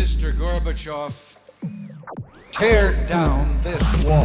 Mr. 0.00 0.32
Gorbachev, 0.32 1.12
tear 2.52 2.92
down 3.06 3.60
this 3.62 3.84
wall. 4.02 4.24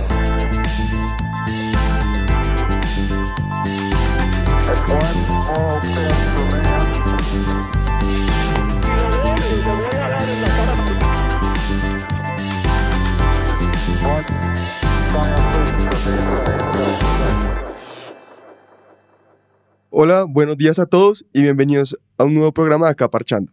Hola, 19.89 20.23
buenos 20.23 20.55
días 20.55 20.79
a 20.79 20.86
todos 20.86 21.25
y 21.33 21.42
bienvenidos 21.42 21.97
a 22.18 22.23
un 22.23 22.33
nuevo 22.33 22.54
programa 22.54 22.86
de 22.86 22.92
Acá 22.93 23.10
Parchando. 23.10 23.51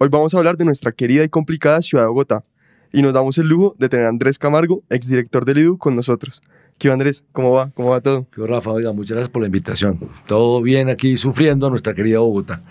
Hoy 0.00 0.10
vamos 0.10 0.32
a 0.32 0.38
hablar 0.38 0.56
de 0.56 0.64
nuestra 0.64 0.92
querida 0.92 1.24
y 1.24 1.28
complicada 1.28 1.82
ciudad 1.82 2.04
de 2.04 2.08
Bogotá 2.08 2.44
y 2.92 3.02
nos 3.02 3.12
damos 3.12 3.36
el 3.38 3.48
lujo 3.48 3.74
de 3.80 3.88
tener 3.88 4.06
a 4.06 4.10
Andrés 4.10 4.38
Camargo, 4.38 4.84
exdirector 4.90 5.44
del 5.44 5.58
IDU, 5.58 5.76
con 5.76 5.96
nosotros. 5.96 6.40
¿Qué 6.78 6.88
Andrés? 6.88 7.24
¿Cómo 7.32 7.50
va? 7.50 7.70
¿Cómo 7.70 7.90
va 7.90 8.00
todo? 8.00 8.24
¿Qué 8.30 8.46
Rafa? 8.46 8.70
Oiga, 8.70 8.92
muchas 8.92 9.16
gracias 9.16 9.30
por 9.30 9.42
la 9.42 9.46
invitación. 9.46 9.98
Todo 10.28 10.62
bien 10.62 10.88
aquí 10.88 11.16
sufriendo 11.16 11.68
nuestra 11.68 11.94
querida 11.94 12.20
Bogotá. 12.20 12.62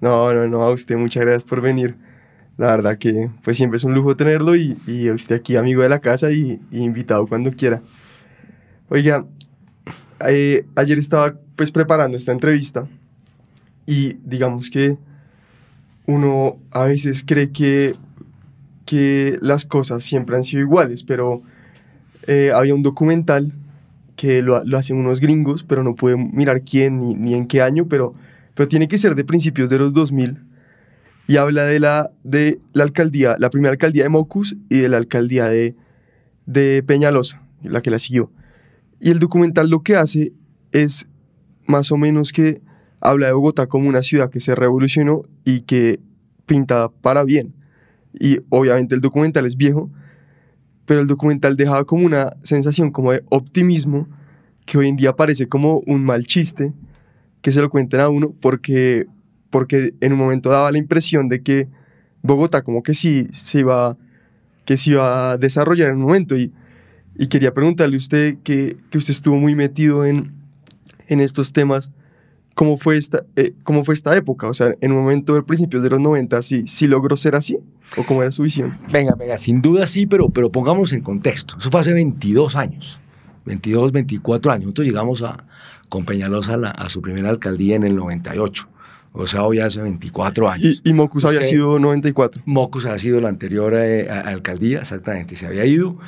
No, 0.00 0.32
no, 0.32 0.46
no, 0.46 0.62
a 0.62 0.70
usted 0.70 0.96
muchas 0.96 1.22
gracias 1.22 1.42
por 1.42 1.60
venir. 1.60 1.96
La 2.56 2.68
verdad 2.68 2.96
que 2.98 3.30
pues 3.42 3.56
siempre 3.56 3.78
es 3.78 3.82
un 3.82 3.92
lujo 3.92 4.14
tenerlo 4.14 4.54
y, 4.54 4.78
y 4.86 5.10
usted 5.10 5.34
aquí 5.34 5.56
amigo 5.56 5.82
de 5.82 5.88
la 5.88 5.98
casa 5.98 6.30
y, 6.30 6.60
y 6.70 6.84
invitado 6.84 7.26
cuando 7.26 7.50
quiera. 7.50 7.82
Oiga, 8.90 9.26
eh, 10.28 10.64
ayer 10.76 11.00
estaba 11.00 11.34
pues 11.56 11.72
preparando 11.72 12.16
esta 12.16 12.30
entrevista 12.30 12.86
y 13.86 14.18
digamos 14.22 14.70
que 14.70 14.96
uno 16.06 16.58
a 16.70 16.84
veces 16.84 17.24
cree 17.26 17.50
que, 17.50 17.94
que 18.84 19.38
las 19.42 19.64
cosas 19.64 20.04
siempre 20.04 20.36
han 20.36 20.44
sido 20.44 20.62
iguales, 20.62 21.02
pero 21.04 21.42
eh, 22.26 22.52
había 22.54 22.74
un 22.74 22.82
documental 22.82 23.52
que 24.14 24.42
lo, 24.42 24.64
lo, 24.64 24.78
hacen 24.78 24.96
unos 24.96 25.20
gringos, 25.20 25.62
pero 25.64 25.82
no 25.82 25.94
pude 25.94 26.16
mirar 26.16 26.62
quién 26.62 27.00
ni, 27.00 27.14
ni, 27.14 27.34
en 27.34 27.46
qué 27.46 27.60
año, 27.60 27.86
pero, 27.86 28.14
pero 28.54 28.68
tiene 28.68 28.88
que 28.88 28.98
ser 28.98 29.14
de 29.14 29.24
principios 29.24 29.68
de 29.68 29.78
los 29.78 29.92
2000 29.92 30.38
y 31.28 31.36
habla 31.36 31.64
de 31.64 31.80
la, 31.80 32.10
de 32.22 32.60
la 32.72 32.84
alcaldía, 32.84 33.36
la 33.38 33.50
primera 33.50 33.72
alcaldía 33.72 34.04
de 34.04 34.08
Mocus 34.08 34.56
y 34.70 34.78
de 34.78 34.88
la 34.88 34.96
alcaldía 34.96 35.48
de, 35.48 35.74
de 36.46 36.82
Peñalosa, 36.84 37.42
la 37.62 37.82
que 37.82 37.90
la 37.90 37.98
siguió. 37.98 38.30
Y 39.00 39.10
el 39.10 39.18
documental 39.18 39.68
lo 39.68 39.82
que 39.82 39.96
hace 39.96 40.32
es 40.72 41.08
más 41.66 41.90
o 41.90 41.96
menos 41.96 42.32
que 42.32 42.62
habla 43.00 43.26
de 43.26 43.32
Bogotá 43.32 43.66
como 43.66 43.88
una 43.88 44.02
ciudad 44.02 44.30
que 44.30 44.40
se 44.40 44.54
revolucionó 44.54 45.22
y 45.44 45.60
que 45.60 46.00
pinta 46.46 46.88
para 46.88 47.24
bien. 47.24 47.54
Y 48.18 48.38
obviamente 48.48 48.94
el 48.94 49.00
documental 49.00 49.46
es 49.46 49.56
viejo, 49.56 49.90
pero 50.86 51.00
el 51.00 51.06
documental 51.06 51.56
dejaba 51.56 51.84
como 51.84 52.06
una 52.06 52.30
sensación 52.42 52.90
como 52.90 53.12
de 53.12 53.22
optimismo 53.28 54.08
que 54.64 54.78
hoy 54.78 54.88
en 54.88 54.96
día 54.96 55.14
parece 55.14 55.48
como 55.48 55.80
un 55.86 56.04
mal 56.04 56.24
chiste 56.24 56.72
que 57.42 57.52
se 57.52 57.60
lo 57.60 57.70
cuenten 57.70 58.00
a 58.00 58.08
uno 58.08 58.34
porque, 58.40 59.06
porque 59.50 59.94
en 60.00 60.12
un 60.12 60.18
momento 60.18 60.50
daba 60.50 60.72
la 60.72 60.78
impresión 60.78 61.28
de 61.28 61.42
que 61.42 61.68
Bogotá 62.22 62.62
como 62.62 62.82
que 62.82 62.94
sí 62.94 63.28
se 63.32 63.60
iba, 63.60 63.96
que 64.64 64.76
se 64.76 64.90
iba 64.90 65.30
a 65.30 65.36
desarrollar 65.36 65.90
en 65.90 65.96
un 65.96 66.02
momento 66.02 66.36
y, 66.36 66.52
y 67.16 67.28
quería 67.28 67.54
preguntarle 67.54 67.96
a 67.96 67.98
usted 67.98 68.38
que, 68.42 68.76
que 68.90 68.98
usted 68.98 69.12
estuvo 69.12 69.36
muy 69.36 69.54
metido 69.54 70.04
en, 70.04 70.32
en 71.06 71.20
estos 71.20 71.52
temas, 71.52 71.92
¿cómo 72.56 72.78
fue, 72.78 72.96
esta, 72.96 73.24
eh, 73.36 73.52
¿cómo 73.62 73.84
fue 73.84 73.94
esta 73.94 74.16
época? 74.16 74.48
O 74.48 74.54
sea, 74.54 74.74
en 74.80 74.90
un 74.90 74.98
momento 74.98 75.34
de 75.34 75.42
principios 75.42 75.82
de 75.82 75.90
los 75.90 76.00
90, 76.00 76.40
¿sí, 76.40 76.64
¿sí 76.66 76.88
logró 76.88 77.14
ser 77.16 77.36
así? 77.36 77.58
¿O 77.98 78.04
cómo 78.04 78.22
era 78.22 78.32
su 78.32 78.42
visión? 78.42 78.78
Venga, 78.90 79.14
venga, 79.14 79.36
sin 79.36 79.60
duda 79.60 79.86
sí, 79.86 80.06
pero, 80.06 80.30
pero 80.30 80.50
pongámonos 80.50 80.92
en 80.94 81.02
contexto. 81.02 81.54
Eso 81.58 81.70
fue 81.70 81.80
hace 81.80 81.92
22 81.92 82.56
años, 82.56 82.98
22, 83.44 83.92
24 83.92 84.52
años. 84.52 84.64
Nosotros 84.64 84.86
llegamos 84.86 85.22
a, 85.22 85.44
con 85.90 86.06
Peñalosa 86.06 86.54
a, 86.54 86.56
la, 86.56 86.70
a 86.70 86.88
su 86.88 87.02
primera 87.02 87.28
alcaldía 87.28 87.76
en 87.76 87.84
el 87.84 87.94
98. 87.94 88.68
O 89.12 89.26
sea, 89.26 89.44
hoy 89.44 89.60
hace 89.60 89.82
24 89.82 90.48
años. 90.48 90.80
¿Y, 90.82 90.90
y 90.90 90.94
Mocus 90.94 91.26
había 91.26 91.42
sido 91.42 91.78
94? 91.78 92.42
Mocus 92.46 92.86
ha 92.86 92.98
sido 92.98 93.20
la 93.20 93.28
anterior 93.28 93.74
eh, 93.74 94.10
a, 94.10 94.20
alcaldía, 94.20 94.78
exactamente, 94.78 95.36
se 95.36 95.46
había 95.46 95.66
ido. 95.66 95.98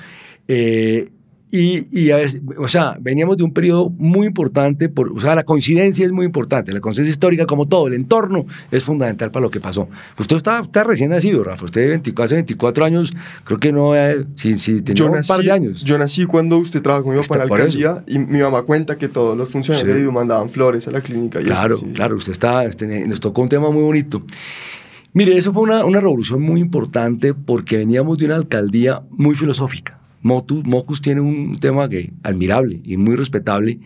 Eh, 0.48 1.10
y, 1.50 1.86
y, 1.98 2.10
a 2.10 2.16
veces, 2.16 2.42
o 2.58 2.68
sea, 2.68 2.96
veníamos 3.00 3.38
de 3.38 3.42
un 3.42 3.52
periodo 3.52 3.88
muy 3.90 4.26
importante, 4.26 4.90
por, 4.90 5.10
o 5.10 5.18
sea, 5.18 5.34
la 5.34 5.44
coincidencia 5.44 6.04
es 6.04 6.12
muy 6.12 6.26
importante, 6.26 6.72
la 6.72 6.80
coincidencia 6.80 7.12
histórica, 7.12 7.46
como 7.46 7.66
todo, 7.66 7.86
el 7.86 7.94
entorno 7.94 8.44
es 8.70 8.84
fundamental 8.84 9.30
para 9.30 9.44
lo 9.44 9.50
que 9.50 9.58
pasó. 9.58 9.88
Usted 10.18 10.36
está, 10.36 10.60
está 10.60 10.84
recién 10.84 11.10
nacido, 11.10 11.42
Rafa, 11.42 11.64
usted 11.64 11.88
24, 11.88 12.24
hace 12.24 12.34
24 12.34 12.84
años, 12.84 13.14
creo 13.44 13.58
que 13.58 13.72
no, 13.72 13.96
eh, 13.96 14.26
sí, 14.34 14.56
sí, 14.56 14.82
tenía 14.82 14.94
yo 14.94 15.06
un 15.06 15.12
nací, 15.12 15.28
par 15.28 15.40
de 15.40 15.50
años. 15.50 15.82
Yo 15.84 15.96
nací 15.96 16.26
cuando 16.26 16.58
usted 16.58 16.82
trabajó 16.82 17.04
conmigo 17.04 17.22
para 17.26 17.46
la 17.46 17.54
alcaldía 17.54 18.04
y 18.06 18.18
mi 18.18 18.40
mamá 18.40 18.62
cuenta 18.62 18.96
que 18.98 19.08
todos 19.08 19.36
los 19.36 19.48
funcionarios 19.48 19.96
sí. 19.96 20.04
de 20.04 20.12
mandaban 20.12 20.50
flores 20.50 20.86
a 20.86 20.90
la 20.90 21.00
clínica. 21.00 21.40
Y 21.40 21.44
claro, 21.44 21.76
eso, 21.76 21.86
sí. 21.86 21.92
claro, 21.92 22.16
usted 22.16 22.32
está, 22.32 22.64
este, 22.64 23.06
nos 23.06 23.20
tocó 23.20 23.40
un 23.40 23.48
tema 23.48 23.70
muy 23.70 23.82
bonito. 23.82 24.22
Mire, 25.14 25.36
eso 25.38 25.54
fue 25.54 25.62
una, 25.62 25.86
una 25.86 26.00
revolución 26.00 26.42
muy 26.42 26.60
importante 26.60 27.32
porque 27.32 27.78
veníamos 27.78 28.18
de 28.18 28.26
una 28.26 28.36
alcaldía 28.36 29.02
muy 29.10 29.34
filosófica. 29.34 29.97
Mocus 30.22 31.00
tiene 31.00 31.20
un 31.20 31.58
tema 31.58 31.88
que, 31.88 32.12
admirable 32.22 32.80
y 32.84 32.96
muy 32.96 33.16
respetable 33.16 33.78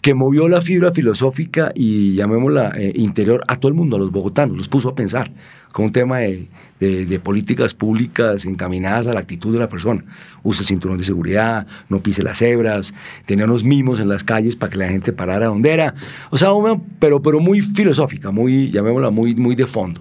que 0.00 0.14
movió 0.14 0.48
la 0.48 0.60
fibra 0.60 0.92
filosófica 0.92 1.72
y 1.74 2.14
llamémosla 2.14 2.72
eh, 2.76 2.92
interior 2.94 3.42
a 3.48 3.56
todo 3.56 3.70
el 3.70 3.74
mundo, 3.74 3.96
a 3.96 3.98
los 3.98 4.12
bogotanos, 4.12 4.56
los 4.56 4.68
puso 4.68 4.90
a 4.90 4.94
pensar 4.94 5.32
con 5.72 5.86
un 5.86 5.92
tema 5.92 6.20
de, 6.20 7.20
políticas 7.22 7.74
públicas 7.74 8.44
encaminadas 8.46 9.08
a 9.08 9.12
la 9.12 9.20
actitud 9.20 9.52
de 9.52 9.58
la 9.58 9.68
persona. 9.68 10.04
Use 10.42 10.62
el 10.62 10.66
cinturón 10.66 10.96
de 10.96 11.04
seguridad, 11.04 11.66
no 11.88 12.02
pise 12.02 12.22
las 12.22 12.38
cebras, 12.38 12.94
tenía 13.24 13.46
unos 13.46 13.64
mimos 13.64 14.00
en 14.00 14.08
las 14.08 14.24
calles 14.24 14.56
para 14.56 14.70
que 14.70 14.78
la 14.78 14.88
gente 14.88 15.12
parara 15.12 15.46
donde 15.46 15.72
era. 15.72 15.94
O 16.30 16.38
sea, 16.38 16.50
pero, 16.98 17.20
pero 17.20 17.40
muy 17.40 17.60
filosófica, 17.60 18.30
muy, 18.30 18.70
llamémosla, 18.70 19.10
muy, 19.10 19.34
muy 19.34 19.54
de 19.54 19.66
fondo. 19.66 20.00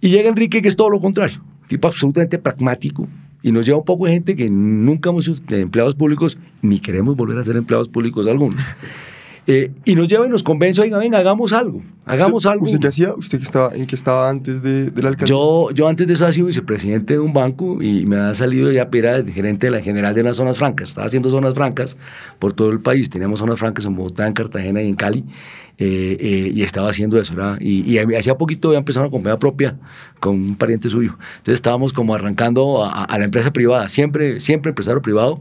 Y 0.00 0.08
llega 0.08 0.28
Enrique, 0.28 0.62
que 0.62 0.68
es 0.68 0.76
todo 0.76 0.90
lo 0.90 1.00
contrario, 1.00 1.44
tipo 1.68 1.86
absolutamente 1.86 2.38
pragmático, 2.38 3.06
y 3.48 3.52
nos 3.52 3.64
lleva 3.64 3.78
un 3.78 3.84
poco 3.84 4.04
de 4.04 4.12
gente 4.12 4.36
que 4.36 4.50
nunca 4.50 5.08
hemos 5.08 5.24
sido 5.24 5.38
empleados 5.56 5.94
públicos 5.94 6.38
ni 6.60 6.80
queremos 6.80 7.16
volver 7.16 7.38
a 7.38 7.42
ser 7.42 7.56
empleados 7.56 7.88
públicos 7.88 8.26
algunos. 8.26 8.60
Eh, 9.50 9.70
y 9.86 9.94
nos 9.94 10.06
lleva 10.08 10.26
y 10.26 10.28
nos 10.28 10.42
convence, 10.42 10.78
oiga, 10.78 10.98
venga, 10.98 11.16
hagamos 11.16 11.54
algo, 11.54 11.82
hagamos 12.04 12.44
¿Usted, 12.44 12.50
algo. 12.50 12.64
¿Usted 12.64 12.80
qué 12.80 12.88
hacía? 12.88 13.14
¿Usted 13.14 13.38
que 13.38 13.44
estaba, 13.44 13.74
en 13.74 13.86
qué 13.86 13.94
estaba 13.94 14.28
antes 14.28 14.62
de, 14.62 14.90
de 14.90 15.02
la 15.02 15.08
alcaldía? 15.08 15.34
Yo, 15.34 15.70
yo 15.70 15.88
antes 15.88 16.06
de 16.06 16.12
eso 16.12 16.28
he 16.28 16.32
sido 16.34 16.48
vicepresidente 16.48 17.14
de 17.14 17.18
un 17.18 17.32
banco 17.32 17.82
y 17.82 18.04
me 18.04 18.18
ha 18.18 18.34
salido 18.34 18.70
ya 18.70 18.86
era 18.92 19.24
gerente 19.24 19.68
de 19.68 19.70
la 19.70 19.80
general 19.80 20.14
de 20.14 20.20
unas 20.20 20.36
zonas 20.36 20.58
francas. 20.58 20.90
Estaba 20.90 21.06
haciendo 21.06 21.30
zonas 21.30 21.54
francas 21.54 21.96
por 22.38 22.52
todo 22.52 22.68
el 22.68 22.80
país. 22.80 23.08
Teníamos 23.08 23.38
zonas 23.38 23.58
francas 23.58 23.86
en 23.86 23.96
Bogotá, 23.96 24.26
en 24.26 24.34
Cartagena 24.34 24.82
y 24.82 24.88
en 24.90 24.96
Cali. 24.96 25.24
Eh, 25.78 26.18
eh, 26.20 26.52
y 26.54 26.62
estaba 26.62 26.90
haciendo 26.90 27.18
eso, 27.18 27.34
¿verdad? 27.34 27.56
Y, 27.58 27.90
y 27.90 27.98
hacía 28.16 28.36
poquito 28.36 28.68
había 28.68 28.80
empezado 28.80 29.06
una 29.06 29.10
compañía 29.10 29.38
propia 29.38 29.78
con 30.20 30.34
un 30.34 30.56
pariente 30.56 30.90
suyo. 30.90 31.12
Entonces 31.38 31.54
estábamos 31.54 31.94
como 31.94 32.14
arrancando 32.14 32.84
a, 32.84 33.04
a, 33.04 33.18
la 33.18 33.24
empresa 33.24 33.50
privada, 33.50 33.88
siempre, 33.88 34.40
siempre 34.40 34.70
empresario 34.70 35.00
privado, 35.00 35.40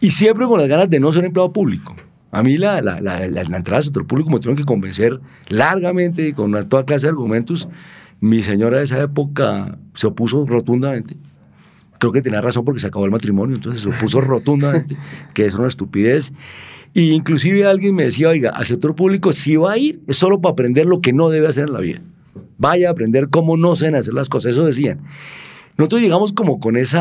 y 0.00 0.10
siempre 0.10 0.46
con 0.46 0.58
las 0.58 0.68
ganas 0.68 0.90
de 0.90 0.98
no 0.98 1.12
ser 1.12 1.24
empleado 1.24 1.52
público. 1.52 1.94
A 2.36 2.42
mí 2.42 2.58
la, 2.58 2.82
la, 2.82 3.00
la, 3.00 3.26
la, 3.26 3.56
entrada 3.56 3.78
al 3.78 3.82
sector 3.82 4.06
público 4.06 4.28
me 4.28 4.38
tuvieron 4.38 4.58
que 4.58 4.64
convencer 4.64 5.20
largamente, 5.48 6.34
con 6.34 6.50
una, 6.50 6.62
toda 6.64 6.84
clase 6.84 7.06
de 7.06 7.12
argumentos. 7.12 7.66
Mi 8.20 8.42
señora 8.42 8.76
de 8.76 8.84
esa 8.84 9.00
época 9.00 9.78
se 9.94 10.06
opuso 10.06 10.44
rotundamente. 10.44 11.16
Creo 11.98 12.12
que 12.12 12.20
tenía 12.20 12.42
razón 12.42 12.66
porque 12.66 12.78
se 12.78 12.88
acabó 12.88 13.06
el 13.06 13.10
matrimonio, 13.10 13.56
entonces 13.56 13.80
se 13.80 13.88
opuso 13.88 14.20
rotundamente, 14.20 14.98
que 15.32 15.46
es 15.46 15.54
una 15.54 15.66
estupidez. 15.66 16.34
Y 16.92 17.12
inclusive 17.12 17.66
alguien 17.66 17.94
me 17.94 18.04
decía, 18.04 18.28
oiga, 18.28 18.50
al 18.50 18.66
sector 18.66 18.94
público 18.94 19.32
si 19.32 19.56
va 19.56 19.72
a 19.72 19.78
ir 19.78 20.02
es 20.06 20.18
solo 20.18 20.38
para 20.38 20.52
aprender 20.52 20.84
lo 20.84 21.00
que 21.00 21.14
no 21.14 21.30
debe 21.30 21.48
hacer 21.48 21.68
en 21.68 21.72
la 21.72 21.80
vida. 21.80 22.02
Vaya 22.58 22.88
a 22.88 22.90
aprender 22.90 23.30
cómo 23.30 23.56
no 23.56 23.76
se 23.76 23.86
deben 23.86 23.98
hacer 23.98 24.12
las 24.12 24.28
cosas, 24.28 24.50
eso 24.50 24.66
decían. 24.66 25.00
Nosotros 25.78 26.02
llegamos 26.02 26.34
como 26.34 26.60
con 26.60 26.76
ese 26.76 26.98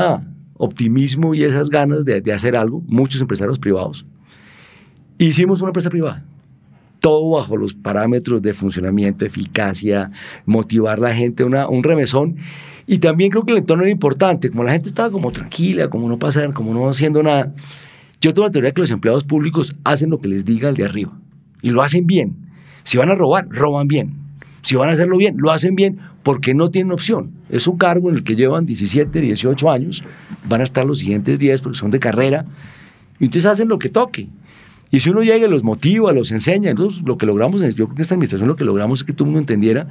optimismo 0.53 1.35
y 1.35 1.43
esas 1.43 1.69
ganas 1.69 2.05
de, 2.05 2.21
de 2.21 2.31
hacer 2.31 2.55
algo, 2.55 2.81
muchos 2.87 3.19
empresarios 3.19 3.59
privados. 3.59 4.05
Hicimos 5.17 5.61
una 5.61 5.69
empresa 5.69 5.89
privada, 5.89 6.23
todo 6.99 7.29
bajo 7.31 7.55
los 7.57 7.73
parámetros 7.73 8.41
de 8.41 8.53
funcionamiento, 8.53 9.25
eficacia, 9.25 10.11
motivar 10.45 10.97
a 10.99 11.01
la 11.03 11.15
gente, 11.15 11.43
una, 11.43 11.67
un 11.67 11.83
remesón. 11.83 12.37
Y 12.87 12.99
también 12.99 13.31
creo 13.31 13.43
que 13.43 13.51
el 13.51 13.59
entorno 13.59 13.83
era 13.83 13.91
importante, 13.91 14.49
como 14.49 14.63
la 14.63 14.73
gente 14.73 14.87
estaba 14.87 15.09
como 15.09 15.31
tranquila, 15.31 15.89
como 15.89 16.09
no 16.09 16.19
pasar, 16.19 16.53
como 16.53 16.73
no 16.73 16.87
haciendo 16.89 17.23
nada. 17.23 17.53
Yo 18.21 18.33
tengo 18.33 18.47
la 18.47 18.51
teoría 18.51 18.71
que 18.71 18.81
los 18.81 18.91
empleados 18.91 19.23
públicos 19.23 19.75
hacen 19.83 20.09
lo 20.09 20.19
que 20.19 20.27
les 20.27 20.45
diga 20.45 20.69
el 20.69 20.75
de 20.75 20.85
arriba 20.85 21.13
y 21.61 21.71
lo 21.71 21.81
hacen 21.81 22.05
bien. 22.05 22.35
Si 22.83 22.97
van 22.97 23.09
a 23.09 23.15
robar, 23.15 23.47
roban 23.49 23.87
bien. 23.87 24.13
Si 24.61 24.75
van 24.75 24.89
a 24.89 24.93
hacerlo 24.93 25.17
bien, 25.17 25.35
lo 25.37 25.51
hacen 25.51 25.75
bien 25.75 25.99
porque 26.23 26.53
no 26.53 26.69
tienen 26.69 26.91
opción. 26.91 27.31
Es 27.49 27.67
un 27.67 27.77
cargo 27.77 28.09
en 28.09 28.15
el 28.15 28.23
que 28.23 28.35
llevan 28.35 28.65
17, 28.65 29.21
18 29.21 29.71
años, 29.71 30.03
van 30.47 30.61
a 30.61 30.63
estar 30.63 30.85
los 30.85 30.99
siguientes 30.99 31.37
10 31.37 31.61
porque 31.61 31.77
son 31.77 31.91
de 31.91 31.99
carrera, 31.99 32.45
y 33.19 33.25
entonces 33.25 33.49
hacen 33.49 33.67
lo 33.67 33.79
que 33.79 33.89
toque. 33.89 34.27
Y 34.91 34.99
si 34.99 35.09
uno 35.09 35.23
llega 35.23 35.47
y 35.47 35.49
los 35.49 35.63
motiva, 35.63 36.13
los 36.13 36.31
enseña, 36.31 36.69
entonces 36.69 37.01
lo 37.03 37.17
que 37.17 37.25
logramos, 37.25 37.61
yo 37.61 37.73
creo 37.73 37.87
que 37.89 37.95
en 37.95 38.01
esta 38.01 38.15
administración 38.15 38.47
lo 38.47 38.55
que 38.55 38.63
logramos 38.63 38.99
es 38.99 39.03
que 39.03 39.13
todo 39.13 39.25
el 39.25 39.31
mundo 39.31 39.39
entendiera 39.39 39.87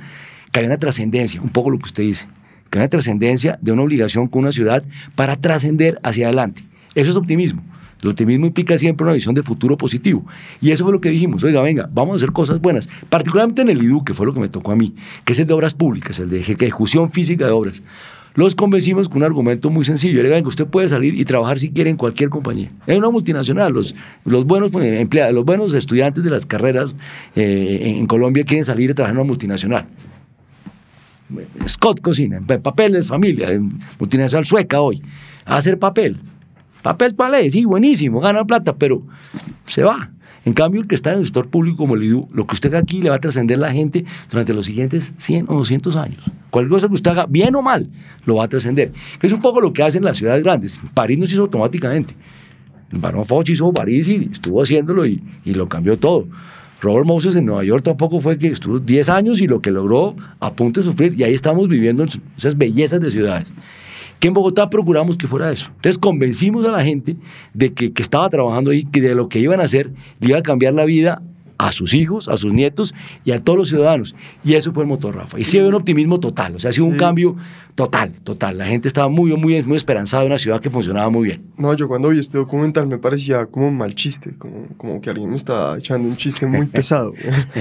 que 0.53 0.61
hay 0.61 0.67
una 0.67 0.79
trascendencia, 0.79 1.41
un 1.43 1.51
poco 1.51 1.71
lo 1.71 1.79
que 1.79 1.87
usted 1.87 2.05
dice, 2.05 2.27
que 2.71 2.79
hay 2.79 2.83
una 2.83 2.89
trascendencia 2.89 3.59
de 3.61 3.73
una 3.73 3.83
obligación 3.83 4.29
con 4.29 4.43
una 4.43 4.53
ciudad 4.53 4.85
para 5.15 5.37
trascender 5.37 5.99
hacia 6.03 6.27
adelante. 6.27 6.65
Eso 6.95 7.11
es 7.11 7.17
optimismo. 7.17 7.63
El 8.05 8.11
optimismo 8.11 8.47
implica 8.47 8.77
siempre 8.77 9.05
una 9.05 9.15
visión 9.15 9.35
de 9.35 9.43
futuro 9.43 9.79
positivo. 9.79 10.27
Y 10.61 10.71
eso 10.71 10.85
fue 10.85 10.93
lo 10.93 11.01
que 11.01 11.09
dijimos, 11.09 11.43
oiga, 11.43 11.63
venga, 11.63 11.89
vamos 11.93 12.13
a 12.13 12.17
hacer 12.17 12.33
cosas 12.33 12.61
buenas, 12.61 12.89
particularmente 13.09 13.63
en 13.63 13.71
el 13.71 13.83
IDU, 13.83 14.05
que 14.05 14.13
fue 14.13 14.27
lo 14.27 14.35
que 14.35 14.41
me 14.41 14.49
tocó 14.49 14.73
a 14.73 14.77
mí, 14.77 14.95
que 15.25 15.33
es 15.33 15.41
el 15.41 15.47
de 15.47 15.55
obras 15.55 15.75
públicas, 15.75 16.19
el 16.19 16.29
de 16.29 16.41
ejecución 16.41 17.11
física 17.11 17.47
de 17.47 17.53
obras. 17.53 17.83
Los 18.35 18.57
convencimos 18.57 19.09
con 19.09 19.19
un 19.19 19.25
argumento 19.25 19.71
muy 19.71 19.85
sencillo. 19.85 20.23
Le 20.23 20.29
venga, 20.29 20.49
usted 20.49 20.67
puede 20.67 20.89
salir 20.89 21.15
y 21.15 21.25
trabajar 21.25 21.61
si 21.61 21.71
quiere 21.71 21.91
en 21.91 21.97
cualquier 21.97 22.31
compañía. 22.31 22.71
Es 22.87 22.99
una 22.99 23.11
multinacional. 23.11 23.73
Los, 23.73 23.95
los 24.25 24.45
buenos 24.45 24.73
eh, 24.75 25.07
los 25.33 25.45
buenos 25.45 25.73
estudiantes 25.75 26.25
de 26.25 26.31
las 26.31 26.45
carreras 26.45 26.97
eh, 27.37 27.95
en 27.97 28.07
Colombia 28.07 28.45
quieren 28.45 28.65
salir 28.65 28.91
y 28.91 28.95
trabajar 28.95 29.15
en 29.15 29.21
una 29.21 29.29
multinacional. 29.29 29.87
Scott 31.67 32.01
cocina, 32.01 32.41
papeles, 32.63 33.09
familia, 33.09 33.49
multinacional 33.99 34.45
sueca 34.45 34.81
hoy, 34.81 35.01
a 35.45 35.57
hacer 35.57 35.79
papel. 35.79 36.19
Papel 36.85 37.15
palé, 37.15 37.51
sí, 37.51 37.65
buenísimo, 37.65 38.21
gana 38.21 38.45
plata, 38.45 38.77
pero 38.77 39.03
se 39.65 39.83
va. 39.83 40.11
En 40.45 40.53
cambio, 40.53 40.83
el 40.83 40.87
que 40.87 40.95
está 40.95 41.15
en 41.15 41.21
el 41.21 41.25
sector 41.25 41.49
público 41.49 41.79
como 41.79 41.95
el 41.95 42.05
IDU, 42.05 42.29
lo 42.31 42.47
que 42.47 42.53
usted 42.53 42.69
haga 42.69 42.81
aquí 42.81 43.01
le 43.01 43.09
va 43.09 43.17
a 43.17 43.19
trascender 43.19 43.57
la 43.57 43.73
gente 43.73 44.05
durante 44.31 44.53
los 44.53 44.67
siguientes 44.67 45.15
100 45.17 45.47
o 45.49 45.55
200 45.55 45.97
años. 45.97 46.23
Cualquier 46.51 46.71
cosa 46.71 46.89
que 46.89 46.93
usted 46.93 47.13
haga, 47.13 47.25
bien 47.25 47.55
o 47.55 47.63
mal, 47.63 47.89
lo 48.27 48.35
va 48.35 48.45
a 48.45 48.49
trascender. 48.49 48.93
Es 49.23 49.33
un 49.33 49.41
poco 49.41 49.63
lo 49.63 49.73
que 49.73 49.83
hacen 49.83 50.05
las 50.05 50.19
ciudades 50.19 50.45
grandes. 50.45 50.79
París 50.93 51.19
no 51.19 51.25
se 51.25 51.33
hizo 51.33 51.43
automáticamente. 51.45 52.15
El 52.93 52.99
barón 52.99 53.25
Foch 53.25 53.49
hizo 53.49 53.73
París 53.73 54.07
y 54.07 54.29
estuvo 54.31 54.63
haciéndolo 54.63 55.07
y, 55.07 55.23
y 55.43 55.55
lo 55.55 55.67
cambió 55.71 55.99
todo. 55.99 56.29
Robert 56.83 57.07
Moses 57.07 57.35
en 57.35 57.47
Nueva 57.47 57.65
York 57.65 57.83
tampoco 57.83 58.21
fue 58.21 58.37
que 58.37 58.49
estuvo 58.49 58.79
10 58.79 59.09
años 59.09 59.41
y 59.41 59.47
lo 59.47 59.63
que 59.63 59.71
logró 59.71 60.17
a 60.39 60.53
punto 60.53 60.81
de 60.81 60.85
sufrir. 60.85 61.19
Y 61.19 61.23
ahí 61.23 61.33
estamos 61.33 61.67
viviendo 61.67 62.05
esas 62.37 62.59
bellezas 62.59 63.01
de 63.01 63.11
ciudades 63.11 63.51
que 64.25 64.29
en 64.29 64.33
Bogotá 64.33 64.71
procuramos 64.71 65.19
que 65.19 65.27
fuera 65.27 65.53
eso. 65.53 65.69
Entonces 65.77 65.99
convencimos 65.99 66.65
a 66.65 66.71
la 66.71 66.83
gente 66.83 67.19
de 67.53 67.75
que, 67.75 67.93
que 67.93 68.01
estaba 68.01 68.31
trabajando 68.31 68.71
ahí, 68.71 68.85
que 68.85 69.03
de 69.03 69.15
lo 69.15 69.29
que 69.29 69.39
iban 69.39 69.61
a 69.61 69.65
hacer 69.65 69.91
le 70.19 70.31
iba 70.31 70.39
a 70.39 70.43
cambiar 70.43 70.73
la 70.73 70.87
vida 70.87 71.21
a 71.59 71.73
sus 71.73 71.95
hijos, 71.95 72.29
a 72.29 72.37
sus 72.37 72.53
nietos 72.53 72.95
y 73.25 73.33
a 73.33 73.41
todos 73.41 73.59
los 73.59 73.69
ciudadanos. 73.69 74.15
Y 74.43 74.55
eso 74.55 74.73
fue 74.73 74.85
el 74.85 74.89
motor, 74.89 75.17
Rafa. 75.17 75.39
Y 75.39 75.45
sí 75.45 75.59
había 75.59 75.69
un 75.69 75.75
optimismo 75.75 76.21
total, 76.21 76.57
o 76.57 76.59
sea, 76.59 76.71
ha 76.71 76.73
sido 76.73 76.87
un 76.87 76.97
cambio 76.97 77.37
total, 77.75 78.13
total. 78.23 78.59
La 78.59 78.67
gente 78.67 78.89
estaba 78.89 79.09
muy, 79.09 79.37
muy, 79.37 79.63
muy 79.63 79.77
esperanzada 79.77 80.23
de 80.23 80.29
una 80.29 80.39
ciudad 80.39 80.61
que 80.61 80.71
funcionaba 80.71 81.11
muy 81.11 81.25
bien. 81.25 81.43
No, 81.59 81.75
yo 81.75 81.89
cuando 81.89 82.09
vi 82.09 82.19
este 82.19 82.39
documental 82.39 82.87
me 82.87 82.99
parecía 82.99 83.47
como 83.47 83.69
un 83.69 83.77
mal 83.77 83.95
chiste, 83.95 84.35
como, 84.39 84.69
como 84.77 85.01
que 85.01 85.11
alguien 85.11 85.31
me 85.31 85.37
estaba 85.37 85.79
echando 85.79 86.09
un 86.09 86.17
chiste 86.17 86.47
muy 86.47 86.67
pesado. 86.73 87.13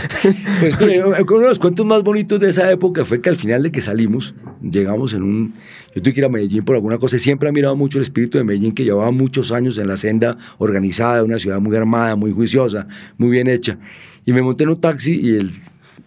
pues 0.60 0.80
uno 0.80 1.40
de 1.40 1.50
los 1.50 1.60
cuentos 1.60 1.86
más 1.86 2.04
bonitos 2.04 2.40
de 2.40 2.50
esa 2.50 2.72
época 2.72 3.06
fue 3.06 3.22
que 3.22 3.30
al 3.30 3.38
final 3.38 3.64
de 3.64 3.72
que 3.72 3.82
salimos, 3.82 4.34
llegamos 4.62 5.14
en 5.14 5.24
un... 5.24 5.54
Yo 5.96 6.02
tuve 6.02 6.14
que 6.14 6.20
ir 6.22 6.26
a 6.26 6.30
Medellín 6.30 6.64
por 6.64 6.76
alguna 6.76 6.98
cosa 6.98 7.20
siempre 7.20 7.50
he 7.50 7.52
mirado 7.52 7.76
mucho 7.76 7.98
el 7.98 8.04
espíritu 8.04 8.38
de 8.38 8.44
Medellín 8.44 8.74
que 8.74 8.84
llevaba 8.84 9.12
muchos 9.12 9.52
años 9.52 9.78
en 9.78 9.88
la 9.88 9.98
senda 9.98 10.38
organizada, 10.58 11.24
una 11.24 11.38
ciudad 11.38 11.60
muy 11.60 11.76
armada, 11.76 12.16
muy 12.16 12.32
juiciosa, 12.32 12.88
muy 13.18 13.30
bien 13.30 13.48
hecha. 13.48 13.78
Y 14.26 14.34
me 14.34 14.42
monté 14.42 14.64
en 14.64 14.72
un 14.72 14.82
taxi 14.82 15.20
y 15.20 15.30
el, 15.38 15.52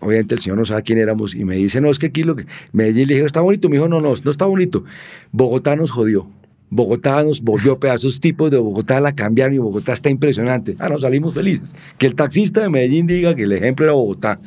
obviamente 0.00 0.34
el 0.34 0.40
señor 0.40 0.58
no 0.58 0.64
sabe 0.64 0.82
quién 0.82 0.98
éramos 0.98 1.34
y 1.34 1.44
me 1.44 1.56
dice, 1.56 1.80
no, 1.80 1.90
es 1.90 1.98
que 1.98 2.06
aquí 2.06 2.22
lo 2.22 2.36
que... 2.36 2.46
Medellín 2.72 3.08
le 3.08 3.14
dije, 3.14 3.26
está 3.26 3.40
bonito. 3.40 3.68
Me 3.68 3.76
dijo, 3.76 3.88
no, 3.88 4.00
no, 4.00 4.12
no 4.22 4.30
está 4.30 4.46
bonito. 4.46 4.84
Bogotá 5.32 5.76
nos 5.76 5.90
jodió. 5.90 6.28
Bogotá 6.68 7.22
nos 7.22 7.42
volvió 7.42 7.78
pedazos 7.78 8.20
tipos 8.20 8.50
de 8.50 8.56
Bogotá 8.56 9.00
la 9.00 9.14
cambiaron 9.14 9.54
y 9.54 9.58
Bogotá 9.58 9.92
está 9.92 10.10
impresionante. 10.10 10.74
Ah, 10.78 10.88
nos 10.88 11.02
salimos 11.02 11.34
felices. 11.34 11.74
Que 11.96 12.06
el 12.06 12.14
taxista 12.14 12.60
de 12.60 12.68
Medellín 12.68 13.06
diga 13.06 13.34
que 13.34 13.44
el 13.44 13.52
ejemplo 13.52 13.84
era 13.84 13.92
Bogotá. 13.92 14.40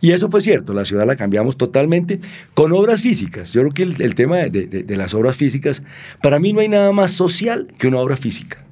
Y 0.00 0.12
eso 0.12 0.28
fue 0.30 0.40
cierto, 0.40 0.72
la 0.72 0.84
ciudad 0.84 1.06
la 1.06 1.16
cambiamos 1.16 1.56
totalmente 1.56 2.20
con 2.54 2.72
obras 2.72 3.00
físicas. 3.00 3.52
Yo 3.52 3.62
creo 3.62 3.72
que 3.72 3.82
el, 3.82 4.02
el 4.02 4.14
tema 4.14 4.38
de, 4.38 4.96
las 4.96 5.14
obras 5.14 5.36
físicas, 5.36 5.82
para 6.22 6.38
mí 6.38 6.52
no 6.52 6.60
hay 6.60 6.68
nada 6.68 6.92
más 6.92 7.12
social 7.12 7.68
que 7.78 7.88
una 7.88 7.98
obra 7.98 8.16
física 8.16 8.66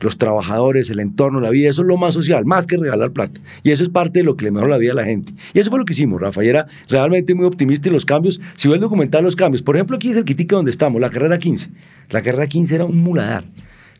los 0.00 0.18
trabajadores, 0.18 0.90
el 0.90 1.00
entorno, 1.00 1.40
la 1.40 1.50
vida, 1.50 1.70
eso 1.70 1.82
es 1.82 1.88
lo 1.88 1.96
más 1.96 2.14
social, 2.14 2.44
más 2.44 2.66
que 2.66 2.76
regalar 2.76 3.12
plata. 3.12 3.40
Y 3.62 3.70
eso 3.70 3.82
es 3.82 3.88
parte 3.88 4.20
de 4.20 4.24
lo 4.24 4.36
que 4.36 4.44
le 4.44 4.50
mejora 4.50 4.72
la 4.72 4.78
vida 4.78 4.92
a 4.92 4.94
la 4.94 5.04
gente. 5.04 5.32
Y 5.54 5.58
eso 5.58 5.70
fue 5.70 5.78
lo 5.78 5.84
que 5.84 5.94
hicimos, 5.94 6.20
Rafa, 6.20 6.42
era 6.42 6.66
realmente 6.88 7.34
muy 7.34 7.46
optimista 7.46 7.88
en 7.88 7.94
los 7.94 8.04
cambios. 8.04 8.40
Si 8.56 8.68
ves 8.68 8.80
documentar 8.80 9.22
los 9.22 9.36
cambios, 9.36 9.62
por 9.62 9.76
ejemplo, 9.76 9.96
aquí 9.96 10.10
es 10.10 10.16
el 10.16 10.24
quitica 10.24 10.56
donde 10.56 10.70
estamos, 10.70 11.00
la 11.00 11.08
carrera 11.08 11.38
15. 11.38 11.70
La 12.10 12.20
carrera 12.20 12.46
15 12.46 12.74
era 12.74 12.84
un 12.84 13.02
muladar. 13.02 13.44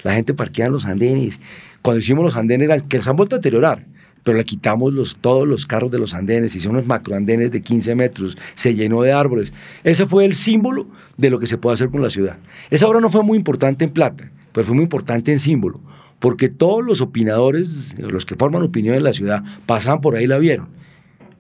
La 0.03 0.13
gente 0.15 0.35
parqueaba 0.35 0.69
en 0.69 0.73
los 0.75 0.85
andenes. 0.85 1.41
Cuando 1.83 2.01
hicimos 2.01 2.23
los 2.23 2.37
andenes, 2.37 2.83
que 2.83 3.01
se 3.01 3.09
han 3.09 3.17
vuelto 3.17 3.37
a 3.37 3.39
deteriorar, 3.39 3.85
pero 4.27 4.39
le 4.39 4.45
quitamos 4.45 4.93
los, 4.93 5.19
todos 5.21 5.47
los 5.47 5.67
carros 5.67 5.93
de 5.93 6.01
los 6.01 6.13
andenes, 6.13 6.53
hicimos 6.53 6.79
unos 6.79 6.87
macroandenes 6.89 7.53
de 7.53 7.63
15 7.63 7.95
metros, 7.95 8.37
se 8.55 8.75
llenó 8.75 9.03
de 9.03 9.13
árboles. 9.13 9.53
Ese 9.85 10.05
fue 10.05 10.25
el 10.25 10.35
símbolo 10.35 10.89
de 11.17 11.31
lo 11.31 11.39
que 11.39 11.47
se 11.47 11.59
puede 11.59 11.75
hacer 11.75 11.91
con 11.91 12.03
la 12.03 12.11
ciudad. 12.11 12.37
Esa 12.69 12.89
obra 12.89 12.99
no 12.99 13.09
fue 13.09 13.23
muy 13.23 13.39
importante 13.39 13.85
en 13.85 13.91
plata, 13.91 14.33
pero 14.51 14.67
fue 14.67 14.75
muy 14.75 14.83
importante 14.83 15.31
en 15.31 15.39
símbolo, 15.39 15.81
porque 16.19 16.49
todos 16.49 16.85
los 16.85 17.01
opinadores, 17.01 17.95
los 17.99 18.27
que 18.27 18.35
forman 18.35 18.65
opinión 18.65 18.97
en 18.97 19.05
la 19.05 19.13
ciudad, 19.13 19.45
pasaban 19.65 20.01
por 20.01 20.17
ahí 20.17 20.25
y 20.25 20.27
la 20.27 20.39
vieron. 20.39 20.71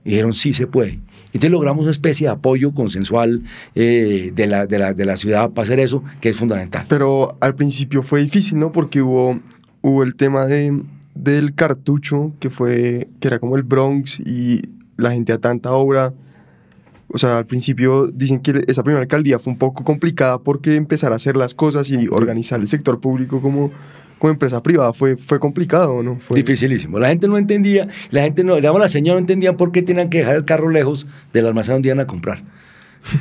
Y 0.04 0.10
dijeron, 0.10 0.32
sí 0.32 0.52
se 0.52 0.68
puede. 0.68 1.00
Entonces 1.32 1.50
logramos 1.50 1.82
una 1.82 1.90
especie 1.90 2.28
de 2.28 2.34
apoyo 2.34 2.72
consensual 2.72 3.42
eh, 3.74 4.30
de, 4.32 4.46
la, 4.46 4.68
de, 4.68 4.78
la, 4.78 4.94
de, 4.94 5.04
la, 5.04 5.16
ciudad 5.16 5.50
para 5.50 5.64
hacer 5.64 5.80
eso, 5.80 6.04
que 6.20 6.28
es 6.28 6.36
fundamental. 6.36 6.86
Pero 6.88 7.36
al 7.40 7.56
principio 7.56 8.04
fue 8.04 8.22
difícil, 8.22 8.60
¿no? 8.60 8.70
Porque 8.70 9.02
hubo, 9.02 9.40
hubo 9.82 10.04
el 10.04 10.14
tema 10.14 10.46
de, 10.46 10.84
del 11.16 11.54
cartucho, 11.54 12.32
que, 12.40 12.50
fue, 12.50 13.08
que 13.20 13.28
era 13.28 13.38
como 13.38 13.56
el 13.56 13.62
Bronx, 13.62 14.20
y 14.20 14.62
la 14.96 15.12
gente 15.12 15.32
a 15.32 15.38
tanta 15.38 15.72
obra 15.72 16.12
o 17.08 17.18
sea, 17.18 17.38
al 17.38 17.46
principio 17.46 18.08
dicen 18.08 18.40
que 18.40 18.64
esa 18.66 18.82
primera 18.82 19.02
alcaldía 19.02 19.38
fue 19.38 19.52
un 19.52 19.58
poco 19.58 19.84
complicada 19.84 20.38
porque 20.38 20.74
empezar 20.74 21.12
a 21.12 21.16
hacer 21.16 21.36
las 21.36 21.54
cosas 21.54 21.88
y 21.88 22.08
organizar 22.08 22.60
el 22.60 22.68
sector 22.68 23.00
público 23.00 23.40
como, 23.40 23.70
como 24.18 24.32
empresa 24.32 24.62
privada 24.62 24.92
fue, 24.92 25.16
fue 25.16 25.38
complicado, 25.38 26.02
¿no? 26.02 26.16
Fue... 26.16 26.36
Dificilísimo. 26.36 26.98
La 26.98 27.08
gente 27.08 27.28
no 27.28 27.38
entendía, 27.38 27.86
la 28.10 28.22
gente 28.22 28.42
no, 28.42 28.56
digamos, 28.56 28.80
la 28.80 28.88
señora 28.88 29.14
no 29.14 29.20
entendía 29.20 29.56
por 29.56 29.70
qué 29.70 29.82
tenían 29.82 30.10
que 30.10 30.18
dejar 30.18 30.36
el 30.36 30.44
carro 30.44 30.68
lejos 30.68 31.06
del 31.32 31.46
almacén 31.46 31.76
donde 31.76 31.88
iban 31.88 32.00
a 32.00 32.06
comprar. 32.06 32.42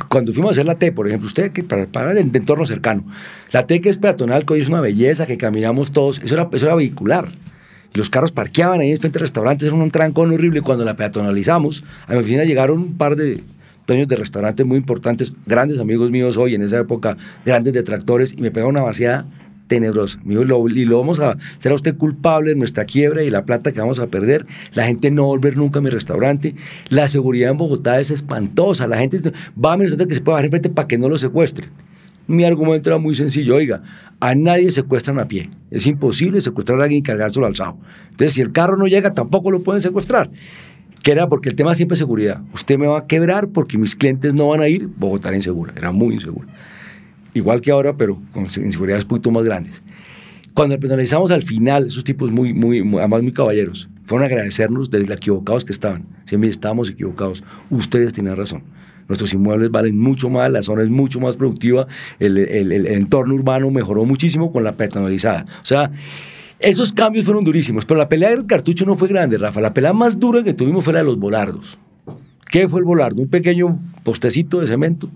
Cuando 0.09 0.33
fuimos 0.33 0.50
a 0.50 0.51
hacer 0.53 0.65
la 0.65 0.80
T, 0.80 0.91
por 0.91 1.07
ejemplo, 1.07 1.27
usted 1.27 1.51
que 1.51 1.63
para, 1.63 1.86
para 1.86 2.12
el 2.12 2.18
entorno 2.18 2.65
cercano, 2.65 3.06
la 3.51 3.68
T 3.68 3.81
que 3.81 3.89
es 3.89 3.98
peatonal, 3.98 4.45
que 4.45 4.53
hoy 4.53 4.62
es 4.62 4.68
una 4.68 4.81
belleza, 4.81 5.27
que 5.27 5.38
caminamos 5.38 5.91
todos, 5.91 6.19
eso 6.24 6.33
era, 6.33 6.50
eso 6.51 6.65
era 6.65 6.74
vehicular. 6.74 7.30
Y 7.95 7.97
los 7.97 8.09
carros 8.09 8.33
parqueaban 8.33 8.81
ahí 8.81 8.95
frente 8.97 9.18
a 9.18 9.21
restaurantes, 9.21 9.68
era 9.68 9.75
un 9.75 9.89
trancón 9.89 10.33
horrible. 10.33 10.62
Cuando 10.62 10.83
la 10.83 10.97
peatonalizamos, 10.97 11.83
a 12.07 12.12
mi 12.12 12.19
oficina 12.19 12.44
llegaron 12.44 12.80
un 12.80 12.97
par 12.97 13.15
de 13.15 13.41
dueños 13.88 14.10
de 14.10 14.17
restaurantes 14.17 14.65
muy 14.65 14.77
importantes, 14.77 15.31
grandes 15.46 15.79
amigos 15.79 16.12
míos 16.12 16.36
hoy, 16.36 16.55
en 16.55 16.62
esa 16.62 16.77
época, 16.77 17.15
grandes 17.46 17.74
detractores, 17.74 18.34
y 18.34 18.41
me 18.41 18.51
pegaba 18.51 18.69
una 18.69 18.81
vaciada 18.81 19.25
tenebrosa. 19.67 20.19
Me 20.25 20.36
y 20.36 20.86
lo 20.86 21.00
vamos 21.00 21.22
a, 21.22 21.38
será 21.58 21.74
usted 21.74 21.96
culpable 21.96 22.50
de 22.50 22.55
nuestra 22.55 22.84
quiebra 22.84 23.24
y 23.24 23.29
la 23.29 23.46
plata 23.46 23.72
que 23.72 23.79
vamos 23.79 24.00
a 24.00 24.08
perder. 24.08 24.46
La 24.74 24.86
gente 24.86 25.10
no 25.10 25.24
volver 25.24 25.55
nunca 25.55 25.79
a 25.79 25.81
mi 25.81 25.89
restaurante. 25.89 26.53
La 26.89 27.08
seguridad 27.08 27.51
en 27.51 27.58
Bogotá 27.58 28.00
es 28.01 28.12
espantosa. 28.12 28.88
La 28.88 28.98
gente 28.98 29.31
va 29.58 29.74
a 29.74 29.77
mi 29.77 29.86
restaurante 29.86 30.10
que 30.10 30.15
se 30.15 30.22
pueda 30.22 30.36
bajar 30.36 30.46
enfrente 30.46 30.69
para 30.69 30.88
que 30.88 30.98
no 30.98 31.08
lo 31.08 31.17
secuestren. 31.17 31.69
Mi 32.27 32.44
argumento 32.44 32.89
era 32.89 32.98
muy 32.98 33.15
sencillo, 33.15 33.55
oiga, 33.55 33.84
a 34.20 34.34
nadie 34.36 34.72
secuestran 34.72 35.20
a 35.20 35.27
pie. 35.27 35.50
Es 35.72 35.86
imposible 35.86 36.41
secuestrar 36.41 36.79
a 36.79 36.84
alguien 36.84 37.00
y 37.00 37.03
cargárselo 37.03 37.46
alzado. 37.46 37.77
Entonces, 38.05 38.34
si 38.34 38.41
el 38.41 38.51
carro 38.51 38.77
no 38.77 38.88
llega, 38.88 39.13
tampoco 39.13 39.51
lo 39.51 39.62
pueden 39.62 39.82
secuestrar 39.82 40.29
que 41.05 41.12
era 41.12 41.29
porque 41.29 41.50
el 41.50 41.55
tema 41.55 41.75
siempre 41.75 41.94
es 41.94 42.00
seguridad. 42.00 42.41
Usted 42.51 42.79
me 42.79 42.88
va 42.88 42.98
a 42.98 43.05
quebrar 43.05 43.50
porque 43.50 43.77
mis 43.77 43.96
clientes 43.96 44.34
no 44.34 44.48
van 44.48 44.62
a 44.62 44.67
ir, 44.67 44.88
Bogotá 44.88 45.27
era 45.27 45.36
insegura, 45.36 45.72
era 45.77 45.91
muy 45.91 46.15
insegura. 46.15 46.48
Igual 47.36 47.62
que 47.62 47.70
ahora, 47.70 47.96
pero 47.96 48.20
con 48.34 48.46
inseguridades 48.46 49.05
poquito 49.05 49.29
más 49.29 49.46
grandes. 49.46 49.84
Cuando 50.55 50.79
personalizamos 50.79 51.29
al 51.29 51.44
final, 51.44 51.86
esos 51.86 52.03
tipos 52.03 52.32
muy, 52.32 52.55
muy, 52.55 52.82
muy, 52.82 52.98
además 52.98 53.22
muy 53.22 53.34
caballeros, 53.34 53.88
fueron 54.03 54.24
a 54.24 54.25
agradecernos 54.25 54.89
de 54.89 55.05
lo 55.05 55.13
equivocados 55.13 55.63
que 55.63 55.74
estaban. 55.74 56.08
Si 56.25 56.38
estábamos 56.48 56.89
equivocados, 56.89 57.44
ustedes 57.70 58.12
tienen 58.12 58.36
razón. 58.36 58.63
Nuestros 59.07 59.33
inmuebles 59.33 59.71
valen 59.71 60.00
mucho 60.00 60.29
más, 60.29 60.50
la 60.51 60.62
zona 60.62 60.83
es 60.83 60.89
mucho 60.89 61.19
más 61.19 61.38
productiva, 61.38 61.88
el, 62.19 62.38
el, 62.38 62.71
el 62.71 62.88
entorno 62.88 63.35
urbano 63.35 63.69
mejoró 63.69 64.05
muchísimo 64.05 64.51
con 64.51 64.63
la 64.63 64.74
peatonalizada. 64.74 65.45
O 65.62 65.65
sea, 65.65 65.91
esos 66.59 66.93
cambios 66.93 67.25
fueron 67.25 67.43
durísimos, 67.43 67.85
pero 67.85 67.97
la 67.97 68.09
pelea 68.09 68.29
del 68.29 68.45
cartucho 68.45 68.85
no 68.85 68.95
fue 68.95 69.07
grande, 69.07 69.38
Rafa. 69.38 69.62
La 69.62 69.74
pelea 69.74 69.93
más 69.93 70.19
dura 70.19 70.43
que 70.43 70.53
tuvimos 70.53 70.83
fue 70.83 70.93
la 70.93 71.00
de 71.00 71.05
los 71.05 71.19
volardos. 71.19 71.77
¿Qué 72.50 72.69
fue 72.69 72.79
el 72.79 72.85
volardo? 72.85 73.21
Un 73.21 73.27
pequeño 73.27 73.77
postecito 74.03 74.62
de 74.62 74.67
cemento 74.67 75.09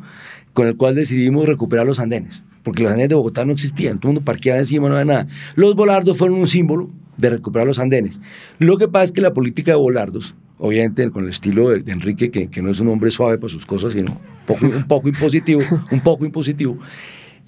con 0.53 0.67
el 0.67 0.75
cual 0.75 0.95
decidimos 0.95 1.47
recuperar 1.47 1.85
los 1.85 1.99
andenes, 1.99 2.43
porque 2.63 2.83
los 2.83 2.91
andenes 2.91 3.09
de 3.09 3.15
Bogotá 3.15 3.45
no 3.45 3.53
existían, 3.53 3.99
todo 3.99 4.09
el 4.09 4.15
mundo 4.15 4.25
parqueaba 4.25 4.59
encima, 4.59 4.89
no 4.89 4.95
había 4.95 5.05
nada. 5.05 5.27
Los 5.55 5.75
volardos 5.75 6.17
fueron 6.17 6.39
un 6.39 6.47
símbolo 6.47 6.89
de 7.17 7.29
recuperar 7.29 7.67
los 7.67 7.79
andenes. 7.79 8.19
Lo 8.57 8.77
que 8.77 8.87
pasa 8.87 9.05
es 9.05 9.11
que 9.11 9.21
la 9.21 9.33
política 9.33 9.71
de 9.71 9.77
volardos, 9.77 10.35
obviamente 10.59 11.09
con 11.09 11.23
el 11.23 11.31
estilo 11.31 11.69
de, 11.69 11.79
de 11.79 11.91
Enrique, 11.91 12.29
que, 12.29 12.49
que, 12.49 12.61
no 12.61 12.69
es 12.69 12.79
un 12.79 12.89
hombre 12.89 13.09
suave 13.09 13.37
para 13.37 13.49
sus 13.49 13.65
cosas, 13.65 13.93
sino 13.93 14.11
un 14.11 14.45
poco, 14.45 14.65
un 14.67 14.87
poco 14.87 15.07
impositivo, 15.09 15.61
un 15.91 16.01
poco 16.01 16.25
impositivo, 16.25 16.77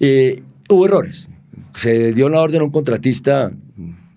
eh, 0.00 0.42
hubo 0.68 0.86
errores 0.86 1.28
se 1.74 2.12
dio 2.12 2.28
la 2.28 2.40
orden 2.40 2.60
a 2.60 2.64
un 2.64 2.70
contratista, 2.70 3.52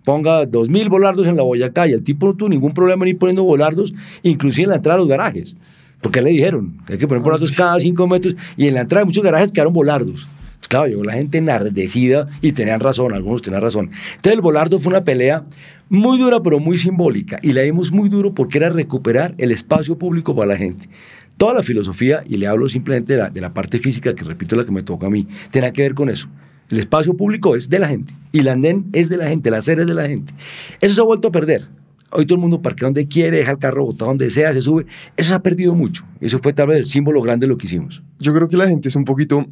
ponga 0.04 0.44
2.000 0.44 0.90
volardos 0.90 1.28
en 1.28 1.36
la 1.36 1.44
Boyacá 1.44 1.88
y 1.88 1.94
el 1.94 2.04
tipo 2.04 2.28
no 2.28 2.34
tuvo 2.34 2.50
ningún 2.50 2.74
problema 2.74 3.06
ni 3.06 3.14
poniendo 3.14 3.44
volardos, 3.44 3.94
inclusive 4.24 4.66
en 4.66 4.70
la 4.72 4.76
entrada 4.78 4.96
a 4.98 5.00
los 5.00 5.08
garajes. 5.08 5.56
Porque 6.02 6.22
le 6.22 6.30
dijeron 6.32 6.78
hay 6.88 6.98
que 6.98 7.08
poner 7.08 7.24
volardos 7.24 7.52
cada 7.52 7.80
cinco 7.80 8.08
metros 8.08 8.36
y 8.58 8.68
en 8.68 8.76
la 8.76 8.82
entrada 8.82 9.02
de 9.02 9.06
muchos 9.06 9.24
garajes 9.24 9.52
quedaron 9.52 9.74
volardos. 9.74 10.28
Pues 10.60 10.68
claro, 10.68 10.88
llegó 10.88 11.04
la 11.04 11.14
gente 11.14 11.38
enardecida 11.38 12.28
y 12.42 12.54
tenían 12.54 12.80
razón, 12.80 13.14
algunos 13.14 13.42
tenían 13.42 13.62
razón. 13.62 13.92
Entonces 14.16 14.34
el 14.34 14.42
volardo 14.42 14.80
fue 14.80 14.92
una 14.92 15.04
pelea 15.04 15.44
muy 15.90 16.18
dura 16.18 16.40
pero 16.42 16.60
muy 16.60 16.78
simbólica 16.78 17.40
y 17.42 17.54
la 17.54 17.62
dimos 17.62 17.92
muy 17.92 18.10
duro 18.10 18.34
porque 18.34 18.58
era 18.58 18.70
recuperar 18.70 19.36
el 19.38 19.52
espacio 19.52 19.98
público 19.98 20.36
para 20.36 20.48
la 20.48 20.58
gente. 20.58 20.90
Toda 21.38 21.54
la 21.54 21.64
filosofía, 21.64 22.24
y 22.26 22.38
le 22.38 22.48
hablo 22.48 22.70
simplemente 22.70 23.18
de 23.18 23.42
la, 23.42 23.54
parte 23.54 23.78
física, 23.78 24.16
que 24.16 24.24
repito 24.24 24.56
la 24.56 24.64
que 24.64 24.72
me 24.72 24.84
toca 24.84 25.08
a 25.08 25.10
mí, 25.10 25.28
tiene 25.52 25.72
que 25.74 25.82
ver 25.82 25.94
con 25.94 26.10
eso. 26.10 26.30
El 26.70 26.80
espacio 26.80 27.14
público 27.16 27.56
es 27.56 27.70
de 27.70 27.78
la 27.78 27.90
gente 27.90 28.14
y 28.32 28.42
la 28.42 28.54
andén 28.54 28.86
es 28.94 29.10
de 29.10 29.18
la 29.18 29.28
gente, 29.28 29.52
la 29.52 29.58
acera 29.58 29.82
es 29.82 29.88
de 29.88 29.94
la 29.94 30.08
gente. 30.08 30.34
Eso 30.80 30.96
se 30.96 31.02
ha 31.02 31.04
vuelto 31.04 31.28
a 31.28 31.32
perder. 31.32 31.64
Hoy 32.12 32.26
todo 32.26 32.38
el 32.38 32.42
mundo 32.42 32.62
parquea 32.62 32.88
donde 32.88 33.08
quiere, 33.08 33.40
deja 33.40 33.52
el 33.52 33.58
carro 33.58 33.86
botado 33.86 34.10
donde 34.10 34.30
sea, 34.30 34.54
se 34.54 34.62
sube. 34.62 34.86
Eso 35.18 35.30
se 35.30 35.36
ha 35.36 35.40
perdido 35.40 35.76
mucho. 35.76 36.06
Eso 36.22 36.40
fue 36.40 36.54
tal 36.54 36.68
vez 36.68 36.78
el 36.78 36.86
símbolo 36.86 37.22
grande 37.22 37.46
de 37.46 37.50
lo 37.50 37.58
que 37.58 37.68
hicimos. 37.68 38.02
Yo 38.20 38.34
creo 38.34 38.48
que 38.48 38.56
la 38.56 38.68
gente 38.68 38.88
es 38.88 38.96
un 38.96 39.04
poquito, 39.04 39.46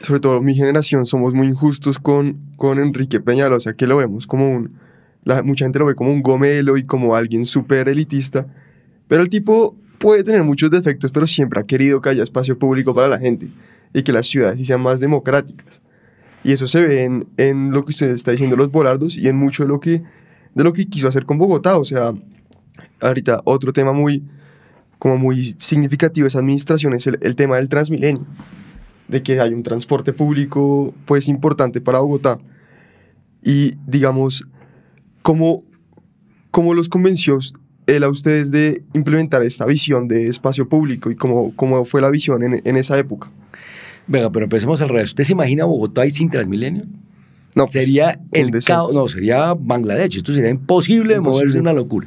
sobre 0.00 0.20
todo 0.20 0.40
mi 0.40 0.54
generación, 0.54 1.06
somos 1.06 1.34
muy 1.34 1.46
injustos 1.46 1.98
con, 1.98 2.38
con 2.56 2.78
Enrique 2.78 3.20
Peñalosa, 3.20 3.74
que 3.74 3.86
lo 3.86 3.96
vemos 3.96 4.26
como 4.26 4.48
un, 4.48 4.78
mucha 5.44 5.64
gente 5.64 5.78
lo 5.78 5.86
ve 5.86 5.94
como 5.94 6.12
un 6.12 6.22
gomelo 6.22 6.76
y 6.76 6.84
como 6.84 7.16
alguien 7.16 7.44
súper 7.44 7.88
elitista, 7.88 8.46
pero 9.08 9.22
el 9.22 9.28
tipo 9.28 9.76
puede 9.98 10.22
tener 10.22 10.42
muchos 10.44 10.70
defectos, 10.70 11.10
pero 11.10 11.26
siempre 11.26 11.60
ha 11.60 11.64
querido 11.64 12.00
que 12.00 12.10
haya 12.10 12.22
espacio 12.22 12.58
público 12.58 12.94
para 12.94 13.08
la 13.08 13.18
gente 13.18 13.48
y 13.92 14.02
que 14.02 14.12
las 14.12 14.26
ciudades 14.26 14.64
sean 14.66 14.80
más 14.80 15.00
democráticas. 15.00 15.80
Y 16.44 16.52
eso 16.52 16.66
se 16.66 16.80
ve 16.86 17.04
en, 17.04 17.26
en 17.38 17.72
lo 17.72 17.84
que 17.84 17.90
usted 17.90 18.10
está 18.10 18.30
diciendo, 18.30 18.56
los 18.56 18.70
volardos, 18.70 19.16
y 19.16 19.26
en 19.26 19.36
mucho 19.36 19.64
de 19.64 19.68
lo 19.68 19.80
que, 19.80 20.02
de 20.54 20.64
lo 20.64 20.72
que 20.72 20.86
quiso 20.86 21.08
hacer 21.08 21.24
con 21.24 21.38
Bogotá. 21.38 21.76
O 21.76 21.84
sea, 21.84 22.14
ahorita 23.00 23.40
otro 23.44 23.72
tema 23.72 23.92
muy, 23.92 24.22
como 24.98 25.16
muy 25.16 25.56
significativo 25.58 26.24
de 26.24 26.28
esa 26.28 26.38
administración 26.38 26.94
es 26.94 27.06
el, 27.08 27.18
el 27.22 27.34
tema 27.34 27.56
del 27.56 27.68
Transmilenio, 27.68 28.24
de 29.08 29.22
que 29.22 29.40
hay 29.40 29.52
un 29.52 29.62
transporte 29.62 30.12
público 30.12 30.94
pues 31.04 31.28
importante 31.28 31.80
para 31.80 32.00
Bogotá. 32.00 32.38
Y 33.42 33.74
digamos, 33.86 34.44
¿cómo, 35.22 35.62
cómo 36.50 36.74
los 36.74 36.88
convenció 36.88 37.38
él 37.86 38.02
a 38.02 38.08
ustedes 38.08 38.50
de 38.50 38.82
implementar 38.94 39.42
esta 39.42 39.64
visión 39.64 40.08
de 40.08 40.28
espacio 40.28 40.68
público 40.68 41.10
y 41.10 41.16
cómo, 41.16 41.52
cómo 41.54 41.84
fue 41.84 42.00
la 42.00 42.10
visión 42.10 42.42
en, 42.42 42.60
en 42.64 42.76
esa 42.76 42.98
época? 42.98 43.30
Venga, 44.08 44.30
pero 44.30 44.44
empecemos 44.44 44.80
al 44.82 44.88
revés. 44.88 45.10
¿Usted 45.10 45.24
se 45.24 45.32
imagina 45.32 45.64
Bogotá 45.64 46.02
ahí 46.02 46.10
sin 46.10 46.30
Transmilenio? 46.30 46.84
No, 47.54 47.64
pues, 47.64 47.72
sería 47.72 48.20
un 48.20 48.28
el 48.32 48.64
caos, 48.64 48.92
no, 48.92 49.08
sería 49.08 49.54
Bangladesh, 49.54 50.18
esto 50.18 50.32
sería 50.34 50.50
imposible, 50.50 51.14
Imposible. 51.14 51.20
moverse, 51.20 51.58
una 51.58 51.72
locura. 51.72 52.06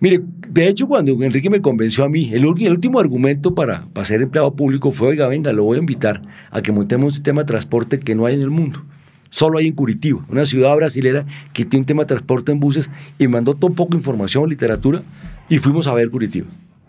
Mire, 0.00 0.20
de 0.48 0.68
hecho, 0.68 0.86
cuando 0.86 1.12
Enrique 1.22 1.50
me 1.50 1.60
convenció 1.60 2.04
a 2.04 2.08
mí, 2.08 2.30
el, 2.32 2.46
último 2.46 3.00
argumento 3.00 3.54
para, 3.54 3.86
para 3.92 4.04
ser 4.04 4.22
empleado 4.22 4.54
público 4.54 4.92
fue, 4.92 5.08
oiga, 5.08 5.26
venga, 5.26 5.52
lo 5.52 5.64
voy 5.64 5.76
a 5.76 5.80
invitar 5.80 6.22
a 6.50 6.62
que 6.62 6.70
montemos 6.70 7.06
un 7.06 7.10
sistema 7.10 7.42
de 7.42 7.46
transporte 7.46 7.98
que 7.98 8.14
no 8.14 8.24
hay 8.24 8.34
en 8.34 8.42
el 8.42 8.50
mundo. 8.50 8.84
Solo 9.30 9.58
hay 9.58 9.66
en 9.66 9.74
Curitiba, 9.74 10.24
una 10.28 10.46
ciudad 10.46 10.74
brasilera 10.76 11.26
que 11.52 11.64
tiene 11.64 11.82
un 11.82 11.86
tema 11.86 12.02
de 12.02 12.06
transporte 12.06 12.52
en 12.52 12.60
buses 12.60 12.90
y 13.18 13.26
mandó 13.28 13.54
todo 13.54 13.72
poco 13.72 13.96
información, 13.96 14.48
literatura, 14.48 15.02
y 15.48 15.58
fuimos 15.58 15.86
a 15.88 15.94
ver 15.94 16.10
Curitiba. 16.10 16.46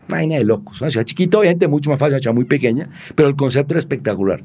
Vaina 0.07 0.35
de 0.35 0.45
locos, 0.45 0.79
una 0.79 0.89
ciudad 0.89 1.05
chiquita, 1.05 1.39
obviamente 1.39 1.67
mucho 1.67 1.89
más 1.89 1.99
fácil, 1.99 2.13
una 2.13 2.21
ciudad 2.21 2.35
muy 2.35 2.45
pequeña, 2.45 2.89
pero 3.15 3.27
el 3.27 3.35
concepto 3.35 3.73
era 3.73 3.79
espectacular. 3.79 4.43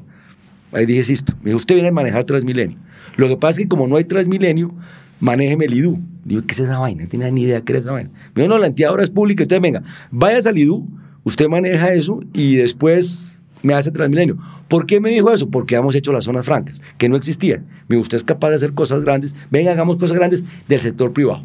Ahí 0.71 0.85
dije, 0.85 1.03
listo. 1.07 1.33
Me 1.37 1.45
dijo, 1.45 1.57
usted 1.57 1.75
viene 1.75 1.89
a 1.89 1.91
manejar 1.91 2.23
Transmilenio. 2.25 2.77
Lo 3.15 3.29
que 3.29 3.37
pasa 3.37 3.61
es 3.61 3.65
que 3.65 3.69
como 3.69 3.87
no 3.87 3.95
hay 3.95 4.03
Transmilenio, 4.03 4.73
manéjeme 5.19 5.65
el 5.65 5.73
IDU. 5.73 5.99
Digo, 6.23 6.41
¿qué 6.45 6.53
es 6.53 6.59
esa 6.59 6.79
vaina? 6.79 7.03
No 7.03 7.09
tenía 7.09 7.29
ni 7.31 7.43
idea 7.43 7.61
qué 7.61 7.73
era 7.73 7.79
esa 7.79 7.91
vaina. 7.91 8.09
Me 8.33 8.47
no, 8.47 8.57
la 8.57 8.67
entidad 8.67 8.89
ahora 8.89 9.03
es 9.03 9.11
pública. 9.11 9.43
Entonces, 9.43 9.61
venga, 9.61 9.81
vaya 10.11 10.39
al 10.49 10.57
IDU, 10.57 10.87
usted 11.23 11.47
maneja 11.47 11.93
eso 11.93 12.21
y 12.33 12.55
después 12.55 13.31
me 13.63 13.73
hace 13.73 13.91
Transmilenio. 13.91 14.37
¿Por 14.67 14.85
qué 14.85 14.99
me 14.99 15.09
dijo 15.11 15.31
eso? 15.31 15.49
Porque 15.49 15.75
hemos 15.75 15.95
hecho 15.95 16.11
las 16.11 16.25
zonas 16.25 16.45
francas, 16.45 16.81
que 16.97 17.09
no 17.09 17.15
existían. 17.15 17.65
Me 17.87 17.95
dijo, 17.95 18.01
usted 18.01 18.17
es 18.17 18.23
capaz 18.23 18.49
de 18.49 18.55
hacer 18.55 18.73
cosas 18.73 19.01
grandes. 19.03 19.35
Venga, 19.51 19.71
hagamos 19.71 19.97
cosas 19.97 20.15
grandes 20.17 20.43
del 20.67 20.79
sector 20.79 21.13
privado. 21.13 21.43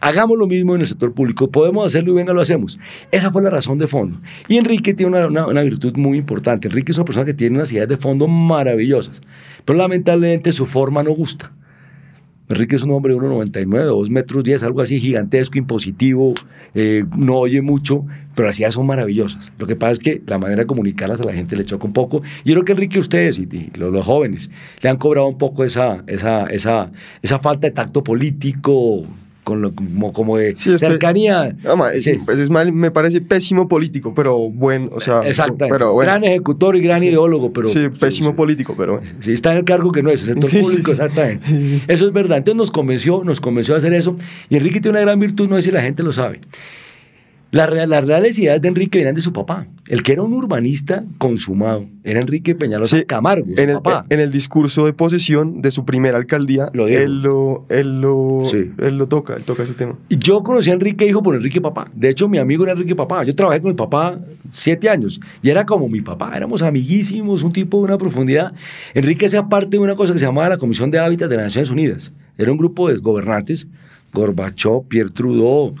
Hagamos 0.00 0.36
lo 0.36 0.48
mismo 0.48 0.74
en 0.74 0.80
el 0.80 0.86
sector 0.88 1.12
público, 1.12 1.48
podemos 1.48 1.86
hacerlo 1.86 2.10
y 2.10 2.16
venga, 2.16 2.32
lo 2.32 2.40
hacemos. 2.40 2.76
Esa 3.12 3.30
fue 3.30 3.40
la 3.40 3.50
razón 3.50 3.78
de 3.78 3.86
fondo. 3.86 4.20
Y 4.48 4.56
Enrique 4.56 4.94
tiene 4.94 5.16
una- 5.26 5.46
una 5.46 5.62
virtud 5.62 5.96
muy 5.96 6.18
importante. 6.18 6.66
Enrique 6.66 6.90
es 6.90 6.98
una 6.98 7.04
persona 7.04 7.24
que 7.24 7.34
tiene 7.34 7.54
unas 7.56 7.70
ideas 7.72 7.88
de 7.88 7.96
fondo 7.96 8.26
maravillosas, 8.26 9.20
pero 9.64 9.78
lamentablemente 9.78 10.50
su 10.50 10.66
forma 10.66 11.04
no 11.04 11.12
gusta. 11.12 11.52
Enrique 12.52 12.76
es 12.76 12.82
un 12.82 12.90
hombre 12.90 13.14
de 13.14 13.20
1,99, 13.20 13.84
2 13.84 14.10
metros 14.10 14.44
10, 14.44 14.62
algo 14.62 14.82
así 14.82 15.00
gigantesco, 15.00 15.56
impositivo, 15.56 16.34
eh, 16.74 17.04
no 17.16 17.38
oye 17.38 17.62
mucho, 17.62 18.04
pero 18.34 18.48
las 18.48 18.58
ideas 18.58 18.74
son 18.74 18.86
maravillosas. 18.86 19.52
Lo 19.58 19.66
que 19.66 19.74
pasa 19.74 19.92
es 19.92 19.98
que 19.98 20.22
la 20.26 20.38
manera 20.38 20.62
de 20.62 20.66
comunicarlas 20.66 21.20
a 21.20 21.24
la 21.24 21.32
gente 21.32 21.56
le 21.56 21.64
choca 21.64 21.86
un 21.86 21.92
poco. 21.92 22.22
Y 22.44 22.50
yo 22.50 22.54
creo 22.54 22.64
que 22.64 22.72
Enrique, 22.72 22.98
ustedes 22.98 23.38
y, 23.38 23.48
los 23.76 24.04
jóvenes, 24.04 24.50
le 24.82 24.88
han 24.90 24.96
cobrado 24.96 25.26
un 25.26 25.38
poco 25.38 25.64
esa, 25.64 26.04
esa, 26.06 26.44
esa, 26.46 26.92
esa 27.22 27.38
falta 27.38 27.66
de 27.66 27.72
tacto 27.72 28.04
político, 28.04 29.06
con 29.44 29.60
lo, 29.60 29.74
como, 29.74 30.12
como 30.12 30.36
de 30.36 30.54
Sí, 30.56 30.72
es 30.72 30.80
cercanía. 30.80 31.54
Es, 31.94 32.04
Sí. 32.04 32.12
pues 32.24 32.38
es 32.38 32.50
mal, 32.50 32.72
me 32.72 32.90
parece 32.90 33.20
pésimo 33.20 33.68
político, 33.68 34.14
pero 34.14 34.38
bueno, 34.50 34.90
o 34.92 35.00
sea, 35.00 35.22
pero 35.58 35.92
bueno. 35.92 36.10
Gran 36.10 36.24
ejecutor 36.24 36.76
y 36.76 36.80
gran 36.80 37.02
ideólogo, 37.02 37.52
pero... 37.52 37.68
sí, 37.68 37.88
pésimo 37.88 38.30
sí. 38.30 38.36
político, 38.36 38.74
pero 38.76 38.98
bueno. 38.98 39.08
Si 39.20 39.32
está 39.32 39.52
en 39.52 39.58
el 39.58 39.64
cargo 39.64 39.90
que 39.92 40.02
no 40.02 40.10
es, 40.10 40.22
el 40.22 40.34
sector 40.34 40.50
Sí, 40.50 40.56
sí, 40.58 40.62
público, 40.62 40.86
sí. 40.86 40.92
exactamente. 40.92 41.46
Sí, 41.46 41.58
sí. 41.78 41.82
Eso 41.88 42.06
es 42.06 42.12
verdad. 42.12 42.38
Entonces 42.38 42.56
nos 42.56 42.70
convenció, 42.70 43.24
nos 43.24 43.40
convenció 43.40 43.74
a 43.74 43.78
hacer 43.78 43.92
eso. 43.94 44.16
Y 44.48 44.56
Enrique 44.56 44.80
tiene 44.80 44.98
una 44.98 45.00
gran 45.06 45.18
virtud, 45.18 45.48
no 45.48 45.56
sé 45.56 45.62
si 45.62 45.70
la 45.70 45.82
gente 45.82 46.02
lo 46.02 46.12
sabe. 46.12 46.40
Las, 47.52 47.70
las 47.86 48.06
reales 48.06 48.38
ideas 48.38 48.62
de 48.62 48.68
Enrique 48.68 48.96
venían 48.98 49.14
de 49.14 49.20
su 49.20 49.32
papá. 49.32 49.66
El 49.86 50.02
que 50.02 50.12
era 50.12 50.22
un 50.22 50.32
urbanista 50.32 51.04
consumado 51.18 51.84
era 52.02 52.18
Enrique 52.20 52.54
Peñalosa 52.54 52.96
Sí, 52.96 53.04
Camargo, 53.04 53.44
su 53.46 53.60
En 53.60 53.68
el, 53.68 53.74
papá. 53.76 54.06
en 54.08 54.20
el 54.20 54.32
discurso 54.32 54.86
de 54.86 54.94
posesión 54.94 55.60
de 55.60 55.70
su 55.70 55.84
primera 55.84 56.16
alcaldía, 56.16 56.70
Lo 56.72 56.88
él, 56.88 57.20
lo, 57.22 57.66
él, 57.68 58.00
lo, 58.00 58.42
Sí. 58.46 58.70
él 58.78 58.96
lo 58.96 59.06
toca, 59.06 59.34
él 59.36 59.42
toca 59.44 59.64
ese 59.64 59.74
tema. 59.74 59.98
Y 60.08 60.16
yo 60.16 60.42
conocí 60.42 60.70
a 60.70 60.72
Enrique 60.72 61.06
hijo 61.06 61.22
por 61.22 61.34
Enrique 61.34 61.60
Papá. 61.60 61.90
De 61.94 62.08
hecho, 62.08 62.26
mi 62.26 62.38
amigo 62.38 62.64
era 62.64 62.72
Enrique 62.72 62.96
Papá. 62.96 63.22
Yo 63.22 63.34
trabajé 63.34 63.60
con 63.60 63.68
el 63.70 63.76
papá 63.76 64.18
siete 64.50 64.88
años 64.88 65.20
y 65.42 65.50
era 65.50 65.66
como 65.66 65.88
mi 65.90 66.00
papá. 66.00 66.32
Éramos 66.34 66.62
amiguísimos, 66.62 67.42
un 67.42 67.52
tipo 67.52 67.76
de 67.78 67.84
una 67.84 67.98
profundidad. 67.98 68.54
Enrique 68.94 69.26
hacía 69.26 69.46
parte 69.50 69.68
de 69.76 69.78
una 69.78 69.94
cosa 69.94 70.14
que 70.14 70.18
se 70.18 70.24
llamaba 70.24 70.48
la 70.48 70.56
Comisión 70.56 70.90
de 70.90 71.00
Hábitat 71.00 71.28
de 71.28 71.36
las 71.36 71.44
Naciones 71.46 71.68
Unidas. 71.68 72.12
Era 72.38 72.50
un 72.50 72.56
grupo 72.56 72.88
de 72.88 72.96
gobernantes, 72.96 73.68
Gorbachov, 74.14 74.86
Pierre 74.88 75.10
Trudeau. 75.10 75.74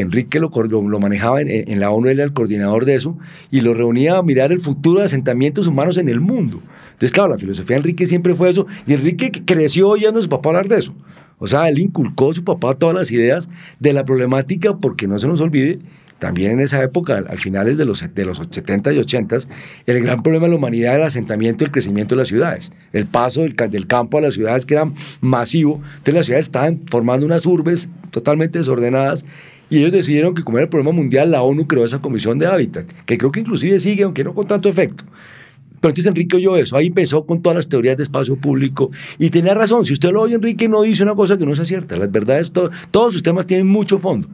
Enrique 0.00 0.40
lo, 0.40 0.50
lo, 0.50 0.88
lo 0.88 1.00
manejaba 1.00 1.40
en, 1.40 1.48
en 1.48 1.80
la 1.80 1.90
ONU, 1.90 2.08
él 2.08 2.18
era 2.18 2.24
el 2.24 2.32
coordinador 2.32 2.84
de 2.84 2.94
eso, 2.94 3.16
y 3.50 3.60
lo 3.60 3.74
reunía 3.74 4.18
a 4.18 4.22
mirar 4.22 4.52
el 4.52 4.60
futuro 4.60 5.00
de 5.00 5.06
asentamientos 5.06 5.66
humanos 5.66 5.96
en 5.98 6.08
el 6.08 6.20
mundo. 6.20 6.62
Entonces, 6.86 7.12
claro, 7.12 7.30
la 7.30 7.38
filosofía 7.38 7.76
de 7.76 7.80
Enrique 7.80 8.06
siempre 8.06 8.34
fue 8.34 8.50
eso, 8.50 8.66
y 8.86 8.94
Enrique 8.94 9.30
que 9.30 9.44
creció 9.44 9.88
oyendo 9.88 10.18
a 10.18 10.22
su 10.22 10.28
papá 10.28 10.50
hablar 10.50 10.68
de 10.68 10.78
eso. 10.78 10.94
O 11.38 11.46
sea, 11.46 11.68
él 11.68 11.78
inculcó 11.78 12.30
a 12.30 12.34
su 12.34 12.44
papá 12.44 12.74
todas 12.74 12.94
las 12.94 13.10
ideas 13.10 13.48
de 13.80 13.92
la 13.92 14.04
problemática, 14.04 14.76
porque 14.76 15.08
no 15.08 15.18
se 15.18 15.26
nos 15.26 15.40
olvide, 15.40 15.80
también 16.18 16.52
en 16.52 16.60
esa 16.60 16.82
época, 16.82 17.16
al 17.16 17.38
finales 17.38 17.76
de 17.76 17.84
los, 17.84 18.02
de 18.14 18.24
los 18.24 18.40
70 18.50 18.92
y 18.92 18.98
80, 18.98 19.36
el 19.86 20.02
gran 20.02 20.22
problema 20.22 20.46
de 20.46 20.52
la 20.52 20.56
humanidad 20.56 20.94
era 20.94 21.02
el 21.02 21.08
asentamiento 21.08 21.64
y 21.64 21.66
el 21.66 21.72
crecimiento 21.72 22.14
de 22.14 22.20
las 22.20 22.28
ciudades. 22.28 22.72
El 22.92 23.06
paso 23.06 23.42
del, 23.42 23.56
del 23.56 23.86
campo 23.86 24.18
a 24.18 24.20
las 24.22 24.34
ciudades 24.34 24.64
que 24.64 24.74
era 24.74 24.90
masivo. 25.20 25.82
Entonces 25.84 26.14
las 26.14 26.26
ciudades 26.26 26.46
estaban 26.46 26.82
formando 26.86 27.26
unas 27.26 27.44
urbes 27.44 27.88
totalmente 28.10 28.58
desordenadas 28.58 29.26
y 29.70 29.78
ellos 29.78 29.92
decidieron 29.92 30.34
que 30.34 30.42
como 30.42 30.58
era 30.58 30.64
el 30.64 30.70
problema 30.70 30.92
mundial, 30.92 31.30
la 31.30 31.42
ONU 31.42 31.66
creó 31.66 31.84
esa 31.84 32.00
comisión 32.00 32.38
de 32.38 32.46
hábitat, 32.46 32.86
que 33.06 33.18
creo 33.18 33.32
que 33.32 33.40
inclusive 33.40 33.80
sigue, 33.80 34.02
aunque 34.04 34.24
no 34.24 34.34
con 34.34 34.46
tanto 34.46 34.68
efecto. 34.68 35.04
Pero 35.80 35.90
entonces 35.90 36.06
Enrique 36.06 36.36
oyó 36.36 36.56
eso, 36.56 36.76
ahí 36.76 36.86
empezó 36.86 37.26
con 37.26 37.42
todas 37.42 37.56
las 37.56 37.68
teorías 37.68 37.96
de 37.96 38.04
espacio 38.04 38.36
público 38.36 38.90
y 39.18 39.28
tenía 39.30 39.52
razón, 39.54 39.84
si 39.84 39.92
usted 39.92 40.10
lo 40.12 40.22
oye, 40.22 40.34
Enrique 40.36 40.68
no 40.68 40.80
dice 40.82 41.02
una 41.02 41.14
cosa 41.14 41.36
que 41.36 41.44
no 41.44 41.54
sea 41.54 41.64
cierta, 41.66 41.96
las 41.96 42.10
verdades, 42.10 42.52
to- 42.52 42.70
todos 42.90 43.12
sus 43.12 43.22
temas 43.22 43.46
tienen 43.46 43.66
mucho 43.66 43.98
fondo. 43.98 44.28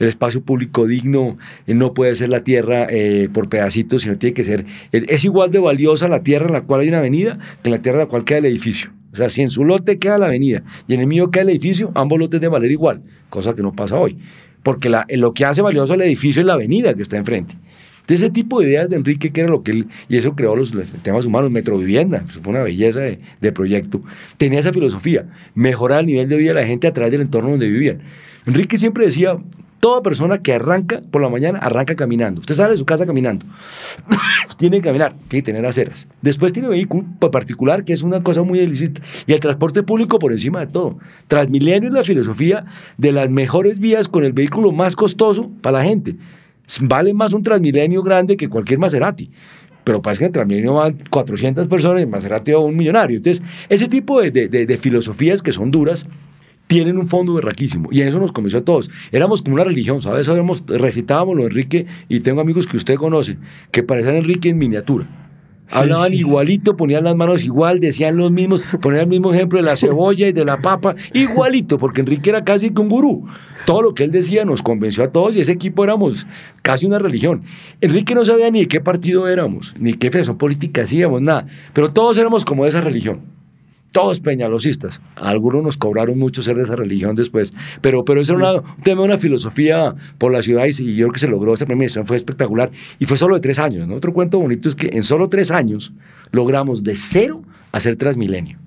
El 0.00 0.08
espacio 0.08 0.40
público 0.40 0.86
digno 0.86 1.36
eh, 1.66 1.74
no 1.74 1.92
puede 1.92 2.16
ser 2.16 2.30
la 2.30 2.42
tierra 2.42 2.86
eh, 2.88 3.28
por 3.32 3.48
pedacitos, 3.50 4.02
sino 4.02 4.16
tiene 4.16 4.32
que 4.34 4.44
ser, 4.44 4.64
eh, 4.92 5.04
es 5.08 5.24
igual 5.26 5.50
de 5.50 5.58
valiosa 5.58 6.08
la 6.08 6.22
tierra 6.22 6.46
en 6.46 6.54
la 6.54 6.62
cual 6.62 6.80
hay 6.80 6.88
una 6.88 6.98
avenida 6.98 7.38
que 7.62 7.68
la 7.70 7.78
tierra 7.78 7.98
en 7.98 8.04
la 8.06 8.08
cual 8.08 8.24
queda 8.24 8.38
el 8.38 8.46
edificio. 8.46 8.90
O 9.12 9.16
sea, 9.16 9.28
si 9.28 9.42
en 9.42 9.50
su 9.50 9.64
lote 9.64 9.98
queda 9.98 10.16
la 10.18 10.26
avenida 10.26 10.62
y 10.88 10.94
en 10.94 11.00
el 11.00 11.06
mío 11.06 11.30
queda 11.30 11.42
el 11.42 11.50
edificio, 11.50 11.92
ambos 11.94 12.18
lotes 12.18 12.40
deben 12.40 12.52
valer 12.54 12.70
igual, 12.70 13.02
cosa 13.28 13.54
que 13.54 13.60
no 13.62 13.72
pasa 13.74 13.96
hoy. 13.96 14.16
Porque 14.62 14.90
lo 14.90 15.34
que 15.34 15.44
hace 15.44 15.62
valioso 15.62 15.94
el 15.94 16.02
edificio 16.02 16.40
es 16.40 16.46
la 16.46 16.54
avenida 16.54 16.94
que 16.94 17.02
está 17.02 17.16
enfrente. 17.16 17.54
De 18.06 18.14
ese 18.16 18.30
tipo 18.30 18.60
de 18.60 18.68
ideas 18.68 18.90
de 18.90 18.96
Enrique, 18.96 19.30
que 19.30 19.40
era 19.40 19.50
lo 19.50 19.62
que 19.62 19.70
él, 19.70 19.86
y 20.08 20.16
eso 20.16 20.34
creó 20.34 20.56
los, 20.56 20.74
los 20.74 20.90
temas 21.02 21.26
humanos, 21.26 21.50
metrovivienda, 21.50 22.24
eso 22.28 22.40
fue 22.42 22.52
una 22.52 22.62
belleza 22.62 23.00
de, 23.00 23.20
de 23.40 23.52
proyecto, 23.52 24.02
tenía 24.36 24.58
esa 24.58 24.72
filosofía, 24.72 25.26
mejorar 25.54 26.00
el 26.00 26.06
nivel 26.06 26.28
de 26.28 26.36
vida 26.36 26.48
de 26.50 26.60
la 26.60 26.66
gente 26.66 26.88
a 26.88 26.92
través 26.92 27.12
del 27.12 27.20
entorno 27.20 27.50
donde 27.50 27.68
vivían. 27.68 28.00
Enrique 28.46 28.78
siempre 28.78 29.04
decía, 29.04 29.38
toda 29.80 30.02
persona 30.02 30.38
que 30.38 30.52
arranca 30.52 31.00
por 31.10 31.22
la 31.22 31.28
mañana, 31.28 31.58
arranca 31.58 31.96
caminando. 31.96 32.40
Usted 32.40 32.54
sale 32.54 32.70
de 32.70 32.76
su 32.76 32.84
casa 32.84 33.06
caminando. 33.06 33.46
tiene 34.58 34.76
que 34.76 34.84
caminar, 34.84 35.14
tiene 35.28 35.42
que 35.42 35.52
tener 35.52 35.66
aceras. 35.66 36.06
Después 36.20 36.52
tiene 36.52 36.68
vehículo 36.68 37.06
particular, 37.32 37.82
que 37.84 37.94
es 37.94 38.02
una 38.02 38.22
cosa 38.22 38.42
muy 38.42 38.60
ilícita. 38.60 39.00
Y 39.26 39.32
el 39.32 39.40
transporte 39.40 39.82
público 39.82 40.18
por 40.18 40.32
encima 40.32 40.60
de 40.60 40.66
todo. 40.66 40.98
Transmilenio 41.26 41.88
es 41.88 41.94
la 41.94 42.02
filosofía 42.02 42.66
de 42.98 43.12
las 43.12 43.30
mejores 43.30 43.78
vías 43.80 44.06
con 44.06 44.24
el 44.24 44.32
vehículo 44.32 44.70
más 44.70 44.94
costoso 44.94 45.50
para 45.62 45.78
la 45.78 45.84
gente. 45.84 46.16
Vale 46.82 47.14
más 47.14 47.32
un 47.32 47.42
Transmilenio 47.42 48.02
grande 48.02 48.36
que 48.36 48.48
cualquier 48.48 48.78
Maserati. 48.78 49.30
Pero 49.82 50.02
parece 50.02 50.20
que 50.20 50.26
en 50.26 50.32
Transmilenio 50.32 50.74
van 50.74 50.98
400 51.08 51.66
personas 51.68 52.00
y 52.00 52.02
en 52.02 52.10
Maserati 52.10 52.52
va 52.52 52.58
un 52.58 52.76
millonario. 52.76 53.16
Entonces, 53.16 53.42
ese 53.70 53.88
tipo 53.88 54.20
de 54.20 54.78
filosofías 54.78 55.42
que 55.42 55.52
son 55.52 55.70
duras 55.70 56.06
tienen 56.70 56.98
un 56.98 57.08
fondo 57.08 57.34
berraquísimo. 57.34 57.88
Y 57.90 58.00
en 58.00 58.06
eso 58.06 58.20
nos 58.20 58.30
convenció 58.30 58.60
a 58.60 58.64
todos. 58.64 58.88
Éramos 59.10 59.42
como 59.42 59.56
una 59.56 59.64
religión, 59.64 60.00
¿sabes? 60.00 60.26
Sabemos, 60.26 60.62
recitábamos 60.68 61.34
lo 61.34 61.42
de 61.42 61.48
Enrique 61.48 61.86
y 62.08 62.20
tengo 62.20 62.40
amigos 62.40 62.68
que 62.68 62.76
usted 62.76 62.94
conoce, 62.94 63.38
que 63.72 63.82
parecían 63.82 64.14
Enrique 64.14 64.50
en 64.50 64.58
miniatura. 64.58 65.04
Sí, 65.66 65.78
Hablaban 65.78 66.10
sí, 66.10 66.18
igualito, 66.18 66.76
ponían 66.76 67.02
las 67.02 67.16
manos 67.16 67.42
igual, 67.42 67.80
decían 67.80 68.16
los 68.16 68.30
mismos, 68.30 68.62
ponían 68.80 69.02
el 69.02 69.08
mismo 69.08 69.34
ejemplo 69.34 69.58
de 69.58 69.64
la 69.64 69.74
cebolla 69.76 70.28
y 70.28 70.32
de 70.32 70.44
la 70.44 70.58
papa, 70.58 70.94
igualito, 71.12 71.76
porque 71.76 72.02
Enrique 72.02 72.30
era 72.30 72.44
casi 72.44 72.70
que 72.70 72.80
un 72.80 72.88
gurú. 72.88 73.26
Todo 73.66 73.82
lo 73.82 73.92
que 73.92 74.04
él 74.04 74.12
decía 74.12 74.44
nos 74.44 74.62
convenció 74.62 75.02
a 75.02 75.10
todos 75.10 75.34
y 75.34 75.40
ese 75.40 75.50
equipo 75.50 75.82
éramos 75.82 76.28
casi 76.62 76.86
una 76.86 77.00
religión. 77.00 77.42
Enrique 77.80 78.14
no 78.14 78.24
sabía 78.24 78.48
ni 78.52 78.60
de 78.60 78.68
qué 78.68 78.80
partido 78.80 79.26
éramos, 79.26 79.74
ni 79.76 79.94
qué 79.94 80.12
fe 80.12 80.22
política 80.34 80.82
hacíamos, 80.82 81.20
nada, 81.20 81.48
pero 81.72 81.92
todos 81.92 82.16
éramos 82.16 82.44
como 82.44 82.62
de 82.62 82.68
esa 82.68 82.80
religión 82.80 83.39
todos 83.92 84.20
peñalosistas. 84.20 85.00
Algunos 85.16 85.62
nos 85.64 85.76
cobraron 85.76 86.18
mucho 86.18 86.42
ser 86.42 86.56
de 86.56 86.62
esa 86.62 86.76
religión 86.76 87.16
después, 87.16 87.52
pero, 87.80 88.04
pero 88.04 88.20
eso 88.20 88.32
era 88.36 88.52
una- 88.52 88.60
un 88.60 88.82
tema, 88.82 89.02
una 89.02 89.18
filosofía 89.18 89.94
por 90.18 90.32
la 90.32 90.42
ciudad 90.42 90.64
y, 90.66 90.82
y 90.82 90.94
yo 90.96 91.06
creo 91.06 91.12
que 91.12 91.18
se 91.20 91.28
logró 91.28 91.54
esa 91.54 91.66
premiación, 91.66 92.06
fue 92.06 92.16
espectacular 92.16 92.70
y 92.98 93.06
fue 93.06 93.16
solo 93.16 93.34
de 93.34 93.40
tres 93.40 93.58
años. 93.58 93.88
¿no? 93.88 93.94
Otro 93.94 94.12
cuento 94.12 94.38
bonito 94.38 94.68
es 94.68 94.74
que 94.76 94.90
en 94.92 95.02
solo 95.02 95.28
tres 95.28 95.50
años 95.50 95.92
logramos 96.32 96.84
de 96.84 96.94
cero 96.96 97.42
hacer 97.72 97.96
Transmilenio. 97.96 98.58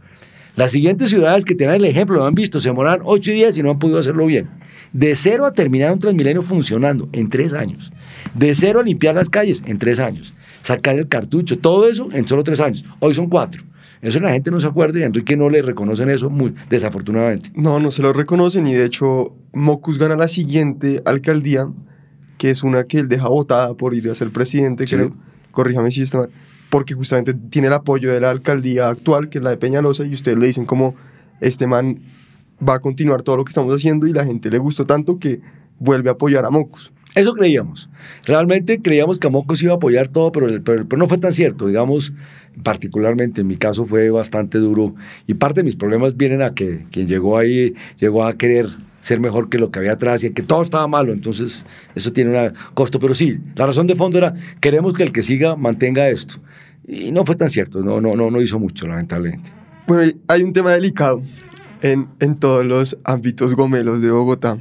Las 0.56 0.72
siguientes 0.72 1.10
ciudades 1.10 1.46
que 1.46 1.56
tienen 1.56 1.78
el 1.78 1.86
ejemplo 1.86 2.18
lo 2.18 2.26
han 2.26 2.36
visto, 2.36 2.60
se 2.60 2.70
demoran 2.70 3.00
ocho 3.04 3.32
días 3.32 3.58
y 3.58 3.64
no 3.64 3.72
han 3.72 3.80
podido 3.80 3.98
hacerlo 4.00 4.26
bien. 4.28 4.50
De 4.92 5.16
cero 5.16 5.48
a 5.48 5.54
terminar 5.54 5.92
un 5.92 6.00
Transmilenio 6.00 6.44
funcionando 6.44 7.10
en 7.12 7.30
tres 7.30 7.54
años. 7.54 7.92
De 8.36 8.54
cero 8.54 8.80
a 8.80 8.84
limpiar 8.84 9.16
las 9.16 9.30
calles 9.30 9.64
en 9.66 9.80
tres 9.80 9.98
años. 10.00 10.34
Sacar 10.62 11.00
el 11.00 11.08
cartucho, 11.08 11.58
todo 11.58 11.90
eso 11.90 12.10
en 12.14 12.28
solo 12.28 12.44
tres 12.44 12.60
años. 12.60 12.86
Hoy 13.00 13.16
son 13.16 13.30
cuatro. 13.30 13.64
Eso 14.04 14.20
la 14.20 14.32
gente 14.34 14.52
no 14.52 14.60
se 14.60 14.68
acuerda 14.68 15.00
y 15.00 15.04
a 15.04 15.06
Enrique 15.06 15.36
no 15.38 15.50
le 15.50 15.62
reconocen 15.62 16.10
eso 16.10 16.30
muy 16.30 16.54
desafortunadamente. 16.70 17.50
No, 17.56 17.80
no 17.80 17.90
se 17.90 18.02
lo 18.02 18.12
reconocen 18.14 18.68
y 18.68 18.74
de 18.74 18.86
hecho 18.86 19.34
Mocus 19.54 19.98
gana 19.98 20.16
la 20.16 20.28
siguiente 20.28 21.02
alcaldía, 21.06 21.68
que 22.38 22.50
es 22.50 22.64
una 22.64 22.84
que 22.84 23.00
él 23.00 23.08
deja 23.08 23.30
votada 23.30 23.74
por 23.76 23.96
ir 23.96 24.10
a 24.10 24.16
ser 24.16 24.32
presidente, 24.32 24.86
Sí. 24.86 24.96
creo. 24.96 25.14
Corríjame 25.52 25.90
si 25.92 26.02
está 26.02 26.18
mal. 26.20 26.30
Porque 26.70 26.94
justamente 26.96 27.34
tiene 27.34 27.68
el 27.70 27.74
apoyo 27.74 28.12
de 28.12 28.20
la 28.20 28.30
alcaldía 28.32 28.90
actual, 28.90 29.30
que 29.30 29.38
es 29.38 29.44
la 29.44 29.52
de 29.52 29.58
Peñalosa, 29.58 30.06
y 30.06 30.14
ustedes 30.14 30.38
le 30.38 30.48
dicen 30.48 30.66
como 30.66 30.96
este 31.40 31.66
man 31.68 32.00
va 32.68 32.76
a 32.76 32.80
continuar 32.80 33.22
todo 33.24 33.38
lo 33.38 33.46
que 33.46 33.50
estamos 33.50 33.74
haciendo 33.76 34.06
y 34.08 34.14
la 34.14 34.26
gente 34.26 34.50
le 34.50 34.58
gustó 34.58 34.86
tanto 34.86 35.18
que 35.20 35.40
vuelve 35.80 36.10
a 36.10 36.14
apoyar 36.14 36.46
a 36.46 36.50
Mocus. 36.50 36.92
Eso 37.16 37.34
creíamos. 37.34 37.90
Realmente 38.26 38.82
creíamos 38.82 39.20
que 39.20 39.28
Amocos 39.28 39.62
iba 39.62 39.74
a 39.74 39.76
apoyar 39.76 40.08
todo, 40.08 40.32
pero, 40.32 40.48
pero, 40.64 40.88
pero 40.88 41.00
no 41.00 41.08
fue 41.08 41.20
tan 41.20 41.32
cierto. 41.32 41.68
Digamos, 41.68 42.12
particularmente 42.64 43.42
en 43.42 43.48
mi 43.48 43.56
caso 43.56 43.86
fue 43.86 44.10
bastante 44.10 44.58
duro. 44.58 44.96
Y 45.28 45.36
parte 45.36 45.60
de 45.60 45.64
mis 45.64 45.76
problemas 45.76 46.18
vienen 46.18 46.42
a 46.42 46.56
que 46.56 46.86
quien 46.92 47.08
llegó 47.08 47.38
ahí 47.38 47.76
llegó 48.00 48.26
a 48.26 48.34
querer 48.34 48.68
ser 49.02 49.20
mejor 49.20 49.50
que 49.50 49.60
lo 49.60 49.70
que 49.70 49.80
había 49.80 49.92
atrás 49.92 50.24
y 50.24 50.32
que 50.32 50.42
todo 50.42 50.64
estaba 50.64 50.88
malo. 50.88 51.14
Entonces, 51.14 51.64
eso 51.94 52.12
tiene 52.12 52.48
un 52.48 52.54
costo. 52.74 53.00
Pero 53.00 53.14
sí, 53.14 53.38
la 53.56 53.68
razón 53.68 53.86
de 53.86 53.96
fondo 53.96 54.18
era, 54.18 54.34
queremos 54.60 54.94
que 54.94 55.04
el 55.04 55.12
que 55.12 55.22
siga 55.22 55.56
mantenga 55.56 56.10
esto. 56.10 56.38
Y 56.88 57.12
no 57.12 57.24
fue 57.26 57.36
tan 57.36 57.48
cierto, 57.48 57.82
no, 57.82 58.02
no, 58.02 58.16
no, 58.16 58.32
no 58.32 58.42
hizo 58.42 58.60
mucho, 58.60 58.88
lamentablemente. 58.88 59.52
Bueno, 59.88 60.12
hay 60.28 60.44
un 60.44 60.52
tema 60.52 60.72
delicado 60.72 61.22
en, 61.82 62.08
en 62.20 62.36
todos 62.36 62.66
los 62.66 62.98
ámbitos 63.04 63.56
gomelos 63.56 64.02
de 64.02 64.12
Bogotá, 64.12 64.58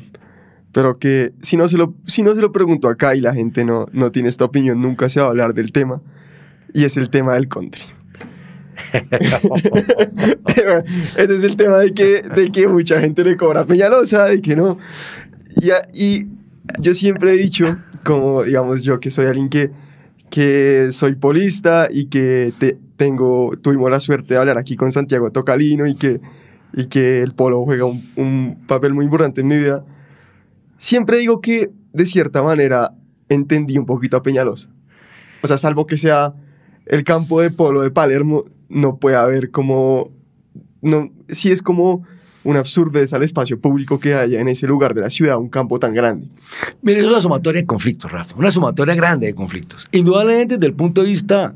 pero 0.73 0.99
que 0.99 1.33
si 1.43 1.57
no 1.57 1.69
se 1.69 1.77
lo, 1.79 1.95
si 2.07 2.23
no 2.23 2.35
se 2.35 2.41
lo 2.41 2.51
pregunto 2.53 2.89
acá 2.89 3.15
y 3.15 3.21
la 3.21 3.35
gente 3.35 3.65
no, 3.65 3.87
no 3.93 4.11
tiene 4.11 4.29
esta 4.29 4.45
opinión, 4.45 4.81
nunca 4.81 5.09
se 5.09 5.21
va 5.21 5.27
a 5.27 5.29
hablar 5.31 5.55
del 5.55 5.73
tema, 5.73 6.01
y 6.75 6.85
es 6.85 6.97
el 6.97 7.11
tema 7.11 7.35
del 7.35 7.49
country. 7.49 7.83
Ese 11.17 11.35
es 11.35 11.45
el 11.45 11.57
tema 11.57 11.79
de 11.79 11.93
que, 11.93 12.23
de 12.23 12.51
que 12.51 12.69
mucha 12.69 13.01
gente 13.01 13.25
le 13.25 13.37
cobra 13.37 13.61
a 13.61 13.67
Peñalosa, 13.67 14.25
de 14.27 14.41
que 14.41 14.57
no. 14.57 14.79
Y, 15.61 15.71
y 15.93 16.27
yo 16.81 16.95
siempre 16.95 17.33
he 17.35 17.37
dicho, 17.37 17.67
como 18.05 18.43
digamos 18.45 18.83
yo 18.83 19.01
que 19.01 19.11
soy 19.11 19.27
alguien 19.27 19.49
que, 19.49 19.71
que 20.31 20.89
soy 20.91 21.15
polista 21.15 21.89
y 21.91 22.07
que 22.07 22.53
te- 22.59 22.79
tengo, 22.97 23.57
tuvimos 23.61 23.91
la 23.91 24.01
suerte 24.01 24.35
de 24.35 24.41
hablar 24.41 24.59
aquí 24.59 24.77
con 24.77 24.93
Santiago 24.93 25.31
Tocalino 25.31 25.87
y 25.87 25.95
que, 25.95 26.21
y 26.73 26.87
que 26.87 27.21
el 27.23 27.35
polo 27.35 27.65
juega 27.65 27.85
un, 27.85 28.11
un 28.17 28.59
papel 28.67 28.95
muy 28.95 29.05
importante 29.05 29.41
en 29.41 29.49
mi 29.49 29.59
vida, 29.59 29.85
siempre 30.83 31.19
digo 31.19 31.41
que 31.41 31.71
de 31.93 32.07
cierta 32.07 32.43
manera 32.43 32.93
entendí 33.29 33.79
un 33.79 33.87
poquito 33.87 34.17
a 34.17 34.23
Peñalosa. 34.23 34.69
O 35.41 35.47
sea, 35.47 35.57
salvo 35.57 35.87
que 35.87 35.97
sea 35.97 36.35
el 36.87 37.05
campo 37.05 37.41
de 37.41 37.51
polo 37.51 37.83
de 37.83 37.91
Palermo, 37.91 38.45
no 38.69 38.97
puede 38.97 39.17
haber 39.17 39.51
como... 39.51 40.11
No, 40.81 41.09
sí 41.29 41.53
es 41.53 41.63
como 41.63 42.03
un 42.43 42.57
absurdez 42.57 43.13
al 43.13 43.23
espacio 43.23 43.61
público 43.61 44.01
que 44.01 44.15
haya 44.15 44.41
en 44.41 44.49
ese 44.49 44.67
lugar 44.67 44.93
de 44.95 45.03
la 45.03 45.11
ciudad, 45.11 45.39
un 45.39 45.49
campo 45.49 45.79
tan 45.79 45.95
grande. 45.95 46.29
Mire, 46.83 47.01
es 47.01 47.07
una 47.07 47.21
sumatoria 47.21 47.61
de 47.61 47.67
conflictos, 47.67 48.11
Rafa, 48.11 48.35
una 48.37 48.51
sumatoria 48.51 48.97
grande 48.97 49.29
de 49.29 49.35
conflictos. 49.35 49.87
Indudablemente, 49.93 50.57
desde 50.57 50.67
el 50.67 50.75
punto 50.75 51.03
de 51.03 51.07
vista, 51.07 51.55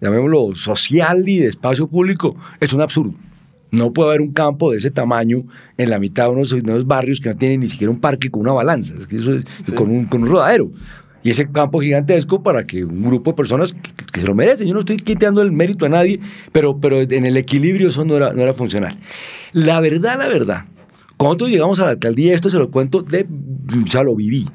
llamémoslo, 0.00 0.56
social 0.56 1.28
y 1.28 1.40
de 1.40 1.48
espacio 1.48 1.86
público, 1.86 2.34
es 2.60 2.72
un 2.72 2.80
absurdo. 2.80 3.14
No 3.74 3.92
puede 3.92 4.10
haber 4.10 4.20
un 4.20 4.32
campo 4.32 4.70
de 4.72 4.78
ese 4.78 4.90
tamaño 4.90 5.44
en 5.76 5.90
la 5.90 5.98
mitad 5.98 6.24
de 6.24 6.30
unos, 6.30 6.52
unos 6.52 6.86
barrios 6.86 7.20
que 7.20 7.28
no 7.30 7.36
tienen 7.36 7.60
ni 7.60 7.68
siquiera 7.68 7.90
un 7.90 8.00
parque 8.00 8.30
con 8.30 8.42
una 8.42 8.52
balanza, 8.52 8.94
es 9.00 9.06
que 9.06 9.16
eso 9.16 9.34
es- 9.34 9.44
Sí. 9.62 9.72
con, 9.72 9.90
un, 9.90 10.04
con 10.06 10.22
un 10.22 10.28
rodadero. 10.28 10.70
Y 11.22 11.30
ese 11.30 11.48
campo 11.50 11.80
gigantesco 11.80 12.42
para 12.42 12.66
que 12.66 12.84
un 12.84 13.02
grupo 13.02 13.30
de 13.30 13.36
personas 13.36 13.72
que, 13.72 13.90
que 14.12 14.20
se 14.20 14.26
lo 14.26 14.34
merecen, 14.34 14.66
yo 14.68 14.74
no 14.74 14.80
estoy 14.80 14.96
quitando 14.98 15.40
el 15.40 15.52
mérito 15.52 15.86
a 15.86 15.88
nadie, 15.88 16.20
pero, 16.52 16.78
pero 16.78 17.00
en 17.00 17.24
el 17.24 17.36
equilibrio 17.38 17.88
eso 17.88 18.04
no 18.04 18.16
era, 18.16 18.32
no 18.34 18.42
era 18.42 18.52
funcional. 18.52 18.96
La 19.54 19.80
verdad, 19.80 20.18
la 20.18 20.28
verdad, 20.28 20.64
cuando 21.16 21.32
nosotros 21.34 21.50
llegamos 21.50 21.80
a 21.80 21.84
la 21.86 21.90
alcaldía, 21.92 22.34
esto 22.34 22.50
se 22.50 22.58
lo 22.58 22.70
cuento, 22.70 23.00
de, 23.02 23.26
ya 23.90 24.02
lo 24.02 24.14
viví. 24.14 24.46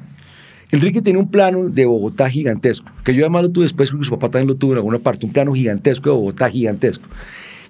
Enrique 0.70 1.02
tenía 1.02 1.20
un 1.20 1.28
plano 1.30 1.68
de 1.68 1.84
Bogotá 1.86 2.30
gigantesco, 2.30 2.88
que 3.02 3.12
yo 3.12 3.24
además 3.24 3.42
lo 3.42 3.50
tuve 3.50 3.64
después, 3.64 3.88
creo 3.90 3.98
que 4.00 4.06
su 4.06 4.12
papá 4.12 4.30
también 4.30 4.46
lo 4.46 4.54
tuvo 4.54 4.72
en 4.72 4.78
alguna 4.78 5.00
parte, 5.00 5.26
un 5.26 5.32
plano 5.32 5.52
gigantesco 5.52 6.10
de 6.10 6.14
Bogotá 6.14 6.48
gigantesco. 6.48 7.08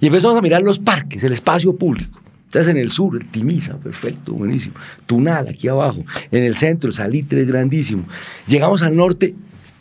Y 0.00 0.06
empezamos 0.06 0.36
a 0.36 0.40
mirar 0.40 0.62
los 0.62 0.78
parques, 0.78 1.22
el 1.24 1.32
espacio 1.32 1.76
público. 1.76 2.20
Entonces 2.46 2.70
en 2.70 2.78
el 2.78 2.90
sur, 2.90 3.16
el 3.16 3.28
Timiza, 3.28 3.76
perfecto, 3.76 4.32
buenísimo. 4.32 4.74
Tunal, 5.06 5.48
aquí 5.48 5.68
abajo. 5.68 6.04
En 6.32 6.42
el 6.42 6.56
centro, 6.56 6.88
el 6.88 6.94
Salitre 6.94 7.44
grandísimo. 7.44 8.04
Llegamos 8.48 8.82
al 8.82 8.96
norte, 8.96 9.34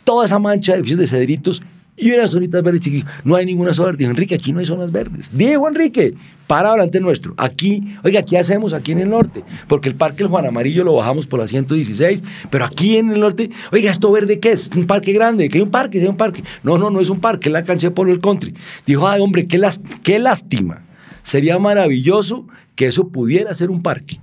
toda 0.04 0.26
esa 0.26 0.38
mancha 0.38 0.72
de 0.72 0.78
edificios 0.78 1.00
de 1.00 1.06
cedritos 1.08 1.62
y 2.00 2.10
unas 2.12 2.30
zonitas 2.30 2.62
verdes 2.62 2.80
chiquitas. 2.80 3.12
No 3.24 3.36
hay 3.36 3.46
ninguna 3.46 3.74
zona 3.74 3.86
verde. 3.88 3.98
Dijo, 3.98 4.10
Enrique, 4.10 4.34
aquí 4.34 4.52
no 4.52 4.60
hay 4.60 4.66
zonas 4.66 4.90
verdes. 4.90 5.30
Diego 5.32 5.68
Enrique, 5.68 6.14
para 6.46 6.70
adelante 6.70 6.98
nuestro. 7.00 7.34
Aquí, 7.36 7.94
oiga, 8.02 8.22
¿qué 8.22 8.38
hacemos 8.38 8.72
aquí 8.72 8.92
en 8.92 9.00
el 9.00 9.10
norte? 9.10 9.44
Porque 9.68 9.88
el 9.88 9.94
parque 9.94 10.22
El 10.22 10.28
Juan 10.28 10.46
Amarillo 10.46 10.82
lo 10.84 10.94
bajamos 10.94 11.26
por 11.26 11.38
la 11.40 11.46
116, 11.48 12.22
pero 12.50 12.64
aquí 12.64 12.96
en 12.96 13.10
el 13.12 13.20
norte, 13.20 13.50
oiga, 13.72 13.90
¿esto 13.90 14.10
verde 14.10 14.40
qué 14.40 14.52
es? 14.52 14.70
Un 14.74 14.86
parque 14.86 15.12
grande, 15.12 15.48
que 15.48 15.58
hay 15.58 15.62
un 15.62 15.70
parque, 15.70 16.00
hay 16.00 16.06
un 16.06 16.16
parque. 16.16 16.42
No, 16.62 16.78
no, 16.78 16.90
no 16.90 17.00
es 17.00 17.10
un 17.10 17.20
parque, 17.20 17.48
es 17.48 17.52
la 17.52 17.62
cancha 17.62 17.88
de 17.88 17.90
polo 17.92 18.10
del 18.10 18.20
country. 18.20 18.54
Dijo, 18.86 19.06
ay, 19.06 19.20
hombre, 19.20 19.46
qué, 19.46 19.58
las- 19.58 19.80
qué 20.02 20.18
lástima. 20.18 20.82
Sería 21.22 21.58
maravilloso 21.58 22.46
que 22.74 22.86
eso 22.86 23.08
pudiera 23.08 23.52
ser 23.54 23.70
un 23.70 23.82
parque. 23.82 24.20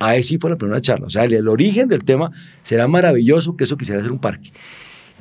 Ahí 0.00 0.22
sí 0.22 0.38
fue 0.38 0.50
la 0.50 0.56
primera 0.56 0.80
charla. 0.80 1.06
O 1.06 1.10
sea, 1.10 1.24
el 1.24 1.48
origen 1.48 1.88
del 1.88 2.04
tema 2.04 2.30
será 2.62 2.86
maravilloso 2.88 3.56
que 3.56 3.64
eso 3.64 3.76
quisiera 3.76 4.02
ser 4.02 4.10
un 4.10 4.18
parque. 4.18 4.50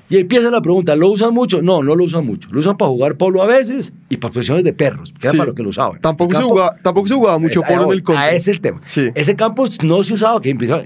Y 0.09 0.17
empieza 0.17 0.51
la 0.51 0.61
pregunta, 0.61 0.95
¿lo 0.95 1.09
usan 1.09 1.33
mucho? 1.33 1.61
No, 1.61 1.81
no 1.81 1.95
lo 1.95 2.03
usan 2.03 2.25
mucho. 2.25 2.49
Lo 2.51 2.59
usan 2.59 2.77
para 2.77 2.89
jugar 2.91 3.15
polo 3.15 3.41
a 3.41 3.47
veces 3.47 3.93
y 4.09 4.17
para 4.17 4.31
profesiones 4.31 4.63
de 4.63 4.73
perros, 4.73 5.11
que 5.13 5.27
era 5.27 5.31
Sí. 5.31 5.37
para 5.37 5.47
lo 5.49 5.55
que 5.55 5.63
lo 5.63 5.69
usaban. 5.69 5.99
Tampoco, 6.01 6.31
El 6.31 6.35
se 6.35 6.41
campo- 6.41 6.53
jugaba, 6.55 6.75
tampoco 6.83 7.07
se 7.07 7.13
jugaba 7.15 7.39
mucho 7.39 7.61
es- 7.61 7.65
ahí 7.69 7.75
polo 7.77 7.87
en 7.87 7.93
el 7.97 8.03
country. 8.03 8.23
Ah, 8.23 8.27
ese 8.29 8.37
es 8.37 8.47
el 8.49 8.61
tema. 8.61 8.81
Sí. 8.85 9.09
Ese 9.15 9.35
campo 9.35 9.65
no 9.83 10.03
se 10.03 10.13
usaba, 10.13 10.39
que 10.41 10.49
empezaba 10.51 10.83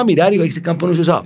a 0.00 0.04
mirar 0.04 0.28
y 0.28 0.32
digo, 0.36 0.44
ese 0.44 0.62
campo 0.62 0.86
no 0.86 0.94
se 0.94 1.00
usaba. 1.02 1.24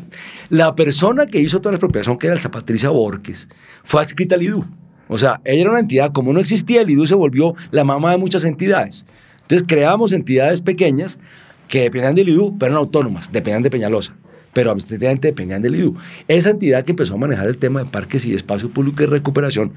La 0.49 0.75
persona 0.75 1.27
que 1.27 1.39
hizo 1.41 1.61
toda 1.61 1.73
la 1.73 1.77
expropiación, 1.77 2.19
que 2.19 2.27
era 2.27 2.35
Elsa 2.35 2.51
Patricia 2.51 2.89
Borges, 2.89 3.47
fue 3.85 4.01
adscrita 4.01 4.35
al 4.35 4.43
IDU. 4.43 4.65
O 5.09 5.19
sea, 5.19 5.41
ella 5.45 5.61
era 5.61 5.71
una 5.71 5.81
entidad, 5.81 6.13
como 6.13 6.33
no 6.33 6.41
existía, 6.41 6.81
el 6.81 6.91
IDU 6.91 7.07
se 7.07 7.15
volvió 7.15 7.55
la 7.71 7.85
mamá 7.85 8.11
de 8.13 8.19
muchas 8.19 8.43
entidades. 8.45 9.05
Entonces 9.43 9.67
creamos 9.69 10.13
entidades 10.13 10.63
pequeñas 10.63 11.21
que 11.69 11.83
dependían 11.83 12.15
del 12.15 12.31
IDU, 12.31 12.57
pero 12.59 12.73
eran 12.73 12.79
autónomas, 12.79 13.31
dependían 13.31 13.63
de 13.63 13.71
Peñalosa, 13.71 14.15
pero 14.55 14.71
administrativamente 14.71 15.29
dependían 15.29 15.61
del 15.61 15.75
IDU. 15.77 15.97
Esa 16.29 16.51
entidad 16.51 16.85
que 16.85 16.93
empezó 16.93 17.15
a 17.15 17.17
manejar 17.19 17.49
el 17.49 17.59
tema 17.59 17.83
de 17.83 17.91
parques 17.91 18.25
y 18.25 18.35
espacio 18.35 18.71
público 18.71 19.03
y 19.03 19.07
recuperación, 19.07 19.73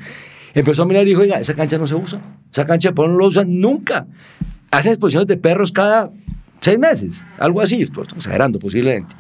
empezó 0.54 0.84
a 0.84 0.86
mirar 0.86 1.04
y 1.04 1.10
dijo, 1.10 1.22
oiga, 1.22 1.40
esa 1.40 1.54
cancha 1.56 1.78
no 1.78 1.88
se 1.88 1.96
usa, 1.96 2.22
esa 2.52 2.66
cancha 2.66 2.92
no 2.92 3.20
la 3.20 3.26
usan 3.26 3.60
nunca. 3.60 4.08
Hacen 4.72 4.94
exposiciones 4.94 5.28
de 5.28 5.38
perros 5.38 5.72
cada 5.72 6.12
seis 6.62 6.80
meses, 6.80 7.24
algo 7.40 7.62
así, 7.62 7.82
estoy 7.82 8.06
exagerando 8.16 8.60
posiblemente. 8.60 9.16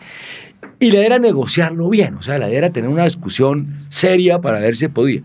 Y 0.79 0.91
la 0.91 0.97
idea 0.97 1.05
era 1.07 1.19
negociarlo 1.19 1.89
bien, 1.89 2.15
o 2.15 2.21
sea, 2.21 2.37
la 2.37 2.47
idea 2.47 2.59
era 2.59 2.69
tener 2.69 2.89
una 2.89 3.03
discusión 3.03 3.85
seria 3.89 4.39
para 4.39 4.59
ver 4.59 4.75
si 4.77 4.87
podía. 4.87 5.23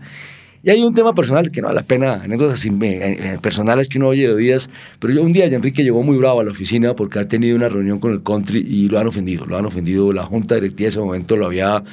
Y 0.65 0.69
hay 0.69 0.81
un 0.81 0.93
tema 0.93 1.13
personal 1.13 1.51
que 1.51 1.59
no 1.59 1.67
vale 1.67 1.81
la 1.81 1.85
pena, 1.85 2.23
anécdotas 2.23 2.57
así, 2.57 2.69
eh, 2.69 2.77
eh, 2.81 3.37
personales 3.41 3.89
que 3.89 3.97
uno 3.97 4.07
oye 4.07 4.29
de 4.29 4.37
días, 4.37 4.69
pero 4.97 5.13
yo 5.13 5.21
un 5.21 5.33
día 5.33 5.45
Enrique 5.45 5.83
llegó 5.83 6.03
muy 6.03 6.15
bravo 6.17 6.39
a 6.39 6.45
la 6.45 6.51
oficina 6.51 6.95
porque 6.95 7.19
ha 7.19 7.27
tenido 7.27 7.57
una 7.57 7.67
reunión 7.67 7.99
con 7.99 8.13
el 8.13 8.23
country 8.23 8.59
y 8.65 8.85
lo 8.85 8.97
han 8.97 9.07
ofendido, 9.07 9.45
lo 9.45 9.57
han 9.57 9.65
ofendido, 9.65 10.13
la 10.13 10.23
junta 10.23 10.55
directiva 10.55 10.85
en 10.85 10.89
ese 10.89 10.99
momento 11.01 11.35
lo 11.35 11.47
había 11.47 11.83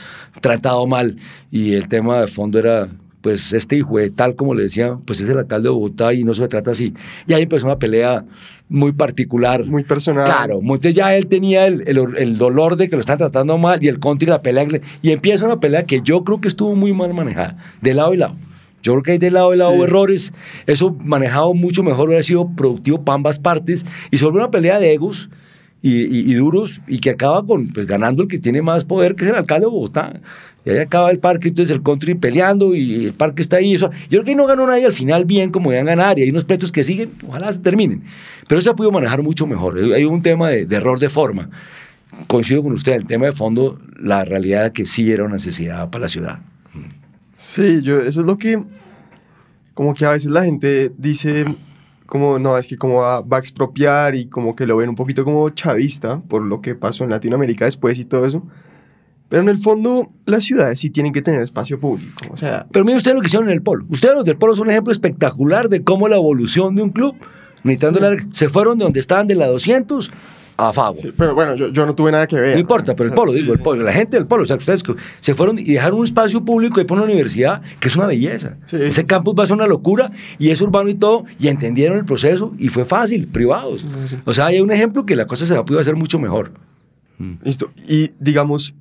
tratado 0.41 0.87
mal 0.87 1.17
y 1.51 1.73
el 1.73 1.89
tema 1.89 2.21
de 2.21 2.29
fondo 2.29 2.61
era 2.61 2.89
pues 3.23 3.53
este 3.53 3.77
hijo 3.77 3.99
de 3.99 4.11
tal 4.11 4.37
como 4.37 4.55
le 4.55 4.63
decía, 4.63 4.97
pues 5.05 5.21
es 5.21 5.29
el 5.29 5.39
alcalde 5.39 5.69
de 5.69 5.75
Bogotá 5.75 6.15
y 6.15 6.23
no 6.23 6.33
se 6.33 6.47
trata 6.47 6.71
así. 6.71 6.95
Y 7.27 7.33
ahí 7.33 7.43
empezó 7.43 7.67
una 7.67 7.77
pelea 7.77 8.25
muy 8.69 8.93
particular. 8.93 9.67
Muy 9.67 9.83
personal. 9.83 10.27
Claro, 10.27 10.61
entonces 10.61 10.95
ya 10.95 11.17
él 11.17 11.27
tenía 11.27 11.67
el, 11.67 11.83
el, 11.89 11.99
el, 12.17 12.39
dolor 12.39 12.77
de 12.77 12.89
que 12.89 12.95
lo 12.95 13.01
están 13.01 13.19
tratando 13.19 13.59
mal 13.59 13.83
y 13.83 13.89
el 13.89 13.99
contra 13.99 14.27
y 14.27 14.31
la 14.31 14.43
pelea. 14.43 14.67
Y 15.03 15.11
empieza 15.11 15.45
una 15.45 15.59
pelea 15.59 15.83
que 15.83 16.01
yo 16.03 16.23
creo 16.23 16.41
que 16.41 16.49
estuvo 16.49 16.75
muy 16.77 16.95
mal 16.95 17.13
manejada, 17.13 17.59
de 17.83 17.95
lado 17.95 18.15
y 18.15 18.17
lado. 18.17 18.37
Yo 18.83 18.93
creo 18.93 19.03
que 19.03 19.13
hay 19.13 19.19
de 19.19 19.31
lado 19.31 19.55
y 19.55 19.59
lado 19.59 19.73
sí. 19.73 19.83
errores. 19.83 20.33
Eso 20.67 20.97
manejado 21.05 21.55
mucho 21.55 21.83
mejor 21.83 22.09
hubiera 22.09 22.23
sido 22.23 22.49
productivo 22.57 23.05
para 23.05 23.17
ambas 23.17 23.39
partes. 23.39 23.85
Y 24.11 24.19
sobre 24.19 24.39
una 24.39 24.51
pelea 24.51 24.79
de 24.79 24.93
egos 24.93 25.29
y, 25.83 26.03
y, 26.03 26.31
y, 26.31 26.35
duros 26.35 26.81
y 26.87 26.99
que 26.99 27.11
acaba 27.11 27.45
con 27.45 27.69
pues, 27.69 27.87
ganando 27.87 28.23
el 28.23 28.29
que 28.29 28.39
tiene 28.39 28.63
más 28.63 28.85
poder, 28.85 29.15
que 29.15 29.25
es 29.25 29.31
el 29.31 29.37
alcalde 29.37 29.67
de 29.67 29.73
Bogotá. 29.73 30.21
Y 30.65 30.71
ahí 30.71 30.79
acaba 30.79 31.11
el 31.11 31.19
parque, 31.19 31.49
entonces 31.49 31.75
el 31.75 31.83
country 31.83 32.15
peleando 32.15 32.75
y 32.75 33.07
el 33.07 33.13
parque 33.15 33.43
está 33.43 33.57
ahí. 33.57 33.75
Eso. 33.75 33.91
Yo 34.11 34.21
creo 34.21 34.25
que 34.25 34.35
no 34.35 34.47
ganó 34.47 34.67
nadie 34.67 34.85
al 34.85 34.93
final 34.93 35.25
bien 35.25 35.51
como 35.51 35.71
deben 35.71 35.87
ganar 35.87 36.19
y 36.19 36.23
hay 36.23 36.31
unos 36.31 36.45
pleitos 36.45 36.71
que 36.71 36.85
siguen, 36.85 37.13
ojalá 37.27 37.51
se 37.53 37.61
terminen. 37.61 38.03
Pero 38.47 38.61
se 38.61 38.71
ha 38.71 38.75
podido 38.75 38.93
manejar 38.93 39.23
mucho 39.23 39.47
mejor. 39.47 39.79
Hay 39.95 40.05
un 40.05 40.23
tema 40.23 40.51
de, 40.51 40.67
de 40.67 40.77
error 40.77 40.99
de 40.99 41.09
forma. 41.09 41.49
Coincido 42.27 42.63
con 42.63 42.73
usted, 42.73 42.93
el 42.93 43.07
tema 43.07 43.27
de 43.27 43.33
fondo, 43.33 43.79
la 43.99 44.25
realidad 44.25 44.73
que 44.73 44.85
sí 44.85 45.11
era 45.11 45.25
una 45.25 45.35
necesidad 45.35 45.89
para 45.91 46.03
la 46.03 46.09
ciudad. 46.09 46.41
Sí, 47.41 47.81
yo, 47.81 48.01
eso 48.01 48.21
es 48.21 48.27
lo 48.27 48.37
que, 48.37 48.63
como 49.73 49.95
que 49.95 50.05
a 50.05 50.11
veces 50.11 50.31
la 50.31 50.45
gente 50.45 50.93
dice, 50.99 51.47
como, 52.05 52.39
no, 52.39 52.59
es 52.59 52.69
que 52.69 52.77
como 52.77 52.97
va, 52.97 53.23
va, 53.23 53.39
a 53.39 53.41
expropiar 53.41 54.15
y 54.15 54.27
como 54.27 54.55
que 54.55 54.67
lo 54.67 54.77
ven 54.77 54.91
un 54.91 54.95
poquito 54.95 55.25
como 55.25 55.49
chavista 55.49 56.21
por 56.21 56.43
lo 56.43 56.61
que 56.61 56.75
pasó 56.75 57.03
en 57.03 57.11
Latinoamérica 57.11 57.65
después 57.65 57.99
y 57.99 58.05
todo 58.05 58.27
eso. 58.27 58.47
Pero 59.31 59.41
en 59.41 59.49
el 59.49 59.59
fondo, 59.59 60.11
las 60.27 60.45
ciudades 60.45 60.81
sí 60.81 60.91
tienen 60.91 61.15
que 61.15 61.23
tener 61.23 61.41
espacio 61.41 61.81
público. 61.81 62.13
O 62.31 62.37
sea, 62.37 62.67
Pero 62.71 62.85
mire 62.85 62.99
usted 62.99 63.15
lo 63.15 63.23
que 63.23 63.29
hicieron 63.29 63.49
en 63.49 63.55
el 63.55 63.63
Polo. 63.63 63.87
Ustedes 63.89 64.15
los 64.15 64.25
del 64.27 64.37
Polo 64.37 64.55
son 64.55 64.67
un 64.67 64.73
ejemplo 64.73 64.93
espectacular 64.93 65.71
de 65.71 65.83
cómo 65.83 66.09
la 66.09 66.17
evolución 66.17 66.75
de 66.75 66.83
un 66.83 66.91
club, 66.91 67.17
necesitando 67.63 68.01
sí. 68.01 68.05
la, 68.05 68.35
se 68.35 68.51
fueron 68.51 68.77
de 68.77 68.85
donde 68.85 69.01
estaban 69.01 69.27
de 69.27 69.37
la 69.37 69.47
200 69.47 70.13
a 70.69 70.73
Fago. 70.73 70.97
Sí, 71.01 71.13
pero 71.17 71.35
bueno, 71.35 71.55
yo, 71.55 71.69
yo, 71.69 71.87
no 71.87 71.95
tuve 71.95 72.13
nada 72.13 72.27
que 72.27 72.37
ver. 72.37 72.55
No 72.55 72.61
importa, 72.61 72.95
pero 72.95 73.09
el 73.09 73.15
Polo, 73.15 73.33
digo, 73.33 73.53
el 73.53 73.61
Polo, 73.61 73.83
la 73.83 73.93
gente 73.93 74.17
del 74.17 74.27
Polo, 74.27 74.43
o 74.43 74.47
sea, 74.47 74.57
ustedes 74.57 74.83
se 75.21 75.35
fueron 75.35 75.59
y 75.59 75.65
dejaron 75.65 75.99
un 75.99 76.05
espacio 76.05 76.45
público 76.45 76.81
ahí 76.81 76.87
por 76.87 76.99
una 76.99 77.07
universidad 77.07 77.63
que 77.79 77.89
es 77.89 77.97
una 77.97 78.07
belleza. 78.07 78.57
Ese 78.71 79.07
campus 79.07 79.35
va 79.39 79.45
a 79.45 79.47
ser 79.47 79.57
una 79.57 79.67
locura 79.67 80.11
y 80.39 80.51
es 80.51 80.61
urbano 80.61 80.89
y 80.89 80.95
todo, 80.95 81.25
y 81.39 81.49
entendieron 81.49 81.99
el 81.99 82.05
proceso 82.05 82.53
y 82.59 82.69
fue 82.69 82.85
fácil, 82.85 83.29
privados. 83.29 83.87
O 84.25 84.33
sea, 84.33 84.47
hay 84.47 84.61
un 84.61 84.71
ejemplo 84.71 85.07
que 85.07 85.17
la 85.17 85.27
cosa 85.27 85.47
se 85.47 85.55
va 85.55 85.61
a 85.61 85.65
poder 85.65 85.81
hacer 85.81 85.97
mucho 85.97 86.19
mejor. 86.19 86.53
Listo. 87.43 87.71
Y 87.87 88.13
digamos, 88.19 88.75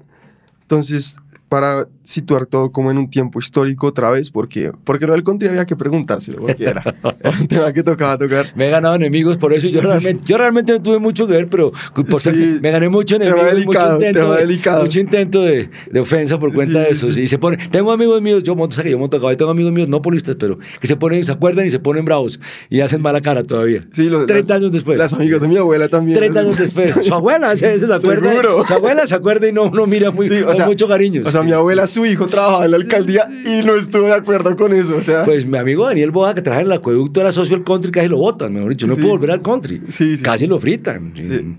entonces, 0.62 1.18
para 1.50 1.88
situar 2.10 2.48
todo 2.48 2.72
como 2.72 2.90
en 2.90 2.98
un 2.98 3.08
tiempo 3.08 3.38
histórico 3.38 3.86
otra 3.86 4.10
vez, 4.10 4.32
porque, 4.32 4.72
porque 4.84 5.06
lo 5.06 5.14
del 5.14 5.24
country 5.24 5.48
había 5.48 5.66
que 5.66 5.76
preguntárselo, 5.76 6.40
porque 6.40 6.64
era, 6.64 6.82
era, 7.24 7.40
un 7.40 7.48
tema 7.48 7.72
que 7.72 7.84
tocaba 7.84 8.18
tocar. 8.18 8.48
Me 8.56 8.68
he 8.68 8.72
ganado 8.72 8.96
enemigos 8.96 9.38
por 9.38 9.54
eso, 9.54 9.68
yo, 9.68 9.80
sí. 9.80 9.88
realmente, 9.88 10.24
yo 10.26 10.38
realmente 10.38 10.74
no 10.74 10.82
tuve 10.82 10.98
mucho 10.98 11.28
que 11.28 11.34
ver, 11.34 11.48
pero 11.48 11.72
por 11.94 12.20
sí. 12.20 12.32
ser, 12.32 12.36
me 12.36 12.72
gané 12.72 12.90
mucho 12.90 13.18
enemigos, 13.18 13.40
tema 13.40 13.50
delicado, 13.50 13.92
mucho 13.92 14.08
intento, 14.08 14.34
delicado. 14.34 14.82
mucho 14.82 15.00
intento 15.00 15.44
de, 15.44 15.70
de 15.92 16.00
ofensa 16.00 16.40
por 16.40 16.52
cuenta 16.52 16.80
sí, 16.80 16.86
de 16.86 16.90
eso. 16.90 17.20
Y 17.20 17.28
se 17.28 17.38
pone, 17.38 17.58
tengo 17.70 17.92
amigos 17.92 18.20
míos, 18.24 18.42
yo 18.42 18.56
monto, 18.56 18.82
yo 18.82 18.98
monto 18.98 19.18
a 19.18 19.20
caballo, 19.20 19.38
tengo 19.38 19.52
amigos 19.52 19.72
míos 19.72 19.88
no 19.88 20.02
polistas, 20.02 20.36
pero 20.40 20.58
que 20.82 20.88
se 20.88 20.96
ponen, 20.96 21.24
se 21.24 21.32
acuerdan 21.32 21.68
y 21.68 21.70
se 21.70 21.78
ponen 21.78 22.06
bravos 22.06 22.40
y 22.72 22.82
hacen 22.82 23.04
mala 23.04 23.22
cara 23.22 23.44
todavía. 23.44 23.82
Sí, 23.92 24.10
los, 24.10 24.26
30 24.26 24.52
las, 24.52 24.62
años 24.62 24.72
después. 24.72 24.98
Las 24.98 25.14
amigas 25.14 25.42
de 25.42 25.48
mi 25.48 25.58
abuela 25.58 25.88
también. 25.88 26.18
30 26.18 26.40
años 26.40 26.58
después. 26.58 26.96
Su 27.04 27.14
abuela 27.14 27.56
se, 27.56 27.78
se 27.78 27.94
acuerda. 27.94 28.32
Seguro. 28.32 28.66
Su 28.66 28.74
abuela 28.74 29.06
se 29.06 29.14
acuerda 29.14 29.48
y 29.48 29.52
no, 29.52 29.70
no 29.70 29.86
mira 29.86 30.10
muy, 30.10 30.28
o 30.28 30.54
sea, 30.56 30.66
mucho 30.66 30.88
cariño. 30.88 31.22
O 31.24 31.30
sea, 31.30 31.44
mi 31.44 31.52
abuela, 31.52 31.86
su 31.86 31.99
hijo 32.06 32.28
trabajaba 32.28 32.66
en 32.66 32.72
la 32.72 32.78
alcaldía 32.78 33.30
y 33.46 33.64
no 33.64 33.76
estuvo 33.76 34.06
de 34.06 34.14
acuerdo 34.14 34.56
con 34.56 34.74
eso, 34.74 34.98
o 34.98 35.02
sea. 35.02 35.26
Pues 35.26 35.46
mi 35.46 35.58
amigo 35.58 35.86
Daniel 35.86 36.12
Boda, 36.12 36.34
que 36.34 36.42
trabaja 36.42 36.62
en 36.62 36.68
el 36.68 36.74
acueducto, 36.74 37.22
era 37.22 37.32
socio 37.32 37.56
del 37.56 37.66
country, 37.66 37.92
casi 37.92 38.08
lo 38.08 38.18
votan, 38.18 38.54
mejor 38.54 38.72
dicho, 38.72 38.88
no 38.88 38.96
sí. 38.96 39.02
pudo 39.02 39.12
volver 39.12 39.32
al 39.32 39.42
country. 39.42 39.82
Sí, 39.90 40.18
sí, 40.18 40.24
casi 40.24 40.48
lo 40.48 40.60
fritan. 40.60 41.14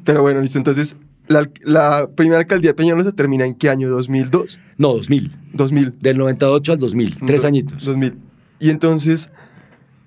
Pero 0.04 0.22
bueno, 0.22 0.40
listo, 0.40 0.58
entonces, 0.58 0.96
la, 1.28 1.48
la, 1.62 2.08
primera 2.14 2.40
alcaldía 2.40 2.70
de 2.70 2.74
Peñalosa 2.74 3.12
termina 3.12 3.46
en 3.46 3.54
qué 3.54 3.68
año? 3.68 3.88
¿2002? 3.88 4.58
No, 4.78 4.94
2000. 4.94 5.32
2000. 5.52 5.98
Del 6.00 6.18
98 6.18 6.72
al 6.72 6.78
2000, 6.78 7.18
tres 7.26 7.42
Do, 7.42 7.48
añitos. 7.48 7.84
2000. 7.84 8.14
Y 8.58 8.70
entonces, 8.70 9.30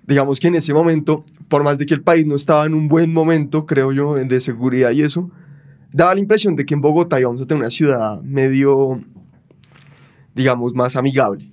digamos 0.06 0.40
que 0.40 0.48
en 0.48 0.56
ese 0.56 0.74
momento, 0.74 1.24
por 1.48 1.64
más 1.64 1.78
de 1.78 1.86
que 1.86 1.94
el 1.94 2.02
país 2.02 2.26
no 2.26 2.36
estaba 2.36 2.66
en 2.66 2.74
un 2.74 2.88
buen 2.88 3.14
momento, 3.14 3.66
creo 3.66 3.92
yo, 3.92 4.16
de 4.16 4.40
seguridad 4.42 4.92
y 4.92 5.02
eso, 5.02 5.30
daba 5.94 6.14
la 6.16 6.20
impresión 6.20 6.56
de 6.56 6.66
que 6.66 6.74
en 6.74 6.82
Bogotá 6.82 7.20
íbamos 7.20 7.42
a 7.42 7.46
tener 7.46 7.62
una 7.62 7.70
ciudad 7.70 8.22
medio 8.22 9.02
digamos, 10.36 10.74
más 10.74 10.96
amigable. 10.96 11.48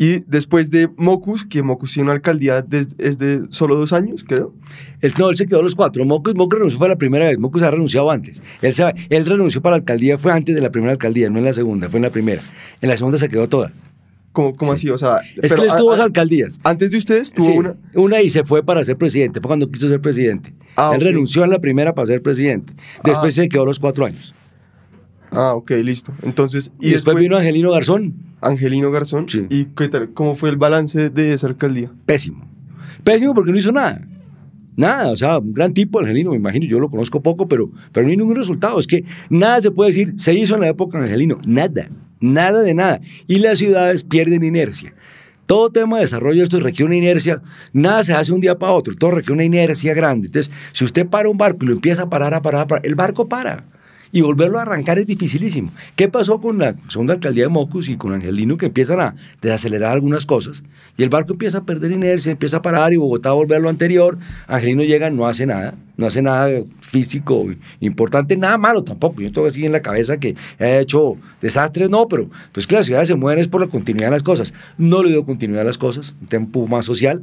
Y 0.00 0.20
después 0.28 0.70
de 0.70 0.88
Mocus, 0.96 1.44
que 1.44 1.64
Mocus 1.64 1.92
tiene 1.92 2.04
una 2.04 2.12
alcaldía 2.12 2.62
de, 2.62 2.86
es 2.98 3.18
de 3.18 3.42
solo 3.50 3.74
dos 3.74 3.92
años, 3.92 4.24
creo. 4.26 4.54
Él, 5.00 5.12
no, 5.18 5.28
él 5.28 5.36
se 5.36 5.48
quedó 5.48 5.60
los 5.60 5.74
cuatro. 5.74 6.04
Mocus, 6.04 6.36
Mocus 6.36 6.56
renunció 6.56 6.78
fue 6.78 6.88
la 6.88 6.94
primera 6.94 7.26
vez. 7.26 7.36
Mocus 7.36 7.62
ha 7.62 7.70
renunciado 7.72 8.08
antes. 8.08 8.40
Él, 8.62 8.74
se, 8.74 8.84
él 9.10 9.26
renunció 9.26 9.60
para 9.60 9.72
la 9.72 9.80
alcaldía, 9.80 10.16
fue 10.16 10.30
antes 10.30 10.54
de 10.54 10.60
la 10.60 10.70
primera 10.70 10.92
alcaldía, 10.92 11.28
no 11.30 11.40
en 11.40 11.46
la 11.46 11.52
segunda, 11.52 11.88
fue 11.88 11.98
en 11.98 12.04
la 12.04 12.10
primera. 12.10 12.40
En 12.80 12.90
la 12.90 12.96
segunda 12.96 13.18
se 13.18 13.28
quedó 13.28 13.48
toda. 13.48 13.72
¿Cómo, 14.30 14.54
cómo 14.54 14.76
sí. 14.76 14.86
así? 14.86 14.90
O 14.90 14.98
sea, 14.98 15.18
es 15.42 15.52
que 15.52 15.60
él 15.60 15.66
estuvo 15.66 15.90
dos 15.90 15.98
alcaldías. 15.98 16.60
Antes 16.62 16.92
de 16.92 16.98
ustedes 16.98 17.32
tuvo 17.32 17.46
sí, 17.46 17.52
una. 17.58 17.74
Una 17.94 18.22
y 18.22 18.30
se 18.30 18.44
fue 18.44 18.62
para 18.62 18.84
ser 18.84 18.96
presidente. 18.96 19.40
Fue 19.40 19.48
cuando 19.48 19.68
quiso 19.68 19.88
ser 19.88 20.00
presidente. 20.00 20.54
Ah, 20.76 20.90
él 20.92 20.98
okay. 20.98 21.08
renunció 21.08 21.42
en 21.42 21.50
la 21.50 21.58
primera 21.58 21.92
para 21.92 22.06
ser 22.06 22.22
presidente. 22.22 22.72
Después 23.02 23.36
ah. 23.36 23.42
se 23.42 23.48
quedó 23.48 23.64
los 23.64 23.80
cuatro 23.80 24.06
años. 24.06 24.32
Ah, 25.30 25.54
ok, 25.54 25.70
listo. 25.82 26.12
Entonces, 26.22 26.72
y, 26.80 26.88
y 26.88 26.90
después, 26.92 27.14
después, 27.14 27.22
vino 27.22 27.36
Angelino 27.36 27.70
Garzón. 27.70 28.14
Angelino 28.40 28.90
Garzón. 28.90 29.28
Sí. 29.28 29.46
¿Y 29.50 29.66
qué 29.66 29.88
tal? 29.88 30.10
¿Cómo 30.12 30.34
fue 30.34 30.50
el 30.50 30.56
balance 30.56 31.10
de 31.10 31.32
esa 31.32 31.46
alcaldía? 31.46 31.90
Pésimo. 32.06 32.46
Pésimo 33.04 33.34
porque 33.34 33.52
no 33.52 33.58
hizo 33.58 33.72
nada. 33.72 34.06
Nada, 34.76 35.10
o 35.10 35.16
sea, 35.16 35.38
un 35.38 35.52
gran 35.52 35.74
tipo, 35.74 35.98
Angelino, 35.98 36.30
me 36.30 36.36
imagino, 36.36 36.64
yo 36.64 36.78
lo 36.78 36.88
conozco 36.88 37.20
poco, 37.20 37.48
pero, 37.48 37.68
pero 37.90 38.06
no 38.06 38.10
hay 38.10 38.16
ningún 38.16 38.36
resultado. 38.36 38.78
Es 38.78 38.86
que 38.86 39.04
nada 39.28 39.60
se 39.60 39.72
puede 39.72 39.90
decir, 39.90 40.14
se 40.16 40.32
hizo 40.34 40.54
en 40.54 40.60
la 40.60 40.68
época 40.68 40.98
Angelino, 40.98 41.38
nada, 41.44 41.88
nada 42.20 42.62
de 42.62 42.74
nada. 42.74 43.00
Y 43.26 43.40
las 43.40 43.58
ciudades 43.58 44.04
pierden 44.04 44.44
inercia. 44.44 44.94
Todo 45.46 45.70
tema 45.70 45.96
de 45.96 46.02
desarrollo 46.02 46.44
esto 46.44 46.60
requiere 46.60 46.84
una 46.84 46.96
inercia, 46.96 47.42
nada 47.72 48.04
se 48.04 48.14
hace 48.14 48.32
un 48.32 48.40
día 48.40 48.56
para 48.56 48.72
otro, 48.72 48.94
todo 48.94 49.12
requiere 49.12 49.32
una 49.32 49.44
inercia 49.44 49.94
grande. 49.94 50.26
Entonces, 50.26 50.54
si 50.72 50.84
usted 50.84 51.08
para 51.08 51.28
un 51.28 51.38
barco 51.38 51.64
y 51.64 51.68
lo 51.68 51.72
empieza 51.72 52.02
a 52.02 52.08
parar, 52.10 52.34
a 52.34 52.42
parar, 52.42 52.60
a 52.60 52.66
parar, 52.68 52.86
el 52.86 52.94
barco 52.94 53.28
para 53.28 53.64
y 54.12 54.20
volverlo 54.20 54.58
a 54.58 54.62
arrancar 54.62 54.98
es 54.98 55.06
dificilísimo. 55.06 55.72
¿Qué 55.96 56.08
pasó 56.08 56.40
con 56.40 56.58
la 56.58 56.74
segunda 56.88 57.14
alcaldía 57.14 57.44
de 57.44 57.48
Mocus 57.48 57.88
y 57.88 57.96
con 57.96 58.12
Angelino 58.12 58.56
que 58.56 58.66
empiezan 58.66 59.00
a 59.00 59.14
desacelerar 59.40 59.92
algunas 59.92 60.26
cosas? 60.26 60.62
Y 60.96 61.02
el 61.02 61.08
barco 61.08 61.32
empieza 61.32 61.58
a 61.58 61.64
perder 61.64 61.92
inercia, 61.92 62.32
empieza 62.32 62.58
a 62.58 62.62
parar 62.62 62.92
y 62.92 62.96
Bogotá 62.96 63.30
a 63.30 63.32
volver 63.32 63.58
a 63.58 63.60
lo 63.60 63.68
anterior. 63.68 64.18
Angelino 64.46 64.82
llega, 64.82 65.10
no 65.10 65.26
hace 65.26 65.46
nada, 65.46 65.74
no 65.96 66.06
hace 66.06 66.22
nada 66.22 66.48
físico 66.80 67.46
importante, 67.80 68.36
nada 68.36 68.58
malo 68.58 68.82
tampoco. 68.84 69.20
Yo 69.20 69.32
tengo 69.32 69.46
así 69.46 69.64
en 69.66 69.72
la 69.72 69.82
cabeza 69.82 70.18
que 70.18 70.36
ha 70.58 70.78
hecho 70.78 71.16
desastres, 71.40 71.90
no, 71.90 72.08
pero 72.08 72.30
pues 72.52 72.66
que 72.66 72.74
las 72.74 72.86
ciudades 72.86 73.08
se 73.08 73.14
mueven 73.14 73.40
es 73.40 73.48
por 73.48 73.60
la 73.60 73.66
continuidad 73.66 74.08
de 74.08 74.12
las 74.12 74.22
cosas. 74.22 74.54
No 74.76 75.02
le 75.02 75.10
dio 75.10 75.24
continuidad 75.24 75.62
a 75.62 75.66
las 75.66 75.78
cosas, 75.78 76.14
un 76.20 76.28
tiempo 76.28 76.66
más 76.66 76.84
social. 76.84 77.22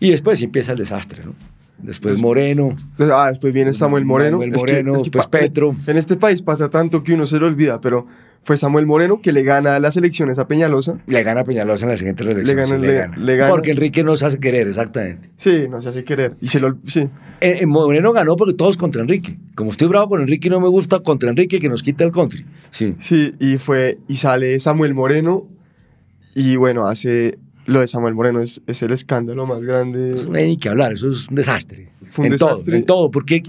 Y 0.00 0.10
después 0.10 0.40
empieza 0.42 0.72
el 0.72 0.78
desastre, 0.78 1.24
¿no? 1.24 1.34
Después 1.78 2.20
Moreno. 2.20 2.70
Ah, 2.98 3.28
después 3.28 3.52
viene 3.52 3.72
Samuel 3.72 4.04
Moreno. 4.04 4.38
Samuel 4.38 4.52
Moreno, 4.52 4.92
es 4.92 4.96
que, 4.98 5.02
es 5.02 5.10
que 5.10 5.18
después 5.18 5.26
Petro. 5.26 5.74
En 5.86 5.96
este 5.96 6.16
país 6.16 6.42
pasa 6.42 6.68
tanto 6.68 7.02
que 7.02 7.14
uno 7.14 7.26
se 7.26 7.38
lo 7.38 7.46
olvida, 7.46 7.80
pero 7.80 8.06
fue 8.42 8.56
Samuel 8.56 8.86
Moreno 8.86 9.20
que 9.20 9.32
le 9.32 9.42
gana 9.42 9.78
las 9.78 9.96
elecciones 9.96 10.38
a 10.38 10.48
Peñalosa. 10.48 10.98
Le 11.06 11.22
gana 11.22 11.42
a 11.42 11.44
Peñalosa 11.44 11.84
en 11.84 11.90
las 11.90 11.98
siguientes 12.00 12.26
elecciones. 12.26 12.48
Le 12.48 12.54
gana, 12.54 12.66
sí, 12.66 12.80
le, 12.80 12.86
le, 12.86 12.98
gana. 12.98 13.16
le 13.16 13.36
gana. 13.36 13.50
Porque 13.50 13.70
Enrique 13.70 14.02
no 14.02 14.16
se 14.16 14.26
hace 14.26 14.38
querer, 14.38 14.66
exactamente. 14.68 15.30
Sí, 15.36 15.66
no 15.68 15.80
se 15.80 15.90
hace 15.90 16.04
querer. 16.04 16.34
Y 16.40 16.48
se 16.48 16.58
lo, 16.58 16.76
sí. 16.86 17.08
Eh, 17.40 17.64
Moreno 17.66 18.12
ganó 18.12 18.36
porque 18.36 18.54
todos 18.54 18.76
contra 18.76 19.02
Enrique. 19.02 19.38
Como 19.54 19.70
estoy 19.70 19.86
bravo 19.88 20.08
con 20.08 20.20
Enrique 20.20 20.48
y 20.48 20.50
no 20.50 20.60
me 20.60 20.68
gusta 20.68 21.00
contra 21.00 21.30
Enrique 21.30 21.60
que 21.60 21.68
nos 21.68 21.82
quita 21.82 22.04
el 22.04 22.10
country. 22.10 22.44
Sí. 22.70 22.96
Sí, 23.00 23.34
y 23.38 23.58
fue, 23.58 23.98
y 24.08 24.16
sale 24.16 24.58
Samuel 24.58 24.94
Moreno 24.94 25.46
y 26.34 26.56
bueno, 26.56 26.86
hace 26.86 27.38
lo 27.68 27.80
de 27.80 27.86
Samuel 27.86 28.14
Moreno 28.14 28.40
es, 28.40 28.62
es, 28.66 28.82
el 28.82 28.92
escándalo 28.92 29.46
más 29.46 29.62
grande. 29.62 30.14
Eso 30.14 30.28
no 30.28 30.38
hay 30.38 30.48
ni 30.48 30.56
que 30.56 30.68
hablar, 30.68 30.94
eso 30.94 31.10
es 31.10 31.28
un 31.28 31.34
desastre. 31.34 31.90
Fue 32.10 32.22
un 32.22 32.26
en 32.26 32.32
desastre. 32.32 32.64
Todo, 32.64 32.76
en 32.76 32.84
todo, 32.84 33.10
porque, 33.10 33.42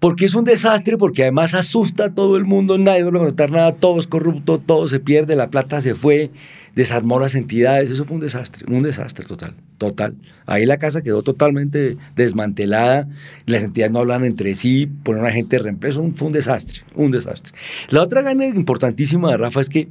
porque 0.00 0.26
es 0.26 0.34
un 0.34 0.44
desastre, 0.44 0.98
porque 0.98 1.22
además 1.22 1.54
asusta 1.54 2.06
a 2.06 2.14
todo 2.14 2.36
el 2.36 2.44
mundo, 2.44 2.76
nadie 2.76 3.04
no 3.04 3.12
va 3.12 3.20
a 3.20 3.28
notar 3.28 3.52
nada, 3.52 3.72
todo 3.72 3.98
es 3.98 4.08
corrupto, 4.08 4.58
todo 4.58 4.88
se 4.88 4.98
pierde, 4.98 5.36
la 5.36 5.48
plata 5.48 5.80
se 5.80 5.94
fue, 5.94 6.32
desarmó 6.74 7.20
las 7.20 7.36
entidades, 7.36 7.90
eso 7.90 8.04
fue 8.04 8.16
un 8.16 8.20
desastre, 8.20 8.66
un 8.68 8.82
desastre 8.82 9.24
total. 9.24 9.54
Total. 9.78 10.14
Ahí 10.46 10.66
la 10.66 10.78
casa 10.78 11.02
quedó 11.02 11.22
totalmente 11.22 11.96
desmantelada, 12.16 13.06
las 13.46 13.62
entidades 13.62 13.92
no 13.92 14.00
hablan 14.00 14.24
entre 14.24 14.54
sí, 14.54 14.88
ponen 15.02 15.24
a 15.24 15.30
gente 15.30 15.56
de 15.56 15.62
reemplazo, 15.62 16.10
fue 16.14 16.26
un 16.26 16.32
desastre, 16.32 16.82
un 16.94 17.10
desastre. 17.10 17.54
La 17.90 18.02
otra 18.02 18.22
gana 18.22 18.46
importantísima 18.46 19.30
de 19.30 19.36
Rafa 19.36 19.60
es 19.60 19.68
que 19.68 19.88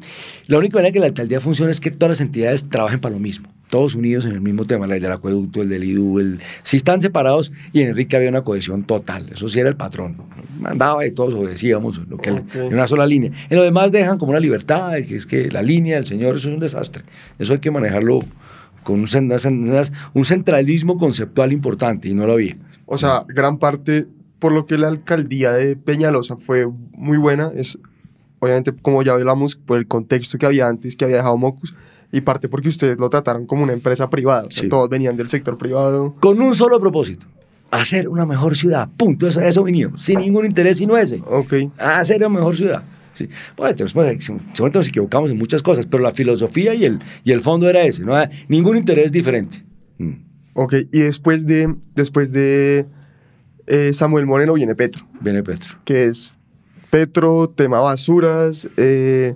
la 0.47 0.58
única 0.58 0.78
manera 0.78 0.91
que 0.91 1.00
la 1.00 1.06
alcaldía 1.08 1.39
funcione 1.39 1.71
es 1.71 1.80
que 1.80 1.91
todas 1.91 2.12
las 2.12 2.21
entidades 2.21 2.67
trabajen 2.69 3.00
para 3.00 3.13
lo 3.13 3.19
mismo, 3.19 3.50
todos 3.69 3.95
unidos 3.95 4.26
en 4.26 4.32
el 4.32 4.41
mismo 4.41 4.65
tema, 4.65 4.86
el 4.86 5.02
del 5.02 5.12
acueducto, 5.12 5.62
el 5.62 5.69
del 5.69 5.84
IDU, 5.84 6.19
el, 6.19 6.39
si 6.63 6.78
están 6.78 7.02
separados 7.02 7.52
y 7.71 7.82
en 7.82 7.89
Enrique 7.89 8.15
había 8.15 8.30
una 8.30 8.41
cohesión 8.41 8.84
total, 8.84 9.30
eso 9.32 9.47
sí 9.47 9.60
era 9.60 9.69
el 9.69 9.78
patrón, 9.78 10.17
mandaba 10.60 11.06
y 11.06 11.12
todos 11.12 11.34
obedecíamos 11.34 12.02
lo 12.10 12.17
que 12.17 12.32
en 12.32 12.73
una 12.73 12.88
sola 12.88 13.06
línea. 13.06 13.32
En 13.50 13.58
lo 13.58 13.63
demás 13.63 13.91
dejan 13.91 14.17
como 14.17 14.32
una 14.32 14.39
libertad, 14.39 14.93
que 15.08 15.15
es 15.15 15.26
que 15.26 15.50
la 15.52 15.62
línea 15.62 15.95
del 15.95 16.08
señor, 16.08 16.36
eso 16.36 16.50
es 16.50 16.54
un 16.56 16.60
desastre, 16.60 17.04
eso 17.39 17.54
hay 17.54 17.60
que 17.60 17.71
manejarlo 17.71 18.19
con 18.88 19.02
un, 19.02 19.82
un 20.13 20.26
centralismo 20.26 20.97
conceptual 20.97 21.52
importante 21.52 22.08
y 22.08 22.13
no 22.13 22.26
lo 22.26 22.34
había. 22.34 22.56
O 22.86 22.97
sea, 22.97 23.26
gran 23.28 23.58
parte 23.58 24.08
por 24.39 24.54
lo 24.54 24.65
que 24.65 24.78
la 24.78 24.88
alcaldía 24.88 25.52
de 25.52 25.76
Peñalosa 25.76 26.38
fue 26.38 26.69
muy 26.93 27.17
buena 27.17 27.52
es, 27.54 27.78
obviamente, 28.39 28.71
como 28.71 29.04
ya 29.04 29.12
hablamos, 29.12 29.58
por 29.58 29.78
el 29.78 29.88
contexto 29.88 30.38
que 30.38 30.45
había 30.45 30.69
antes, 30.69 30.95
que 30.95 31.04
había 31.04 31.17
dejado 31.17 31.36
Mocus, 31.36 31.76
y 32.13 32.21
parte 32.21 32.47
porque 32.47 32.69
ustedes 32.69 32.97
lo 32.97 33.10
trataron 33.10 33.45
como 33.45 33.63
una 33.63 33.73
empresa 33.73 34.10
privada, 34.10 34.45
o 34.45 34.52
sea, 34.52 34.69
todos 34.69 34.88
venían 34.88 35.17
del 35.17 35.28
sector 35.28 35.58
privado. 35.58 36.15
Con 36.21 36.41
un 36.41 36.56
solo 36.56 36.80
propósito, 36.80 37.28
hacer 37.71 38.08
una 38.08 38.26
mejor 38.26 38.56
ciudad, 38.56 38.88
punto, 38.95 39.28
eso, 39.28 39.41
eso 39.41 39.63
vinimos, 39.65 40.02
sin 40.02 40.19
ningún 40.19 40.45
interés 40.45 40.78
sino 40.78 40.95
ese. 40.95 41.21
Ok. 41.26 41.54
hacer 41.78 42.19
una 42.19 42.30
mejor 42.30 42.56
ciudad. 42.56 42.84
Sí. 43.17 43.30
Bueno, 43.56 43.75
seguramente 43.77 44.77
nos 44.77 44.88
equivocamos 44.88 45.32
en 45.32 45.38
muchas 45.38 45.63
cosas, 45.63 45.88
pero 45.88 46.03
la 46.03 46.12
filosofía 46.12 46.75
y 46.75 46.86
el, 46.86 46.99
y 47.23 47.32
el 47.32 47.41
fondo 47.41 47.67
era 47.67 47.82
ese, 47.82 48.03
no 48.03 48.15
hay 48.15 48.27
ningún 48.47 48.77
interés 48.77 49.12
diferente. 49.12 49.63
Mm. 49.97 50.13
Ok, 50.53 50.75
y 50.91 50.99
después 50.99 51.47
de, 51.47 51.75
después 51.95 52.32
de 52.32 52.86
eh, 53.65 53.93
Samuel 53.93 54.25
Moreno 54.25 54.53
viene 54.53 54.75
Petro. 54.75 55.08
Viene 55.19 55.41
Petro. 55.41 55.80
Que 55.84 56.06
es 56.06 56.38
Petro, 56.89 57.47
tema 57.47 57.80
basuras, 57.80 58.69
eh, 58.77 59.36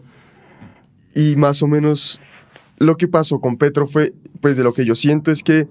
y 1.15 1.35
más 1.35 1.61
o 1.63 1.67
menos 1.67 2.21
lo 2.77 2.97
que 2.97 3.07
pasó 3.07 3.39
con 3.39 3.57
Petro 3.57 3.87
fue, 3.87 4.13
pues 4.41 4.57
de 4.57 4.63
lo 4.63 4.73
que 4.73 4.85
yo 4.85 4.95
siento 4.95 5.31
es 5.31 5.43
que 5.43 5.67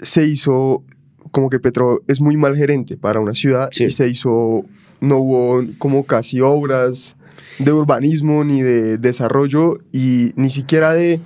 se 0.00 0.26
hizo, 0.26 0.82
como 1.30 1.50
que 1.50 1.60
Petro 1.60 2.00
es 2.06 2.20
muy 2.20 2.36
mal 2.36 2.56
gerente 2.56 2.96
para 2.96 3.20
una 3.20 3.34
ciudad 3.34 3.68
y 3.72 3.90
se 3.90 4.08
hizo 4.08 4.64
no 5.00 5.18
hubo 5.18 5.62
como 5.78 6.04
casi 6.04 6.40
obras 6.40 7.16
de 7.58 7.72
urbanismo 7.72 8.44
ni 8.44 8.62
de 8.62 8.98
desarrollo 8.98 9.78
y 9.92 10.32
ni 10.36 10.50
siquiera 10.50 10.94
de, 10.94 11.20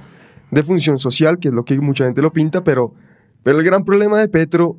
de 0.50 0.62
función 0.62 0.98
social, 0.98 1.38
que 1.38 1.48
es 1.48 1.54
lo 1.54 1.64
que 1.64 1.78
mucha 1.80 2.04
gente 2.04 2.22
lo 2.22 2.32
pinta, 2.32 2.64
pero, 2.64 2.94
pero 3.42 3.58
el 3.58 3.64
gran 3.64 3.84
problema 3.84 4.18
de 4.18 4.28
Petro 4.28 4.78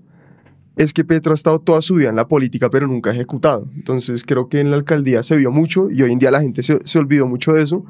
es 0.76 0.94
que 0.94 1.04
Petro 1.04 1.34
ha 1.34 1.36
estado 1.36 1.60
toda 1.60 1.82
su 1.82 1.96
vida 1.96 2.10
en 2.10 2.16
la 2.16 2.28
política, 2.28 2.70
pero 2.70 2.88
nunca 2.88 3.10
ha 3.10 3.14
ejecutado. 3.14 3.68
Entonces 3.76 4.24
creo 4.26 4.48
que 4.48 4.60
en 4.60 4.72
la 4.72 4.78
alcaldía 4.78 5.24
se 5.24 5.36
vio 5.36 5.52
mucho 5.52 5.90
y 5.90 6.02
hoy 6.02 6.12
en 6.12 6.20
día 6.20 6.32
la 6.32 6.42
gente 6.42 6.64
se, 6.64 6.80
se 6.84 7.00
olvidó 7.00 7.28
mucho 7.28 7.54
de 7.54 7.64
eso 7.64 7.86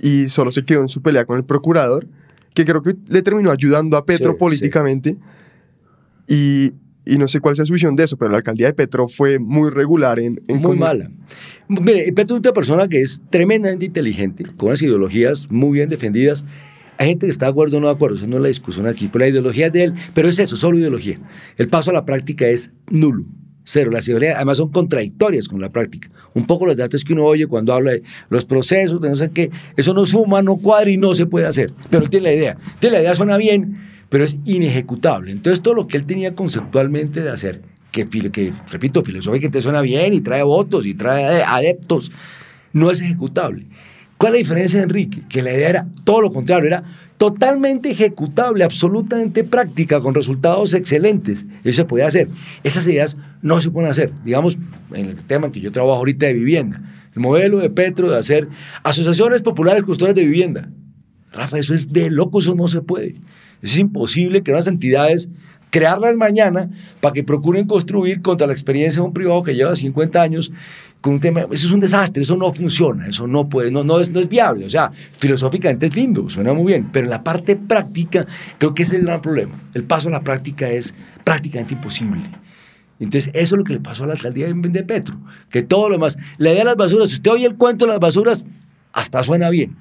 y 0.00 0.28
solo 0.28 0.50
se 0.50 0.64
quedó 0.64 0.80
en 0.80 0.88
su 0.88 1.00
pelea 1.00 1.24
con 1.24 1.36
el 1.36 1.44
procurador, 1.44 2.08
que 2.54 2.64
creo 2.64 2.82
que 2.82 2.96
le 3.08 3.22
terminó 3.22 3.50
ayudando 3.50 3.96
a 3.96 4.04
Petro 4.04 4.36
políticamente. 4.36 5.16
Y, 6.28 6.72
y 7.04 7.18
no 7.18 7.28
sé 7.28 7.40
cuál 7.40 7.56
sea 7.56 7.64
su 7.64 7.72
visión 7.72 7.96
de 7.96 8.04
eso, 8.04 8.16
pero 8.16 8.30
la 8.30 8.38
alcaldía 8.38 8.68
de 8.68 8.74
Petro 8.74 9.08
fue 9.08 9.38
muy 9.38 9.70
regular 9.70 10.18
en... 10.18 10.40
en 10.48 10.60
muy 10.60 10.76
mala. 10.76 11.10
Mire, 11.68 12.12
Petro 12.12 12.36
es 12.36 12.42
una 12.42 12.52
persona 12.52 12.88
que 12.88 13.00
es 13.00 13.22
tremendamente 13.30 13.86
inteligente, 13.86 14.44
con 14.56 14.68
unas 14.68 14.82
ideologías 14.82 15.50
muy 15.50 15.78
bien 15.78 15.88
defendidas. 15.88 16.44
Hay 16.98 17.08
gente 17.08 17.26
que 17.26 17.32
está 17.32 17.46
de 17.46 17.52
acuerdo 17.52 17.78
o 17.78 17.80
no 17.80 17.86
de 17.88 17.94
acuerdo, 17.94 18.16
esa 18.16 18.26
no 18.26 18.36
es 18.36 18.42
la 18.42 18.48
discusión 18.48 18.86
aquí, 18.86 19.08
pero 19.10 19.24
la 19.24 19.30
ideología 19.30 19.70
de 19.70 19.84
él, 19.84 19.94
pero 20.14 20.28
es 20.28 20.38
eso, 20.38 20.56
solo 20.56 20.78
ideología. 20.78 21.18
El 21.56 21.68
paso 21.68 21.90
a 21.90 21.94
la 21.94 22.04
práctica 22.04 22.46
es 22.46 22.70
nulo, 22.90 23.24
cero. 23.64 23.90
Las 23.90 24.06
ideologías 24.06 24.36
además 24.36 24.58
son 24.58 24.70
contradictorias 24.70 25.48
con 25.48 25.60
la 25.60 25.70
práctica. 25.70 26.10
Un 26.34 26.46
poco 26.46 26.66
los 26.66 26.76
datos 26.76 27.02
que 27.02 27.12
uno 27.14 27.24
oye 27.24 27.46
cuando 27.46 27.72
habla 27.72 27.92
de 27.92 28.02
los 28.28 28.44
procesos, 28.44 29.00
de 29.00 29.08
no 29.08 29.16
sé 29.16 29.30
qué, 29.30 29.50
eso 29.76 29.94
no 29.94 30.04
suma, 30.04 30.42
no 30.42 30.56
cuadra 30.56 30.90
y 30.90 30.96
no 30.96 31.14
se 31.14 31.26
puede 31.26 31.46
hacer. 31.46 31.72
Pero 31.90 32.04
él 32.04 32.10
tiene 32.10 32.28
la 32.28 32.34
idea. 32.34 32.56
Entonces 32.60 32.92
la 32.92 33.00
idea 33.00 33.14
suena 33.14 33.36
bien, 33.36 33.78
pero 34.12 34.24
es 34.24 34.36
inejecutable. 34.44 35.32
Entonces 35.32 35.62
todo 35.62 35.72
lo 35.72 35.88
que 35.88 35.96
él 35.96 36.04
tenía 36.04 36.34
conceptualmente 36.34 37.22
de 37.22 37.30
hacer, 37.30 37.62
que, 37.90 38.06
que 38.06 38.52
repito, 38.70 39.02
filosóficamente 39.02 39.62
suena 39.62 39.80
bien 39.80 40.12
y 40.12 40.20
trae 40.20 40.42
votos 40.42 40.84
y 40.84 40.92
trae 40.92 41.42
adeptos, 41.42 42.12
no 42.74 42.90
es 42.90 43.00
ejecutable. 43.00 43.64
¿Cuál 44.18 44.32
es 44.32 44.34
la 44.34 44.38
diferencia 44.40 44.78
de 44.80 44.84
Enrique? 44.84 45.22
Que 45.30 45.40
la 45.42 45.54
idea 45.54 45.70
era 45.70 45.86
todo 46.04 46.20
lo 46.20 46.30
contrario, 46.30 46.66
era 46.66 46.82
totalmente 47.16 47.90
ejecutable, 47.90 48.64
absolutamente 48.64 49.44
práctica, 49.44 49.98
con 50.02 50.12
resultados 50.12 50.74
excelentes. 50.74 51.46
Eso 51.64 51.76
se 51.76 51.84
podía 51.86 52.04
hacer. 52.04 52.28
Estas 52.64 52.86
ideas 52.86 53.16
no 53.40 53.62
se 53.62 53.70
pueden 53.70 53.90
hacer. 53.90 54.12
Digamos, 54.26 54.58
en 54.92 55.06
el 55.06 55.16
tema 55.24 55.46
en 55.46 55.52
que 55.52 55.60
yo 55.60 55.72
trabajo 55.72 55.96
ahorita 55.96 56.26
de 56.26 56.34
vivienda, 56.34 56.82
el 57.14 57.22
modelo 57.22 57.60
de 57.60 57.70
Petro 57.70 58.10
de 58.10 58.18
hacer 58.18 58.46
asociaciones 58.82 59.40
populares 59.40 59.84
custodias 59.84 60.16
de 60.16 60.26
vivienda. 60.26 60.68
Rafa, 61.32 61.58
eso 61.58 61.72
es 61.72 61.90
de 61.90 62.10
loco, 62.10 62.40
eso 62.40 62.54
no 62.54 62.68
se 62.68 62.82
puede. 62.82 63.14
Es 63.62 63.78
imposible 63.78 64.42
que 64.42 64.50
unas 64.50 64.66
entidades 64.66 65.28
crearlas 65.70 66.16
mañana 66.16 66.68
para 67.00 67.14
que 67.14 67.24
procuren 67.24 67.66
construir 67.66 68.20
contra 68.20 68.46
la 68.46 68.52
experiencia 68.52 69.00
de 69.00 69.06
un 69.06 69.14
privado 69.14 69.42
que 69.42 69.54
lleva 69.54 69.74
50 69.74 70.20
años 70.20 70.52
con 71.00 71.14
un 71.14 71.20
tema, 71.20 71.40
eso 71.40 71.66
es 71.66 71.72
un 71.72 71.80
desastre, 71.80 72.22
eso 72.22 72.36
no 72.36 72.52
funciona, 72.52 73.08
eso 73.08 73.26
no 73.26 73.48
puede, 73.48 73.70
no, 73.70 73.82
no, 73.82 73.98
es, 73.98 74.12
no 74.12 74.20
es 74.20 74.28
viable, 74.28 74.66
o 74.66 74.70
sea, 74.70 74.92
filosóficamente 75.18 75.86
es 75.86 75.96
lindo, 75.96 76.30
suena 76.30 76.52
muy 76.52 76.66
bien, 76.66 76.90
pero 76.92 77.06
en 77.06 77.10
la 77.10 77.24
parte 77.24 77.56
práctica 77.56 78.24
creo 78.58 78.72
que 78.72 78.84
ese 78.84 78.96
es 78.96 79.00
el 79.00 79.06
gran 79.06 79.20
problema, 79.20 79.60
el 79.74 79.82
paso 79.82 80.08
a 80.08 80.12
la 80.12 80.22
práctica 80.22 80.68
es 80.70 80.94
prácticamente 81.24 81.74
imposible. 81.74 82.22
Entonces, 83.00 83.32
eso 83.34 83.56
es 83.56 83.58
lo 83.58 83.64
que 83.64 83.72
le 83.72 83.80
pasó 83.80 84.04
a 84.04 84.06
la 84.06 84.12
alcaldía 84.12 84.46
de 84.46 84.84
Petro, 84.84 85.18
que 85.50 85.62
todo 85.62 85.88
lo 85.88 85.96
demás, 85.96 86.18
la 86.38 86.50
idea 86.50 86.60
de 86.60 86.66
las 86.66 86.76
basuras, 86.76 87.08
si 87.08 87.16
usted 87.16 87.32
oye 87.32 87.46
el 87.46 87.56
cuento 87.56 87.84
de 87.84 87.92
las 87.92 88.00
basuras, 88.00 88.44
hasta 88.92 89.24
suena 89.24 89.50
bien, 89.50 89.74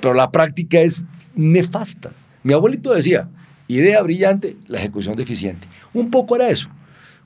pero 0.00 0.12
la 0.12 0.30
práctica 0.30 0.80
es 0.80 1.06
nefasta. 1.34 2.10
Mi 2.44 2.52
abuelito 2.52 2.94
decía, 2.94 3.28
idea 3.66 4.00
brillante, 4.02 4.56
la 4.68 4.78
ejecución 4.78 5.16
deficiente. 5.16 5.66
Un 5.92 6.10
poco 6.10 6.36
era 6.36 6.48
eso, 6.48 6.68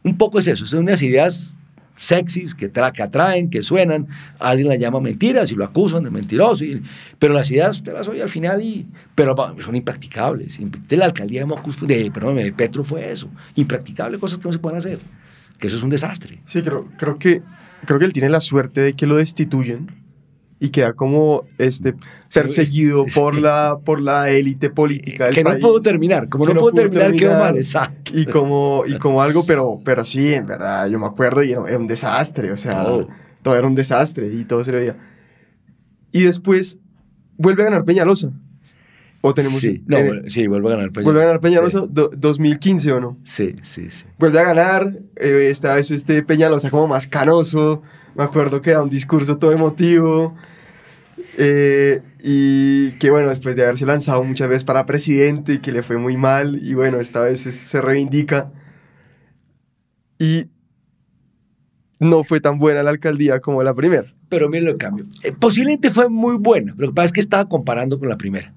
un 0.02 0.16
poco 0.16 0.38
es 0.38 0.46
eso, 0.46 0.64
son 0.64 0.80
unas 0.80 1.02
ideas 1.02 1.50
sexys 1.96 2.54
que, 2.54 2.70
atraen, 2.76 3.50
que 3.50 3.60
suenan, 3.60 4.06
alguien 4.38 4.68
las 4.68 4.78
llama 4.78 5.00
mentiras 5.00 5.50
y 5.50 5.56
lo 5.56 5.64
acusan 5.64 6.04
de 6.04 6.10
mentiroso, 6.10 6.64
pero 7.18 7.34
las 7.34 7.50
ideas 7.50 7.82
te 7.82 7.92
las 7.92 8.06
oye 8.06 8.22
al 8.22 8.28
final 8.28 8.62
y 8.62 8.86
pero 9.14 9.34
son 9.60 9.74
impracticables. 9.74 10.60
La 10.90 11.06
alcaldía 11.06 11.40
de 11.40 11.46
Mocus, 11.46 11.80
de, 11.80 12.10
perdón, 12.12 12.36
de 12.36 12.52
Petro 12.52 12.84
fue 12.84 13.10
eso, 13.10 13.28
impracticable, 13.56 14.18
cosas 14.18 14.38
que 14.38 14.44
no 14.44 14.52
se 14.52 14.60
pueden 14.60 14.78
hacer, 14.78 15.00
que 15.58 15.66
eso 15.66 15.76
es 15.76 15.82
un 15.82 15.90
desastre. 15.90 16.40
Sí, 16.46 16.62
creo, 16.62 16.86
creo, 16.96 17.18
que, 17.18 17.42
creo 17.84 17.98
que 17.98 18.04
él 18.04 18.12
tiene 18.12 18.28
la 18.28 18.40
suerte 18.40 18.80
de 18.80 18.92
que 18.92 19.08
lo 19.08 19.16
destituyen 19.16 20.07
y 20.60 20.70
queda 20.70 20.92
como 20.92 21.44
este 21.58 21.94
perseguido 22.32 23.06
por 23.14 23.38
la 23.38 23.78
por 23.84 24.00
la 24.00 24.30
élite 24.30 24.70
política 24.70 25.26
del 25.26 25.34
que 25.34 25.44
país. 25.44 25.62
no 25.62 25.68
pudo 25.68 25.80
terminar 25.80 26.28
como 26.28 26.46
no, 26.46 26.54
pudo 26.54 26.72
terminar, 26.72 27.12
quedó 27.12 27.38
mal 27.38 27.56
exacto. 27.56 28.12
Y 28.14 28.26
como 28.26 28.84
y 28.86 28.98
como 28.98 29.22
algo 29.22 29.46
pero 29.46 29.80
pero 29.84 30.04
sí 30.04 30.34
en 30.34 30.46
verdad 30.46 30.88
yo 30.88 30.98
me 30.98 31.06
acuerdo 31.06 31.42
y 31.42 31.52
era, 31.52 31.60
un 31.60 31.86
desastre 31.86 32.50
o 32.52 32.56
sea 32.56 32.84
todo. 32.84 33.56
era 33.56 33.66
un 33.66 33.74
desastre 33.74 34.32
y 34.32 34.44
todo 34.44 34.64
se 34.64 34.72
veía. 34.72 34.96
Y 36.10 36.22
después 36.22 36.78
vuelve 37.36 37.62
a 37.62 37.66
ganar 37.66 37.84
Peñalosa. 37.84 38.32
O 39.20 39.34
tenemos 39.34 39.58
sí, 39.58 39.82
no, 39.86 39.98
sí 40.28 40.46
vuelve 40.46 40.68
a 40.68 40.76
ganar 40.76 40.92
Peñalosa 40.92 41.04
vuelve 41.04 41.22
a 41.22 41.26
ganar 41.26 41.40
Peñalosa 41.40 41.86
2015 41.88 42.92
o 42.92 43.00
no 43.00 43.18
sí 43.24 43.56
sí 43.62 43.90
sí. 43.90 44.04
Vuelve 44.18 44.40
a 44.40 44.44
ganar 44.44 44.98
eh, 45.16 45.48
esta 45.50 45.74
vez 45.74 45.90
este 45.90 46.22
Peñalosa 46.22 46.70
como 46.70 46.88
más 46.88 47.06
canoso 47.06 47.82
me 48.18 48.24
acuerdo 48.24 48.60
que 48.60 48.70
era 48.70 48.82
un 48.82 48.90
discurso 48.90 49.38
todo 49.38 49.52
emotivo. 49.52 50.34
Eh, 51.38 52.02
y 52.20 52.90
que 52.98 53.10
bueno, 53.10 53.28
después 53.28 53.54
de 53.54 53.62
haberse 53.62 53.86
lanzado 53.86 54.24
muchas 54.24 54.48
veces 54.48 54.64
para 54.64 54.86
presidente 54.86 55.54
y 55.54 55.58
que 55.60 55.70
le 55.70 55.84
fue 55.84 55.98
muy 55.98 56.16
mal, 56.16 56.58
y 56.60 56.74
bueno, 56.74 57.00
esta 57.00 57.20
vez 57.20 57.40
se 57.42 57.80
reivindica. 57.80 58.50
Y 60.18 60.48
no 62.00 62.24
fue 62.24 62.40
tan 62.40 62.58
buena 62.58 62.82
la 62.82 62.90
alcaldía 62.90 63.38
como 63.38 63.62
la 63.62 63.72
primera. 63.72 64.12
Pero 64.28 64.48
mire 64.48 64.64
lo 64.64 64.76
cambio. 64.76 65.06
Eh, 65.22 65.30
posiblemente 65.30 65.92
fue 65.92 66.08
muy 66.08 66.36
buena. 66.38 66.74
Lo 66.76 66.88
que 66.88 66.94
pasa 66.94 67.06
es 67.06 67.12
que 67.12 67.20
estaba 67.20 67.48
comparando 67.48 68.00
con 68.00 68.08
la 68.08 68.18
primera. 68.18 68.52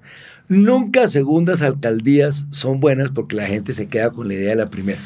Nunca 0.48 1.06
segundas 1.06 1.62
alcaldías 1.62 2.46
son 2.50 2.80
buenas 2.80 3.12
porque 3.12 3.36
la 3.36 3.46
gente 3.46 3.72
se 3.72 3.86
queda 3.86 4.10
con 4.10 4.26
la 4.26 4.34
idea 4.34 4.50
de 4.50 4.56
la 4.56 4.70
primera. 4.70 5.00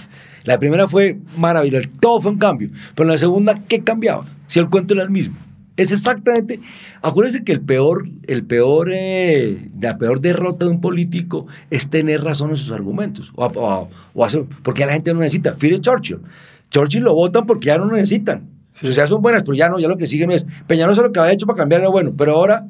La 0.44 0.58
primera 0.58 0.88
fue 0.88 1.18
maravillosa, 1.36 1.90
todo 2.00 2.20
fue 2.20 2.32
un 2.32 2.38
cambio. 2.38 2.70
Pero 2.94 3.06
en 3.06 3.12
la 3.12 3.18
segunda, 3.18 3.54
¿qué 3.68 3.80
cambiaba? 3.80 4.24
Si 4.46 4.58
el 4.58 4.68
cuento 4.68 4.94
era 4.94 5.02
el 5.02 5.10
mismo. 5.10 5.36
Es 5.76 5.92
exactamente. 5.92 6.60
Acuérdense 7.02 7.44
que 7.44 7.52
el 7.52 7.60
peor, 7.60 8.08
el 8.26 8.44
peor, 8.44 8.90
eh, 8.92 9.68
la 9.78 9.98
peor 9.98 10.20
derrota 10.20 10.64
de 10.64 10.70
un 10.70 10.80
político 10.80 11.46
es 11.70 11.88
tener 11.88 12.22
razón 12.22 12.50
en 12.50 12.56
sus 12.56 12.72
argumentos. 12.72 13.32
O, 13.34 13.88
porque 14.62 14.86
la 14.86 14.92
gente 14.92 15.12
no 15.12 15.20
necesita. 15.20 15.54
Fíjate 15.56 15.82
Churchill. 15.82 16.20
Churchill 16.70 17.02
lo 17.02 17.14
votan 17.14 17.44
porque 17.44 17.66
ya 17.66 17.78
no 17.78 17.86
necesitan. 17.90 18.48
O 18.82 18.92
sea, 18.92 19.06
son 19.06 19.22
buenas, 19.22 19.42
pero 19.42 19.54
ya 19.54 19.68
no, 19.68 19.78
ya 19.78 19.88
lo 19.88 19.96
que 19.96 20.06
siguen 20.06 20.30
es. 20.30 20.46
Peñalosa 20.66 21.02
lo 21.02 21.12
que 21.12 21.20
ha 21.20 21.30
hecho 21.30 21.46
para 21.46 21.58
cambiar 21.58 21.82
era 21.82 21.90
bueno, 21.90 22.14
pero 22.16 22.36
ahora 22.36 22.66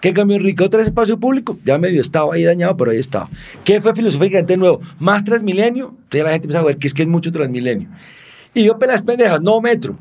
¿Qué 0.00 0.14
cambió 0.14 0.36
Enrique? 0.36 0.64
Otra 0.64 0.78
vez 0.78 0.86
espacio 0.86 1.20
público, 1.20 1.58
ya 1.64 1.76
medio 1.76 2.00
estaba 2.00 2.34
ahí 2.34 2.42
dañado, 2.42 2.76
pero 2.76 2.90
ahí 2.90 2.98
estaba. 2.98 3.28
¿Qué 3.64 3.80
fue 3.82 3.94
filosóficamente 3.94 4.56
nuevo? 4.56 4.80
Más 4.98 5.24
Transmilenio, 5.24 5.94
entonces 6.04 6.24
la 6.24 6.30
gente 6.30 6.46
empieza 6.46 6.60
a 6.60 6.62
ver 6.62 6.78
que 6.78 6.86
es 6.86 6.94
que 6.94 7.02
es 7.02 7.08
mucho 7.08 7.30
Transmilenio. 7.30 7.88
Y 8.54 8.64
yo 8.64 8.78
pelas 8.78 9.02
pendejas, 9.02 9.42
no 9.42 9.60
metro. 9.60 9.96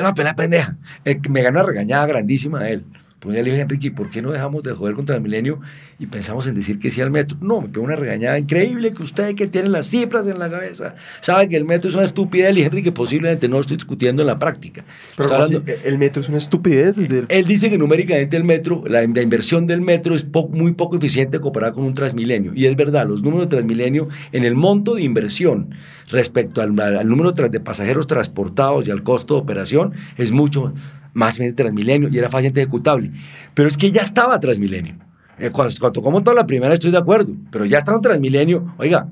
No, 0.00 0.14
pela 0.14 0.34
pendeja. 0.34 0.76
Eh, 1.04 1.20
me 1.28 1.42
ganó 1.42 1.60
una 1.60 1.68
regañada 1.68 2.06
grandísima 2.06 2.60
a 2.60 2.70
él. 2.70 2.84
Porque 3.26 3.38
ya 3.38 3.42
le 3.44 3.50
dije 3.50 3.62
Enrique, 3.62 3.90
¿por 3.90 4.08
qué 4.08 4.22
no 4.22 4.30
dejamos 4.30 4.62
de 4.62 4.72
joder 4.72 4.94
contra 4.94 5.16
el 5.16 5.22
milenio 5.22 5.60
y 5.98 6.06
pensamos 6.06 6.46
en 6.46 6.54
decir 6.54 6.78
que 6.78 6.90
sí 6.90 7.00
al 7.00 7.10
metro? 7.10 7.36
No, 7.40 7.60
me 7.60 7.68
pegó 7.68 7.84
una 7.84 7.96
regañada 7.96 8.38
increíble 8.38 8.92
que 8.92 9.02
usted 9.02 9.34
que 9.34 9.46
tiene 9.48 9.68
las 9.68 9.88
cifras 9.88 10.26
en 10.28 10.38
la 10.38 10.48
cabeza 10.48 10.94
sabe 11.20 11.48
que 11.48 11.56
el 11.56 11.64
metro 11.64 11.88
es 11.90 11.96
una 11.96 12.04
estupidez. 12.04 12.56
Y 12.56 12.62
Enrique 12.62 12.92
posiblemente 12.92 13.48
no 13.48 13.56
lo 13.56 13.62
estoy 13.62 13.76
discutiendo 13.78 14.22
en 14.22 14.28
la 14.28 14.38
práctica. 14.38 14.84
Pero 15.16 15.34
así, 15.34 15.56
hablando- 15.56 15.72
el 15.84 15.98
metro 15.98 16.22
es 16.22 16.28
una 16.28 16.38
estupidez 16.38 16.94
desde 16.94 17.18
el... 17.18 17.26
él 17.28 17.44
dice 17.44 17.68
que 17.68 17.76
numéricamente 17.78 18.36
el 18.36 18.44
metro, 18.44 18.84
la, 18.86 19.04
la 19.06 19.22
inversión 19.22 19.66
del 19.66 19.80
metro 19.80 20.14
es 20.14 20.22
po- 20.22 20.48
muy 20.48 20.72
poco 20.74 20.96
eficiente 20.96 21.40
comparada 21.40 21.72
con 21.72 21.82
un 21.84 21.94
Transmilenio. 21.94 22.52
Y 22.54 22.66
es 22.66 22.76
verdad, 22.76 23.06
los 23.08 23.22
números 23.22 23.46
de 23.48 23.56
Transmilenio 23.56 24.08
en 24.32 24.44
el 24.44 24.54
monto 24.54 24.94
de 24.94 25.02
inversión 25.02 25.70
respecto 26.10 26.62
al, 26.62 26.78
al- 26.78 27.08
número 27.08 27.32
de 27.32 27.58
pasajeros 27.60 28.06
transportados 28.06 28.86
y 28.86 28.90
al 28.92 29.02
costo 29.02 29.34
de 29.34 29.40
operación 29.40 29.92
es 30.16 30.30
mucho 30.30 30.72
más 31.16 31.38
bien 31.38 31.54
Transmilenio 31.54 32.10
y 32.10 32.18
era 32.18 32.28
fácilmente 32.28 32.60
ejecutable. 32.60 33.10
Pero 33.54 33.68
es 33.68 33.78
que 33.78 33.90
ya 33.90 34.02
estaba 34.02 34.38
Transmilenio. 34.38 34.96
Eh, 35.38 35.50
cuando, 35.50 35.74
cuando 35.80 35.92
tocó 35.92 36.10
montar 36.10 36.34
la 36.34 36.46
primera 36.46 36.74
estoy 36.74 36.90
de 36.90 36.98
acuerdo, 36.98 37.32
pero 37.50 37.64
ya 37.64 37.78
estaba 37.78 38.00
Transmilenio. 38.02 38.74
Oiga, 38.76 39.08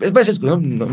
es 0.00 0.12
veces, 0.12 0.40
¿no? 0.40 0.56
No, 0.58 0.86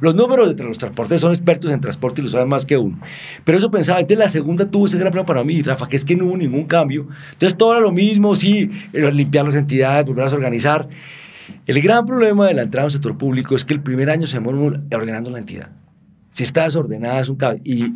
los 0.00 0.14
números 0.14 0.56
de 0.56 0.64
los 0.64 0.78
transportes 0.78 1.20
son 1.20 1.32
expertos 1.32 1.70
en 1.70 1.80
transporte 1.80 2.22
y 2.22 2.24
lo 2.24 2.30
saben 2.30 2.48
más 2.48 2.64
que 2.64 2.78
uno. 2.78 2.98
Pero 3.44 3.58
eso 3.58 3.70
pensaba, 3.70 4.00
entonces 4.00 4.18
la 4.18 4.30
segunda 4.30 4.64
tuvo 4.64 4.86
ese 4.86 4.96
gran 4.96 5.10
problema 5.10 5.26
para 5.26 5.44
mí, 5.44 5.60
Rafa, 5.60 5.86
que 5.86 5.96
es 5.96 6.04
que 6.06 6.16
no 6.16 6.24
hubo 6.24 6.36
ningún 6.38 6.64
cambio. 6.64 7.06
Entonces 7.32 7.58
todo 7.58 7.72
era 7.72 7.80
lo 7.80 7.92
mismo, 7.92 8.34
sí, 8.36 8.70
era 8.94 9.10
limpiar 9.10 9.44
las 9.44 9.54
entidades, 9.54 10.06
volverlas 10.06 10.32
a 10.32 10.36
organizar. 10.36 10.88
El 11.66 11.82
gran 11.82 12.06
problema 12.06 12.46
de 12.46 12.54
la 12.54 12.62
entrada 12.62 12.86
al 12.86 12.90
sector 12.90 13.18
público 13.18 13.54
es 13.54 13.66
que 13.66 13.74
el 13.74 13.82
primer 13.82 14.08
año 14.08 14.26
se 14.26 14.38
demora 14.38 14.80
ordenando 14.94 15.30
la 15.30 15.38
entidad. 15.38 15.68
Si 16.32 16.44
está 16.44 16.62
desordenada 16.62 17.20
es 17.20 17.28
un 17.28 17.36
caos. 17.36 17.58
Y 17.64 17.92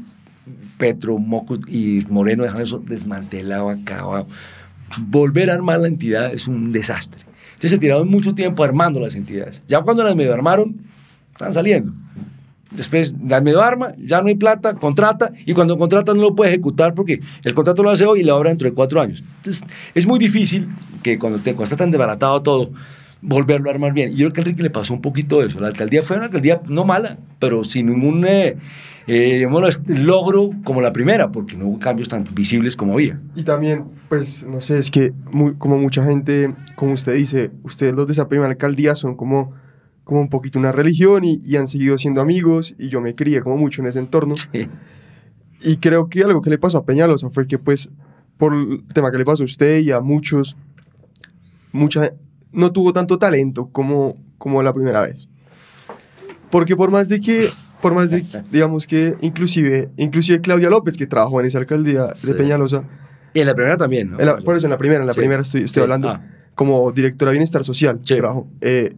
Petro, 0.79 1.19
Moco 1.19 1.59
y 1.69 2.05
Moreno 2.09 2.43
dejan 2.43 2.61
eso 2.61 2.83
desmantelado, 2.85 3.71
acabado. 3.71 4.27
Volver 4.99 5.51
a 5.51 5.55
armar 5.55 5.81
la 5.81 5.89
entidad 5.89 6.33
es 6.33 6.49
un 6.49 6.73
desastre. 6.73 7.23
Entonces 7.51 7.71
se 7.71 7.79
tiraron 7.79 8.09
mucho 8.09 8.35
tiempo 8.35 8.65
armando 8.65 9.01
las 9.01 9.15
entidades. 9.15 9.63
Ya 9.69 9.81
cuando 9.83 10.03
las 10.03 10.17
medio 10.17 10.35
armaron, 10.35 10.77
están 11.33 11.53
saliendo. 11.53 11.93
Después 12.73 13.13
las 13.27 13.43
medio 13.43 13.63
arma, 13.63 13.93
ya 13.99 14.23
no 14.23 14.29
hay 14.29 14.35
plata, 14.35 14.75
contrata, 14.75 15.31
y 15.45 15.53
cuando 15.53 15.77
contrata 15.77 16.15
no 16.15 16.23
lo 16.23 16.35
puede 16.35 16.51
ejecutar 16.51 16.95
porque 16.95 17.21
el 17.45 17.55
contrato 17.55 17.83
lo 17.83 17.91
hace 17.91 18.07
hoy 18.07 18.21
y 18.21 18.25
la 18.25 18.35
obra 18.35 18.49
dentro 18.49 18.69
de 18.69 18.75
cuatro 18.75 19.01
años. 19.01 19.23
Entonces 19.39 19.65
es 19.95 20.07
muy 20.07 20.19
difícil 20.19 20.69
que 21.03 21.19
cuando, 21.19 21.39
te, 21.39 21.53
cuando 21.53 21.65
está 21.65 21.77
tan 21.77 21.91
desbaratado 21.91 22.43
todo, 22.43 22.71
volverlo 23.23 23.71
a 23.71 23.73
armar 23.73 23.93
bien. 23.93 24.13
Y 24.13 24.17
yo 24.17 24.29
creo 24.29 24.33
que 24.33 24.41
a 24.41 24.43
Enrique 24.43 24.63
le 24.65 24.71
pasó 24.71 24.93
un 24.93 25.01
poquito 25.01 25.43
eso. 25.43 25.61
La 25.61 25.69
alcaldía 25.69 26.03
fue 26.03 26.17
una 26.17 26.27
alcaldía 26.27 26.61
no 26.69 26.85
mala, 26.85 27.19
pero 27.39 27.63
sin 27.65 27.87
ningún 27.87 28.25
eh, 28.27 28.57
eh, 29.07 29.47
logro 29.87 30.51
como 30.65 30.81
la 30.83 30.93
primera, 30.93 31.31
porque 31.31 31.57
no 31.57 31.67
hubo 31.69 31.79
cambios 31.79 32.09
tan 32.09 32.25
visibles 32.35 32.77
como 32.77 32.95
había. 32.95 33.21
Y 33.37 33.45
también, 33.45 33.85
pues, 34.09 34.45
no 34.45 34.61
sé, 34.61 34.79
es 34.79 34.91
que 34.91 35.13
muy- 35.31 35.55
como 35.55 35.79
mucha 35.79 36.05
gente, 36.05 36.53
como 36.75 36.93
usted 36.93 37.15
dice, 37.15 37.51
ustedes 37.63 37.95
los 37.95 38.07
de 38.07 38.13
esa 38.13 38.29
primera 38.29 38.51
alcaldía 38.51 38.95
son 38.97 39.15
como, 39.17 39.53
como 40.05 40.21
un 40.21 40.29
poquito 40.29 40.59
una 40.59 40.73
religión 40.73 41.25
y, 41.25 41.41
y 41.45 41.57
han 41.57 41.69
seguido 41.69 41.97
siendo 41.99 42.21
amigos 42.21 42.75
y 42.79 42.89
yo 42.89 43.01
me 43.01 43.15
crié 43.15 43.41
como 43.41 43.57
mucho 43.57 43.83
en 43.83 43.89
ese 43.89 44.01
entorno. 44.01 44.35
Y 45.65 45.77
creo 45.77 46.09
que 46.09 46.25
algo 46.25 46.43
que 46.43 46.51
le 46.51 46.59
pasó 46.59 46.79
a 46.79 46.85
Peñalosa 46.85 47.31
fue 47.31 47.47
que, 47.47 47.57
pues, 47.59 47.89
por 48.37 48.53
el 48.53 48.83
tema 48.93 49.13
que 49.13 49.19
le 49.19 49.25
pasó 49.25 49.45
a 49.45 49.47
usted 49.47 49.79
y 49.79 49.93
a 49.93 50.01
muchos, 50.01 50.57
mucha, 51.73 52.13
no 52.53 52.73
tuvo 52.73 52.93
tanto 52.93 53.19
talento 53.19 53.69
como, 53.73 54.17
como 54.39 54.63
la 54.63 54.73
primera 54.73 55.03
vez. 55.03 55.29
Porque 56.51 56.77
por 56.77 56.91
más 56.91 57.09
de 57.09 57.21
que, 57.21 57.49
por 57.81 57.95
más 57.95 58.11
de, 58.11 58.25
digamos 58.53 58.87
que 58.87 59.17
inclusive, 59.21 59.91
inclusive 59.97 60.41
Claudia 60.41 60.69
López, 60.69 60.97
que 60.97 61.07
trabajó 61.07 61.41
en 61.41 61.47
esa 61.47 61.59
alcaldía 61.59 62.15
Sí. 62.15 62.29
de 62.29 62.35
Peñalosa, 62.35 62.85
Y 63.35 63.41
en 63.41 63.47
la 63.47 63.55
primera 63.55 63.77
también. 63.79 64.11
¿no? 64.11 64.21
en 64.21 64.27
la- 64.27 64.37
por 64.37 64.55
eso 64.57 64.67
en 64.67 64.71
la 64.71 64.79
primera, 64.79 65.01
en 65.01 65.07
la 65.07 65.15
Sí. 65.15 65.21
primera 65.21 65.41
estoy, 65.43 65.63
estoy 65.63 65.81
Sí. 65.81 65.85
hablando 65.85 66.09
Ah. 66.11 66.23
como 66.55 66.93
directora 66.93 67.31
de 67.31 67.35
Bienestar 67.37 67.65
Social. 67.65 68.01
Sí. 68.05 68.17
trabajo. 68.17 68.47
Eh, 68.61 68.95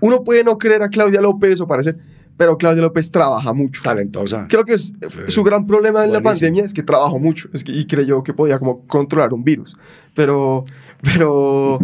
uno 0.00 0.22
puede 0.22 0.44
no 0.44 0.58
creer 0.58 0.82
a 0.82 0.88
Claudia 0.88 1.22
López 1.22 1.58
o 1.62 1.66
parecer, 1.66 1.96
pero 2.36 2.58
Claudia 2.58 2.82
López 2.82 3.10
trabaja 3.10 3.54
mucho. 3.54 3.80
Talentosa. 3.82 4.46
Creo 4.50 4.64
que 4.66 4.74
es, 4.74 4.92
Sí. 5.08 5.20
su 5.28 5.42
gran 5.44 5.66
problema 5.66 6.04
en 6.04 6.12
la 6.12 6.20
pandemia 6.20 6.62
es 6.64 6.74
que 6.74 6.82
trabajó 6.82 7.18
mucho 7.18 7.48
es 7.54 7.64
que- 7.64 7.72
y 7.72 7.86
creyó 7.86 8.22
que 8.22 8.34
podía 8.34 8.58
como 8.58 8.86
controlar 8.86 9.32
un 9.32 9.44
virus. 9.44 9.74
Pero, 10.14 10.64
pero, 11.02 11.78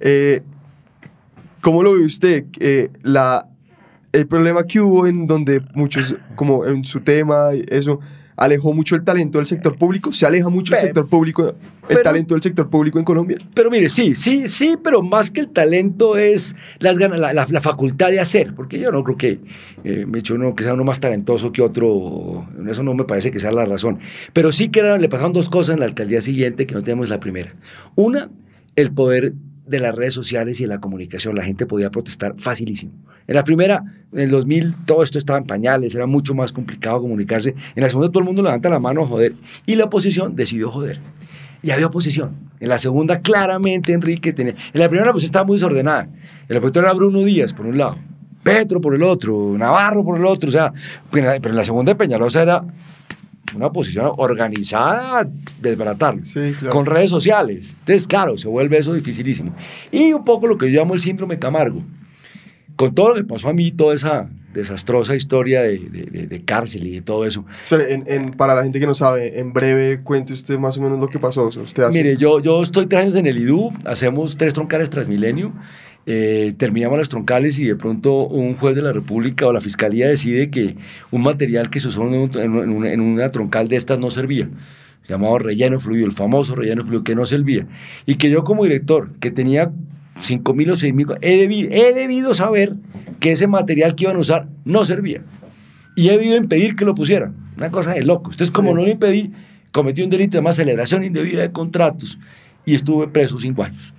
eh, 0.00 0.42
¿cómo 1.60 1.82
lo 1.82 1.94
ve 1.94 2.00
usted? 2.04 2.44
Eh, 2.60 2.90
la, 3.02 3.46
el 4.12 4.26
problema 4.26 4.64
que 4.64 4.80
hubo 4.80 5.06
en 5.06 5.26
donde 5.26 5.60
muchos, 5.74 6.14
como 6.34 6.64
en 6.66 6.84
su 6.84 7.00
tema, 7.00 7.50
eso, 7.68 8.00
alejó 8.36 8.72
mucho 8.72 8.94
el 8.94 9.02
talento 9.02 9.38
del 9.38 9.46
sector 9.46 9.76
público, 9.76 10.12
se 10.12 10.24
aleja 10.24 10.48
mucho 10.48 10.72
el 10.74 10.80
sector 10.80 11.08
público, 11.08 11.48
el 11.48 11.54
pero- 11.88 12.02
talento 12.02 12.34
del 12.36 12.42
sector 12.42 12.70
público 12.70 12.98
en 13.00 13.04
Colombia. 13.04 13.36
Pero 13.52 13.68
mire, 13.68 13.88
sí, 13.88 14.14
sí, 14.14 14.46
sí, 14.46 14.76
pero 14.82 15.02
más 15.02 15.30
que 15.32 15.40
el 15.40 15.48
talento 15.50 16.16
es 16.16 16.54
las 16.78 16.98
ganas, 17.00 17.18
la, 17.18 17.32
la- 17.32 17.46
la 17.50 17.60
facultad 17.60 18.10
de 18.10 18.20
hacer, 18.20 18.54
porque 18.54 18.78
yo 18.78 18.92
no 18.92 19.02
creo 19.02 19.16
que, 19.16 19.40
eh, 19.82 20.06
me 20.06 20.20
echo 20.20 20.36
uno 20.36 20.54
que 20.54 20.62
sea 20.62 20.74
uno 20.74 20.84
más 20.84 21.00
talentoso 21.00 21.50
que 21.50 21.62
otro, 21.62 22.46
eso 22.70 22.84
no 22.84 22.94
me 22.94 23.02
parece 23.04 23.32
que 23.32 23.40
sea 23.40 23.50
la 23.50 23.64
razón. 23.66 23.98
Pero 24.32 24.52
sí 24.52 24.68
que 24.68 24.80
era- 24.80 24.98
le 24.98 25.08
pasaron 25.08 25.32
dos 25.32 25.48
cosas 25.48 25.74
en 25.74 25.80
la 25.80 25.86
alcaldía 25.86 26.20
siguiente 26.20 26.64
que 26.64 26.74
no 26.76 26.82
tenemos 26.82 27.08
la 27.08 27.18
primera. 27.18 27.56
Una, 27.96 28.30
el 28.76 28.92
poder 28.92 29.32
de 29.68 29.80
las 29.80 29.94
redes 29.94 30.14
sociales 30.14 30.60
y 30.60 30.64
de 30.64 30.68
la 30.68 30.80
comunicación. 30.80 31.36
La 31.36 31.44
gente 31.44 31.66
podía 31.66 31.90
protestar 31.90 32.34
facilísimo. 32.38 32.92
En 33.26 33.34
la 33.34 33.44
primera, 33.44 33.84
en 34.12 34.20
el 34.20 34.30
2000, 34.30 34.74
todo 34.86 35.02
esto 35.02 35.18
estaba 35.18 35.38
en 35.38 35.46
pañales, 35.46 35.94
era 35.94 36.06
mucho 36.06 36.34
más 36.34 36.52
complicado 36.52 37.00
comunicarse. 37.00 37.54
En 37.74 37.82
la 37.82 37.88
segunda, 37.88 38.10
todo 38.10 38.20
el 38.20 38.24
mundo 38.24 38.42
levanta 38.42 38.68
la 38.68 38.78
mano 38.78 39.02
a 39.02 39.06
joder. 39.06 39.34
Y 39.66 39.76
la 39.76 39.84
oposición 39.84 40.34
decidió 40.34 40.70
joder. 40.70 41.00
Y 41.62 41.70
había 41.70 41.86
oposición. 41.86 42.34
En 42.60 42.68
la 42.68 42.78
segunda, 42.78 43.20
claramente, 43.20 43.92
Enrique 43.92 44.32
tenía. 44.32 44.54
En 44.72 44.80
la 44.80 44.88
primera, 44.88 45.06
la 45.06 45.10
oposición 45.10 45.28
estaba 45.28 45.44
muy 45.44 45.56
desordenada. 45.56 46.08
El 46.48 46.56
opositor 46.56 46.84
era 46.84 46.94
Bruno 46.94 47.22
Díaz, 47.22 47.52
por 47.52 47.66
un 47.66 47.78
lado. 47.78 47.96
Petro 48.42 48.80
por 48.80 48.94
el 48.94 49.02
otro, 49.02 49.54
Navarro 49.58 50.04
por 50.04 50.16
el 50.16 50.24
otro. 50.24 50.48
O 50.48 50.52
sea, 50.52 50.72
pero 51.10 51.36
en 51.36 51.56
la, 51.56 51.64
segunda 51.64 51.94
Peñalosa 51.96 52.42
era 52.42 52.64
una 53.54 53.66
oposición 53.66 54.12
organizada, 54.16 55.20
a 55.20 55.28
desbaratarlo 55.60 56.22
Sí, 56.22 56.52
claro. 56.58 56.70
con 56.74 56.86
redes 56.86 57.10
sociales. 57.10 57.74
Entonces, 57.80 58.06
claro, 58.06 58.36
se 58.38 58.48
vuelve 58.48 58.78
eso 58.78 58.92
dificilísimo. 58.94 59.54
Y 59.90 60.12
un 60.12 60.24
poco 60.24 60.46
lo 60.46 60.56
que 60.58 60.70
yo 60.70 60.80
llamo 60.80 60.94
el 60.94 61.00
síndrome 61.00 61.38
Camargo. 61.38 61.82
Con 62.76 62.94
todo 62.94 63.10
lo 63.10 63.14
que 63.16 63.24
pasó 63.24 63.48
a 63.48 63.52
mí, 63.52 63.72
toda 63.72 63.94
esa 63.94 64.28
desastrosa 64.54 65.14
historia 65.16 65.62
de, 65.62 65.78
de- 65.78 66.02
de- 66.04 66.26
de 66.26 66.44
cárcel 66.44 66.86
y 66.86 66.92
de 66.92 67.02
todo 67.02 67.24
eso. 67.26 67.44
Espere, 67.62 67.92
en- 67.92 68.04
en- 68.06 68.30
para 68.30 68.54
la 68.54 68.62
gente 68.62 68.78
que 68.80 68.86
no 68.86 68.94
sabe, 68.94 69.40
en 69.40 69.52
breve 69.52 70.00
cuente 70.02 70.32
usted 70.32 70.58
más 70.58 70.76
o 70.78 70.80
menos 70.82 70.98
lo 70.98 71.08
que 71.08 71.18
pasó. 71.18 71.46
O 71.46 71.52
sea, 71.52 71.62
usted 71.62 71.82
hace, 71.82 71.98
Mire, 72.02 72.16
yo, 72.16 72.40
yo 72.40 72.62
estoy 72.62 72.86
tres 72.86 73.02
años 73.02 73.14
en 73.16 73.26
el 73.26 73.36
IDU, 73.38 73.72
hacemos 73.84 74.36
tres 74.36 74.54
troncales 74.54 74.90
Transmilenio, 74.90 75.52
eh, 76.10 76.54
terminamos 76.56 76.96
las 76.96 77.10
troncales 77.10 77.58
y 77.58 77.66
de 77.66 77.76
pronto 77.76 78.26
un 78.26 78.54
juez 78.54 78.74
de 78.74 78.80
la 78.80 78.92
República 78.94 79.46
o 79.46 79.52
la 79.52 79.60
Fiscalía 79.60 80.08
decide 80.08 80.48
que 80.48 80.74
un 81.10 81.22
material 81.22 81.68
que 81.68 81.80
se 81.80 81.88
usó 81.88 82.02
en, 82.08 82.50
un- 82.50 82.86
en 82.86 83.00
una, 83.00 83.30
troncal 83.30 83.68
de 83.68 83.76
estas 83.76 83.98
no 83.98 84.08
servía, 84.08 84.48
llamado 85.06 85.38
relleno 85.38 85.78
fluido, 85.78 86.06
el 86.06 86.12
famoso 86.12 86.54
relleno 86.54 86.82
fluido 86.82 87.04
que 87.04 87.14
no 87.14 87.26
servía. 87.26 87.66
Y 88.06 88.14
que 88.14 88.30
yo 88.30 88.42
como 88.42 88.64
director, 88.64 89.10
que 89.20 89.30
tenía 89.30 89.70
5 90.22 90.54
mil 90.54 90.70
o 90.70 90.76
6 90.78 90.94
mil, 90.94 91.06
he, 91.20 91.46
debi- 91.46 91.68
he 91.70 91.92
debido 91.92 92.32
saber 92.32 92.72
que 93.20 93.32
ese 93.32 93.46
material 93.46 93.94
que 93.94 94.04
iban 94.04 94.16
a 94.16 94.20
usar 94.20 94.48
no 94.64 94.86
servía. 94.86 95.20
Y 95.94 96.08
he 96.08 96.12
debido 96.12 96.36
impedir 96.36 96.74
que 96.74 96.86
lo 96.86 96.94
pusieran. 96.94 97.34
Una 97.58 97.70
cosa 97.70 97.92
de 97.92 98.02
locos. 98.02 98.32
Entonces, 98.34 98.54
como 98.54 98.70
Sí. 98.70 98.74
no 98.76 98.82
lo 98.82 98.88
impedí, 98.90 99.30
cometí 99.72 100.00
un 100.02 100.08
delito 100.08 100.38
de 100.38 100.42
más 100.42 100.56
celebración 100.56 101.04
indebida 101.04 101.42
de 101.42 101.52
contratos 101.52 102.18
y 102.64 102.74
estuve 102.74 103.08
preso 103.08 103.36
cinco 103.36 103.62
años 103.64 103.92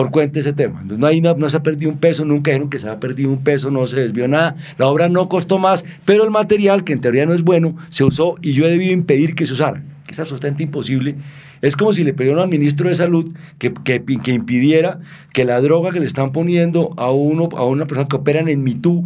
por 0.00 0.10
cuenta 0.10 0.40
ese 0.40 0.54
tema. 0.54 0.82
No, 0.82 1.06
hay, 1.06 1.20
no, 1.20 1.50
se 1.50 1.58
ha 1.58 1.62
perdido 1.62 1.90
un 1.90 1.98
peso, 1.98 2.24
nunca 2.24 2.50
dijeron 2.50 2.70
que 2.70 2.78
se 2.78 2.88
ha 2.88 2.98
perdido 2.98 3.28
un 3.28 3.44
peso, 3.44 3.70
no 3.70 3.86
se 3.86 4.00
desvió 4.00 4.26
nada. 4.28 4.56
La 4.78 4.86
obra 4.86 5.10
no 5.10 5.28
costó 5.28 5.58
más, 5.58 5.84
pero 6.06 6.24
el 6.24 6.30
material, 6.30 6.84
que 6.84 6.94
en 6.94 7.02
teoría 7.02 7.26
no 7.26 7.34
es 7.34 7.42
bueno, 7.42 7.76
se 7.90 8.02
usó 8.02 8.36
y 8.40 8.54
yo 8.54 8.64
he 8.64 8.70
debido 8.70 8.94
impedir 8.94 9.34
que 9.34 9.44
se 9.44 9.52
usara, 9.52 9.82
que 10.06 10.12
es 10.12 10.18
absolutamente 10.18 10.62
imposible. 10.62 11.16
Es 11.60 11.76
como 11.76 11.92
si 11.92 12.02
le 12.02 12.14
pidieran 12.14 12.40
al 12.40 12.48
ministro 12.48 12.88
de 12.88 12.94
Salud 12.94 13.30
que, 13.58 13.74
que, 13.74 14.02
que 14.02 14.30
impidiera 14.30 15.00
que 15.34 15.44
la 15.44 15.60
droga 15.60 15.90
que 15.90 16.00
le 16.00 16.06
están 16.06 16.32
poniendo 16.32 16.94
a, 16.96 17.10
uno, 17.10 17.50
a 17.54 17.66
una 17.66 17.86
persona 17.86 18.08
que 18.08 18.16
operan 18.16 18.48
en 18.48 18.64
MeToo 18.64 19.04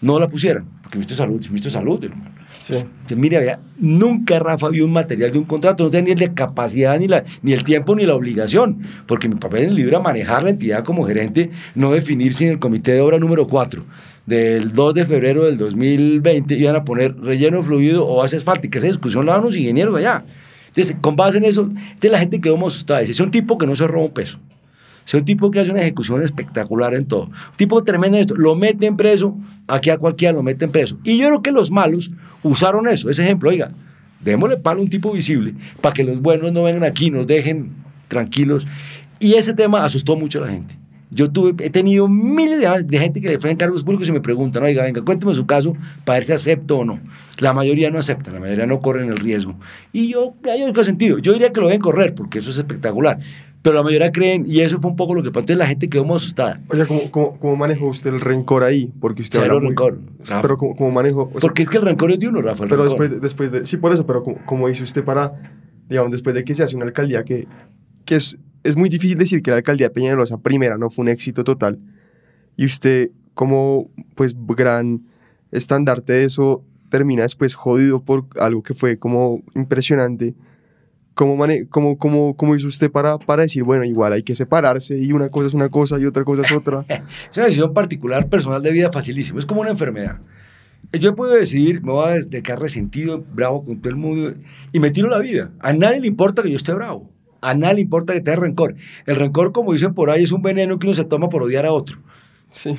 no 0.00 0.18
la 0.18 0.26
pusieran. 0.26 0.64
Porque 0.82 0.96
el 0.96 0.98
ministro 0.98 1.14
de 1.14 1.28
Salud, 1.28 1.40
el 1.44 1.50
ministro 1.50 1.68
de 1.68 1.74
Salud, 1.74 2.04
hermano. 2.04 2.30
Sí. 2.64 2.76
Vea, 3.14 3.58
nunca 3.78 4.38
Rafa 4.38 4.70
vio 4.70 4.86
un 4.86 4.92
material 4.92 5.30
de 5.30 5.36
un 5.36 5.44
contrato, 5.44 5.84
no 5.84 5.90
tenía 5.90 6.14
ni 6.14 6.20
la 6.22 6.32
capacidad, 6.32 6.98
ni, 6.98 7.06
la, 7.06 7.22
ni 7.42 7.52
el 7.52 7.62
tiempo, 7.62 7.94
ni 7.94 8.06
la 8.06 8.14
obligación, 8.14 8.78
porque 9.04 9.28
mi 9.28 9.34
papel 9.34 9.64
en 9.64 9.68
el 9.68 9.74
libro 9.74 9.90
era 9.90 10.00
manejar 10.00 10.44
la 10.44 10.48
entidad 10.48 10.82
como 10.82 11.04
gerente, 11.04 11.50
no 11.74 11.92
definir 11.92 12.32
si 12.32 12.44
en 12.44 12.52
el 12.52 12.58
comité 12.58 12.92
de 12.92 13.02
obra 13.02 13.18
número 13.18 13.46
4 13.46 13.84
del 14.24 14.72
2 14.72 14.94
de 14.94 15.04
febrero 15.04 15.44
del 15.44 15.58
2020 15.58 16.54
iban 16.54 16.74
a 16.74 16.84
poner 16.84 17.14
relleno 17.20 17.62
fluido 17.62 18.08
o 18.08 18.16
base 18.16 18.38
asfáltica. 18.38 18.78
Esa 18.78 18.86
discusión 18.86 19.26
la 19.26 19.34
dan 19.34 19.44
los 19.44 19.54
ingenieros 19.54 19.94
allá. 19.98 20.24
Entonces, 20.68 20.96
con 21.02 21.16
base 21.16 21.36
en 21.36 21.44
eso, 21.44 21.64
entonces 21.64 22.10
la 22.10 22.18
gente 22.18 22.40
quedó 22.40 22.56
muy 22.56 22.68
asustada. 22.68 23.00
Dice, 23.00 23.12
es 23.12 23.20
un 23.20 23.30
tipo 23.30 23.58
que 23.58 23.66
no 23.66 23.76
se 23.76 23.86
roba 23.86 24.06
un 24.06 24.14
peso. 24.14 24.38
Es 25.06 25.12
un 25.14 25.24
tipo 25.24 25.50
que 25.50 25.60
hace 25.60 25.70
una 25.70 25.80
ejecución 25.80 26.22
espectacular 26.22 26.94
en 26.94 27.06
todo. 27.06 27.24
Un 27.24 27.56
tipo 27.56 27.82
tremendo 27.84 28.16
en 28.16 28.22
esto. 28.22 28.34
Lo 28.36 28.54
meten 28.56 28.96
preso, 28.96 29.36
aquí 29.68 29.90
a 29.90 29.98
cualquiera 29.98 30.32
lo 30.32 30.42
meten 30.42 30.70
preso. 30.70 30.98
Y 31.04 31.18
yo 31.18 31.28
creo 31.28 31.42
que 31.42 31.52
los 31.52 31.70
malos 31.70 32.10
usaron 32.42 32.88
eso, 32.88 33.10
ese 33.10 33.22
ejemplo. 33.22 33.50
Oiga, 33.50 33.70
démosle 34.20 34.56
palo 34.56 34.80
a 34.80 34.84
un 34.84 34.90
tipo 34.90 35.12
visible 35.12 35.54
para 35.80 35.92
que 35.92 36.04
los 36.04 36.20
buenos 36.20 36.52
no 36.52 36.62
vengan 36.62 36.84
aquí, 36.84 37.10
nos 37.10 37.26
dejen 37.26 37.72
tranquilos. 38.08 38.66
Y 39.20 39.34
ese 39.34 39.52
tema 39.54 39.84
asustó 39.84 40.16
mucho 40.16 40.42
a 40.42 40.46
la 40.46 40.52
gente. 40.52 40.76
Yo 41.10 41.30
tuve, 41.30 41.54
he 41.64 41.70
tenido 41.70 42.08
miles 42.08 42.58
de, 42.58 42.82
de 42.82 42.98
gente 42.98 43.20
que 43.20 43.28
le 43.28 43.36
ofrecen 43.36 43.56
cargos 43.56 43.84
públicos 43.84 44.08
y 44.08 44.12
me 44.12 44.20
preguntan, 44.20 44.64
oiga, 44.64 44.82
venga, 44.82 45.00
cuénteme 45.02 45.32
su 45.32 45.46
caso 45.46 45.76
para 46.04 46.18
ver 46.18 46.24
si 46.24 46.32
acepto 46.32 46.78
o 46.78 46.84
no. 46.84 46.98
La 47.38 47.52
mayoría 47.52 47.88
no 47.90 48.00
acepta, 48.00 48.32
la 48.32 48.40
mayoría 48.40 48.66
no 48.66 48.80
corren 48.80 49.10
el 49.10 49.18
riesgo. 49.18 49.54
Y 49.92 50.08
yo, 50.08 50.34
yo 50.44 50.72
qué 50.72 50.84
sentido, 50.84 51.18
yo 51.18 51.32
diría 51.32 51.52
que 51.52 51.60
lo 51.60 51.68
deben 51.68 51.80
correr 51.80 52.14
porque 52.16 52.40
eso 52.40 52.50
es 52.50 52.58
espectacular. 52.58 53.18
Pero 53.64 53.76
la 53.76 53.82
mayoría 53.82 54.12
creen, 54.12 54.44
y 54.46 54.60
eso 54.60 54.78
fue 54.78 54.90
un 54.90 54.96
poco 54.96 55.14
lo 55.14 55.22
que 55.22 55.30
pasó, 55.30 55.40
entonces 55.40 55.56
la 55.58 55.66
gente 55.66 55.88
quedó 55.88 56.04
muy 56.04 56.16
asustada. 56.16 56.60
O 56.68 56.76
sea, 56.76 56.86
¿cómo, 56.86 57.10
cómo, 57.10 57.38
cómo 57.38 57.56
manejó 57.56 57.88
usted 57.88 58.12
el 58.12 58.20
rencor 58.20 58.62
ahí? 58.62 58.92
Porque 59.00 59.22
usted 59.22 59.38
Cero 59.40 59.52
habla 59.52 59.60
muy- 59.62 59.68
rencor, 59.70 59.98
Rafa. 60.20 60.42
Pero 60.42 60.58
¿cómo, 60.58 60.76
cómo 60.76 60.90
manejó? 60.90 61.22
o 61.22 61.30
sea, 61.30 61.40
Porque 61.40 61.62
es 61.62 61.70
que 61.70 61.78
el 61.78 61.82
rencor 61.84 62.12
es 62.12 62.18
de 62.18 62.28
uno, 62.28 62.42
Rafa. 62.42 62.64
pero 62.64 62.76
rencor. 62.84 62.88
después, 62.90 63.10
de- 63.10 63.20
después 63.20 63.50
de... 63.52 63.64
Sí, 63.66 63.78
por 63.78 63.94
eso, 63.94 64.04
pero 64.06 64.22
¿cómo, 64.22 64.36
cómo 64.44 64.68
hizo 64.68 64.84
usted 64.84 65.02
para, 65.02 65.32
digamos, 65.88 66.12
después 66.12 66.34
de 66.34 66.44
que 66.44 66.54
se 66.54 66.62
hace 66.62 66.76
una 66.76 66.84
alcaldía 66.84 67.24
que, 67.24 67.48
que 68.04 68.16
es, 68.16 68.36
es 68.64 68.76
muy 68.76 68.90
difícil 68.90 69.16
decir 69.18 69.42
que 69.42 69.50
la 69.50 69.56
alcaldía 69.56 69.88
de 69.88 69.94
Peñalosa 69.94 70.36
primera 70.38 70.76
no 70.76 70.90
fue 70.90 71.02
un 71.04 71.08
éxito 71.08 71.42
total, 71.42 71.78
y 72.58 72.66
usted 72.66 73.10
como, 73.32 73.88
pues, 74.14 74.36
gran 74.46 75.00
estandarte 75.52 76.12
de 76.12 76.24
eso, 76.26 76.62
termina 76.90 77.22
después 77.22 77.54
jodido 77.54 78.02
por 78.02 78.26
algo 78.38 78.62
que 78.62 78.74
fue 78.74 78.98
como 78.98 79.40
impresionante. 79.54 80.34
¿Cómo, 81.14 81.36
mane 81.36 81.68
cómo, 81.68 81.96
cómo, 81.96 82.36
cómo 82.36 82.56
hizo 82.56 82.66
usted 82.66 82.90
para, 82.90 83.18
para 83.18 83.42
decir, 83.42 83.62
bueno, 83.62 83.84
igual 83.84 84.12
hay 84.12 84.22
que 84.22 84.34
separarse 84.34 84.98
y 84.98 85.12
una 85.12 85.28
cosa 85.28 85.46
es 85.46 85.54
una 85.54 85.68
cosa 85.68 85.98
y 85.98 86.06
otra 86.06 86.24
cosa 86.24 86.42
es 86.42 86.52
otra? 86.52 86.84
Es 87.30 87.36
una 87.36 87.46
decisión 87.46 87.72
particular, 87.72 88.28
personal 88.28 88.60
de 88.62 88.72
vida 88.72 88.90
facilísimo. 88.90 89.38
Es 89.38 89.46
como 89.46 89.60
una 89.60 89.70
enfermedad. 89.70 90.18
Yo 90.92 91.14
puedo 91.14 91.32
decidir, 91.32 91.82
me 91.82 91.92
voy 91.92 92.08
a 92.08 92.12
dedicar 92.20 92.60
resentido, 92.60 93.24
bravo 93.32 93.64
con 93.64 93.78
todo 93.78 93.90
el 93.90 93.96
mundo 93.96 94.34
y 94.72 94.80
me 94.80 94.90
tiro 94.90 95.08
la 95.08 95.18
vida. 95.18 95.50
A 95.60 95.72
nadie 95.72 96.00
le 96.00 96.08
importa 96.08 96.42
que 96.42 96.50
yo 96.50 96.56
esté 96.56 96.72
bravo. 96.72 97.10
A 97.40 97.54
nadie 97.54 97.76
le 97.76 97.80
importa 97.82 98.12
que 98.12 98.20
tenga 98.20 98.40
rencor. 98.40 98.74
El 99.06 99.16
rencor, 99.16 99.52
como 99.52 99.72
dicen 99.72 99.94
por 99.94 100.10
ahí, 100.10 100.24
es 100.24 100.32
un 100.32 100.42
veneno 100.42 100.78
que 100.78 100.86
uno 100.86 100.94
se 100.94 101.04
toma 101.04 101.28
por 101.28 101.42
odiar 101.42 101.66
a 101.66 101.72
otro. 101.72 101.98
Sí. 102.50 102.78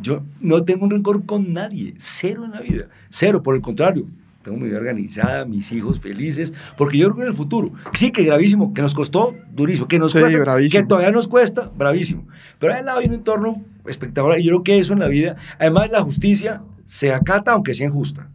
Yo 0.00 0.22
no 0.40 0.64
tengo 0.64 0.84
un 0.84 0.90
rencor 0.90 1.24
con 1.26 1.52
nadie, 1.52 1.94
cero 1.98 2.44
en 2.44 2.52
la 2.52 2.60
vida, 2.60 2.88
cero, 3.10 3.42
por 3.42 3.54
el 3.54 3.60
contrario. 3.60 4.06
Tengo 4.42 4.56
mi 4.58 4.68
vida 4.68 4.78
organizada, 4.78 5.44
mis 5.44 5.70
hijos 5.72 6.00
felices, 6.00 6.52
porque 6.76 6.98
yo 6.98 7.06
creo 7.06 7.16
que 7.16 7.22
en 7.22 7.28
el 7.28 7.34
futuro, 7.34 7.72
sí 7.94 8.10
que 8.10 8.24
gravísimo, 8.24 8.74
que 8.74 8.82
nos 8.82 8.94
costó 8.94 9.34
durísimo, 9.52 9.86
que 9.86 9.98
nos 10.00 10.12
Sí, 10.12 10.20
cuesta, 10.20 10.38
bravísimo. 10.40 10.82
que 10.82 10.88
todavía 10.88 11.10
nos 11.12 11.28
cuesta, 11.28 11.70
bravísimo. 11.76 12.26
Pero 12.58 12.74
al 12.74 12.84
lado 12.84 12.98
hay 12.98 13.06
un 13.06 13.14
entorno 13.14 13.64
espectacular 13.86 14.38
y 14.40 14.44
yo 14.44 14.50
creo 14.50 14.62
que 14.64 14.78
eso 14.78 14.92
en 14.94 14.98
la 15.00 15.08
vida, 15.08 15.36
además 15.58 15.90
la 15.90 16.02
justicia 16.02 16.62
se 16.84 17.12
acata 17.12 17.52
aunque 17.52 17.72
sea 17.74 17.86
injusta. 17.86 18.28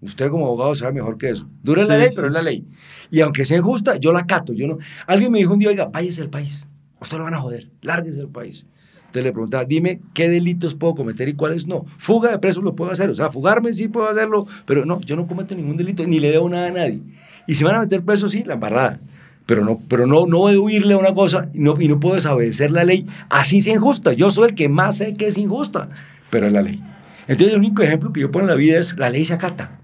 Usted 0.00 0.30
como 0.30 0.46
abogado 0.46 0.74
sabe 0.74 0.92
mejor 0.94 1.18
que 1.18 1.30
eso. 1.30 1.48
Dura 1.62 1.84
la 1.84 1.94
Sí, 1.94 2.00
ley, 2.00 2.08
sí. 2.10 2.16
pero 2.16 2.26
es 2.28 2.32
la 2.34 2.42
ley. 2.42 2.66
Y 3.10 3.20
aunque 3.20 3.44
sea 3.44 3.58
injusta, 3.58 3.96
yo 3.96 4.12
la 4.12 4.20
acato. 4.20 4.52
Yo 4.52 4.66
no. 4.68 4.78
Alguien 5.06 5.32
me 5.32 5.38
dijo 5.38 5.52
un 5.54 5.58
día, 5.58 5.68
oiga, 5.70 5.86
váyase 5.86 6.20
del 6.20 6.30
país. 6.30 6.64
Usted 7.00 7.18
lo 7.18 7.24
van 7.24 7.34
a 7.34 7.40
joder. 7.40 7.70
Lárguese 7.82 8.18
del 8.18 8.28
país. 8.28 8.66
Entonces 9.06 9.24
le 9.24 9.32
preguntaba, 9.32 9.64
dime 9.64 10.00
qué 10.14 10.28
delitos 10.28 10.74
puedo 10.74 10.94
cometer 10.94 11.28
y 11.28 11.34
cuáles 11.34 11.66
no. 11.66 11.86
Fuga 11.96 12.30
de 12.30 12.38
presos 12.38 12.62
lo 12.62 12.74
puedo 12.74 12.90
hacer. 12.90 13.08
O 13.08 13.14
sea, 13.14 13.30
fugarme 13.30 13.72
sí 13.72 13.88
puedo 13.88 14.08
hacerlo, 14.08 14.46
pero 14.66 14.84
no, 14.84 15.00
yo 15.00 15.16
no 15.16 15.26
cometo 15.26 15.54
ningún 15.54 15.76
delito 15.76 16.06
ni 16.06 16.20
le 16.20 16.30
debo 16.30 16.48
nada 16.48 16.68
a 16.68 16.72
nadie. 16.72 17.00
Y 17.46 17.54
si 17.54 17.64
van 17.64 17.76
a 17.76 17.80
meter 17.80 18.02
preso, 18.02 18.28
sí, 18.28 18.42
la 18.44 18.54
embarrada. 18.54 19.00
Pero 19.46 19.64
no, 19.64 19.80
pero 19.88 20.06
no, 20.06 20.26
no 20.26 20.48
a 20.48 20.58
huirle 20.58 20.94
a 20.94 20.98
una 20.98 21.14
cosa 21.14 21.48
y 21.54 21.60
no, 21.60 21.74
y 21.78 21.86
no 21.86 22.00
puedo 22.00 22.16
desobedecer 22.16 22.72
la 22.72 22.82
ley, 22.82 23.06
así 23.28 23.60
sea 23.60 23.74
injusta. 23.74 24.12
Yo 24.12 24.30
soy 24.32 24.48
el 24.48 24.54
que 24.56 24.68
más 24.68 24.98
sé 24.98 25.14
que 25.14 25.28
es 25.28 25.38
injusta, 25.38 25.88
pero 26.30 26.48
es 26.48 26.52
la 26.52 26.62
ley. 26.62 26.82
Entonces 27.28 27.54
el 27.54 27.60
único 27.60 27.82
ejemplo 27.82 28.12
que 28.12 28.20
yo 28.20 28.30
pongo 28.30 28.44
en 28.44 28.50
la 28.50 28.56
vida 28.56 28.78
es 28.78 28.96
la 28.98 29.08
ley 29.08 29.24
se 29.24 29.34
acata. 29.34 29.78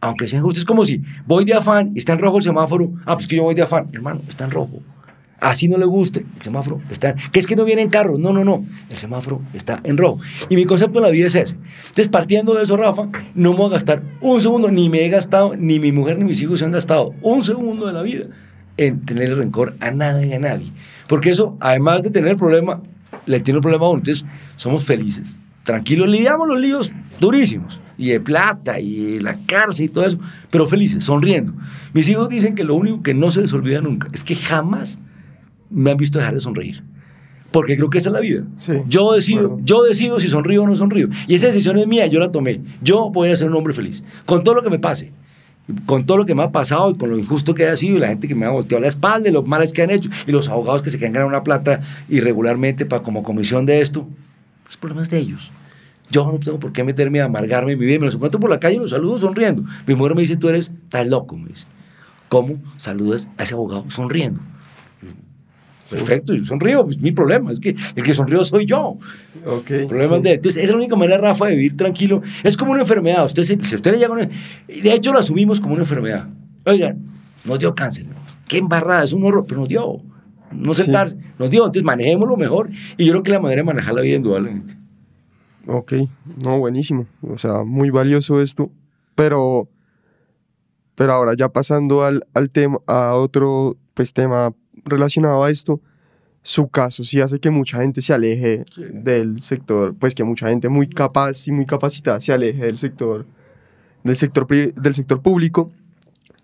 Aunque 0.00 0.28
sea 0.28 0.38
injusto, 0.38 0.60
es 0.60 0.64
como 0.64 0.84
si 0.84 1.02
voy 1.26 1.44
de 1.44 1.54
afán 1.54 1.90
y 1.94 1.98
está 1.98 2.12
en 2.12 2.20
rojo 2.20 2.38
el 2.38 2.44
semáforo. 2.44 2.92
Ah, 3.04 3.16
pues 3.16 3.26
que 3.26 3.36
yo 3.36 3.42
voy 3.42 3.54
de 3.54 3.62
afán. 3.62 3.88
Hermano, 3.92 4.22
está 4.28 4.44
en 4.44 4.52
rojo. 4.52 4.80
Así 5.40 5.68
no 5.68 5.78
le 5.78 5.86
guste, 5.86 6.20
el 6.36 6.42
semáforo 6.42 6.80
está. 6.90 7.14
Que 7.14 7.40
es 7.40 7.46
que 7.46 7.56
no 7.56 7.64
vienen 7.64 7.88
carros. 7.88 8.18
No, 8.18 8.32
no, 8.32 8.44
no. 8.44 8.64
El 8.90 8.96
semáforo 8.96 9.40
está 9.54 9.80
en 9.84 9.96
rojo. 9.96 10.20
Y 10.48 10.56
mi 10.56 10.66
concepto 10.66 10.98
en 10.98 11.04
la 11.04 11.10
vida 11.10 11.26
es 11.28 11.34
ese. 11.34 11.56
Entonces, 11.80 12.08
partiendo 12.08 12.54
de 12.54 12.62
eso, 12.62 12.76
Rafa, 12.76 13.08
no 13.34 13.52
me 13.52 13.56
voy 13.56 13.66
a 13.68 13.70
gastar 13.70 14.02
un 14.20 14.40
segundo, 14.40 14.70
ni 14.70 14.88
me 14.88 15.04
he 15.04 15.08
gastado, 15.08 15.56
ni 15.56 15.80
mi 15.80 15.92
mujer 15.92 16.18
ni 16.18 16.24
mis 16.24 16.40
hijos 16.42 16.58
se 16.58 16.66
han 16.66 16.72
gastado 16.72 17.14
un 17.22 17.42
segundo 17.42 17.86
de 17.86 17.92
la 17.94 18.02
vida 18.02 18.26
en 18.76 19.04
tener 19.04 19.36
rencor 19.36 19.74
a 19.80 19.90
nada 19.90 20.24
y 20.24 20.32
a 20.32 20.38
nadie. 20.38 20.72
Porque 21.08 21.30
eso, 21.30 21.56
además 21.60 22.02
de 22.02 22.10
tener 22.10 22.32
el 22.32 22.36
problema, 22.36 22.82
le 23.26 23.40
tiene 23.40 23.58
el 23.58 23.62
problema 23.62 23.86
a 23.86 23.90
uno. 23.90 23.98
Entonces, 23.98 24.26
somos 24.56 24.84
felices, 24.84 25.34
tranquilos, 25.64 26.08
lidiamos 26.08 26.48
los 26.48 26.60
líos 26.60 26.92
durísimos, 27.18 27.80
y 27.98 28.08
de 28.08 28.20
plata, 28.20 28.80
y 28.80 29.20
la 29.20 29.36
cárcel 29.46 29.86
y 29.86 29.88
todo 29.90 30.06
eso, 30.06 30.18
pero 30.50 30.66
felices, 30.66 31.04
sonriendo. 31.04 31.52
Mis 31.92 32.08
hijos 32.08 32.30
dicen 32.30 32.54
que 32.54 32.64
lo 32.64 32.74
único 32.74 33.02
que 33.02 33.12
no 33.12 33.30
se 33.30 33.42
les 33.42 33.52
olvida 33.52 33.82
nunca 33.82 34.08
es 34.12 34.24
que 34.24 34.34
jamás 34.34 34.98
me 35.70 35.90
han 35.90 35.96
visto 35.96 36.18
dejar 36.18 36.34
de 36.34 36.40
sonreír. 36.40 36.82
Porque 37.50 37.76
creo 37.76 37.90
que 37.90 37.98
esa 37.98 38.10
es 38.10 38.12
la 38.12 38.20
vida. 38.20 38.44
Sí, 38.58 38.72
yo, 38.86 39.12
decido, 39.12 39.48
bueno. 39.48 39.64
yo 39.64 39.82
decido 39.82 40.20
si 40.20 40.28
sonrío 40.28 40.62
o 40.62 40.66
no 40.66 40.76
sonrío. 40.76 41.08
Y 41.26 41.34
esa 41.34 41.46
decisión 41.46 41.78
es 41.78 41.86
mía, 41.86 42.06
yo 42.06 42.20
la 42.20 42.30
tomé. 42.30 42.60
Yo 42.80 43.10
voy 43.10 43.30
a 43.30 43.36
ser 43.36 43.48
un 43.48 43.56
hombre 43.56 43.74
feliz. 43.74 44.04
Con 44.24 44.44
todo 44.44 44.54
lo 44.54 44.62
que 44.62 44.70
me 44.70 44.78
pase. 44.78 45.12
Con 45.86 46.06
todo 46.06 46.18
lo 46.18 46.26
que 46.26 46.34
me 46.34 46.42
ha 46.42 46.52
pasado 46.52 46.90
y 46.90 46.96
con 46.96 47.10
lo 47.10 47.18
injusto 47.18 47.54
que 47.54 47.64
haya 47.64 47.76
sido 47.76 47.96
y 47.96 48.00
la 48.00 48.08
gente 48.08 48.28
que 48.28 48.34
me 48.34 48.46
ha 48.46 48.50
volteado 48.50 48.80
la 48.82 48.88
espalda 48.88 49.28
y 49.28 49.32
los 49.32 49.46
males 49.46 49.72
que 49.72 49.82
han 49.82 49.90
hecho 49.90 50.10
y 50.26 50.32
los 50.32 50.48
abogados 50.48 50.82
que 50.82 50.90
se 50.90 50.98
quedan 50.98 51.12
ganando 51.12 51.28
una 51.28 51.44
plata 51.44 51.80
irregularmente 52.08 52.86
para, 52.86 53.02
como 53.02 53.22
comisión 53.22 53.66
de 53.66 53.80
esto. 53.80 54.06
Los 54.66 54.76
problemas 54.76 55.10
de 55.10 55.18
ellos. 55.18 55.50
Yo 56.10 56.24
no 56.24 56.38
tengo 56.38 56.58
por 56.58 56.72
qué 56.72 56.82
meterme 56.82 57.20
a 57.20 57.26
amargarme 57.26 57.76
mi 57.76 57.84
vida. 57.84 57.98
Me 57.98 58.06
los 58.06 58.14
encuentro 58.14 58.40
por 58.40 58.50
la 58.50 58.58
calle 58.58 58.76
y 58.76 58.78
los 58.78 58.90
saludo 58.90 59.18
sonriendo. 59.18 59.64
Mi 59.86 59.94
mujer 59.94 60.14
me 60.14 60.22
dice, 60.22 60.36
tú 60.36 60.48
eres 60.48 60.72
tan 60.88 61.10
loco, 61.10 61.36
me 61.36 61.48
dice. 61.48 61.66
¿Cómo 62.28 62.60
saludas 62.76 63.28
a 63.38 63.44
ese 63.44 63.54
abogado 63.54 63.84
sonriendo? 63.90 64.40
Perfecto, 65.90 66.34
yo 66.34 66.44
sonrío, 66.44 66.84
pues 66.84 67.00
mi 67.00 67.10
problema 67.12 67.50
es 67.50 67.58
que 67.58 67.74
el 67.96 68.02
que 68.04 68.14
sonrío 68.14 68.44
soy 68.44 68.64
yo. 68.64 68.96
Ok. 69.44 69.70
Problemas 69.88 70.18
sí. 70.18 70.22
de. 70.22 70.30
Entonces, 70.34 70.56
esa 70.56 70.62
es 70.64 70.70
la 70.70 70.76
única 70.76 70.94
manera, 70.96 71.18
Rafa, 71.18 71.46
de 71.46 71.56
vivir 71.56 71.76
tranquilo. 71.76 72.22
Es 72.44 72.56
como 72.56 72.70
una 72.72 72.82
enfermedad. 72.82 73.24
Usted, 73.24 73.42
se- 73.42 73.58
si 73.64 73.74
usted 73.74 73.92
le 73.92 73.98
llega 73.98 74.12
una. 74.12 74.26
De 74.68 74.94
hecho, 74.94 75.12
lo 75.12 75.18
asumimos 75.18 75.60
como 75.60 75.74
una 75.74 75.82
enfermedad. 75.82 76.28
Oigan, 76.64 77.02
nos 77.44 77.58
dio 77.58 77.74
cáncer. 77.74 78.06
Qué 78.46 78.58
embarrada, 78.58 79.02
es 79.04 79.12
un 79.12 79.24
horror, 79.24 79.44
pero 79.48 79.60
nos 79.60 79.68
dio. 79.68 80.00
No 80.52 80.74
Sí. 80.74 80.82
sentarse, 80.82 81.16
nos 81.38 81.50
dio. 81.50 81.62
Entonces, 81.62 81.82
manejémoslo 81.82 82.36
mejor. 82.36 82.70
Y 82.96 83.04
yo 83.06 83.12
creo 83.12 83.22
que 83.22 83.30
la 83.32 83.40
manera 83.40 83.60
de 83.60 83.66
manejar 83.66 83.94
la 83.94 84.02
vida, 84.02 84.16
indudablemente. 84.16 84.76
Ok, 85.66 85.92
no, 86.42 86.58
buenísimo. 86.58 87.06
O 87.22 87.36
sea, 87.38 87.62
muy 87.64 87.90
valioso 87.90 88.40
esto. 88.40 88.70
Pero, 89.14 89.68
pero 90.94 91.12
ahora 91.12 91.34
ya 91.36 91.48
pasando 91.48 92.02
al, 92.02 92.26
al 92.34 92.50
tema, 92.50 92.78
a 92.86 93.14
otro 93.14 93.76
pues, 93.94 94.12
tema 94.12 94.52
relacionado 94.84 95.42
a 95.44 95.50
esto, 95.50 95.80
su 96.42 96.68
caso 96.68 97.04
sí 97.04 97.20
hace 97.20 97.38
que 97.38 97.50
mucha 97.50 97.80
gente 97.80 98.00
se 98.02 98.12
aleje 98.14 98.64
Sí. 98.70 98.82
del 98.92 99.40
sector, 99.40 99.94
pues 99.94 100.14
que 100.14 100.24
mucha 100.24 100.48
gente 100.48 100.68
muy 100.68 100.88
capaz 100.88 101.46
y 101.46 101.52
muy 101.52 101.66
capacitada 101.66 102.20
se 102.20 102.32
aleje 102.32 102.64
del 102.64 102.78
sector, 102.78 103.26
del 104.04 104.16
sector, 104.16 104.46
del 104.48 104.94
sector 104.94 105.20
público. 105.20 105.70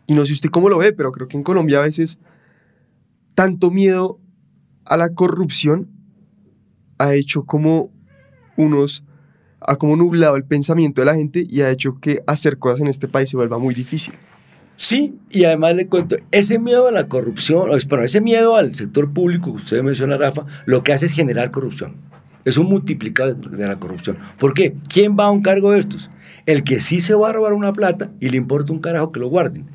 Y 0.06 0.14
no 0.14 0.24
sé 0.26 0.32
usted 0.34 0.50
cómo 0.50 0.68
lo 0.68 0.78
ve, 0.78 0.92
pero 0.92 1.12
creo 1.12 1.28
que 1.28 1.36
en 1.36 1.42
Colombia 1.42 1.78
a 1.78 1.82
veces 1.82 2.18
tanto 3.34 3.70
miedo 3.70 4.20
a 4.84 4.96
la 4.96 5.14
corrupción 5.14 5.88
ha 6.98 7.14
hecho 7.14 7.44
como 7.44 7.90
unos 8.56 9.02
ha 9.60 9.76
como 9.76 9.96
nublado 9.96 10.36
el 10.36 10.44
pensamiento 10.44 11.00
de 11.00 11.06
la 11.06 11.14
gente 11.14 11.44
y 11.48 11.62
ha 11.62 11.70
hecho 11.70 11.98
que 11.98 12.22
hacer 12.26 12.58
cosas 12.58 12.80
en 12.80 12.86
este 12.86 13.08
país 13.08 13.30
se 13.30 13.36
vuelva 13.36 13.58
muy 13.58 13.74
difícil. 13.74 14.14
Sí, 14.76 15.14
y 15.30 15.44
además 15.44 15.74
le 15.74 15.86
cuento, 15.86 16.16
ese 16.30 16.58
miedo 16.58 16.86
a 16.86 16.92
la 16.92 17.08
corrupción, 17.08 17.70
bueno, 17.88 18.04
ese 18.04 18.20
miedo 18.20 18.56
al 18.56 18.74
sector 18.74 19.10
público 19.10 19.50
que 19.50 19.56
usted 19.56 19.82
menciona, 19.82 20.18
Rafa, 20.18 20.44
lo 20.66 20.82
que 20.82 20.92
hace 20.92 21.06
es 21.06 21.12
generar 21.12 21.50
corrupción. 21.50 21.96
Es 22.44 22.58
un 22.58 22.66
multiplicador 22.66 23.36
de 23.36 23.66
la 23.66 23.76
corrupción. 23.76 24.18
¿Por 24.38 24.54
qué? 24.54 24.76
¿Quién 24.88 25.16
va 25.18 25.26
a 25.26 25.30
un 25.30 25.42
cargo 25.42 25.72
de 25.72 25.80
estos? 25.80 26.10
El 26.44 26.62
que 26.62 26.80
sí 26.80 27.00
se 27.00 27.14
va 27.14 27.30
a 27.30 27.32
robar 27.32 27.54
una 27.54 27.72
plata 27.72 28.10
y 28.20 28.28
le 28.28 28.36
importa 28.36 28.72
un 28.72 28.80
carajo 28.80 29.12
que 29.12 29.18
lo 29.18 29.28
guarden. 29.28 29.66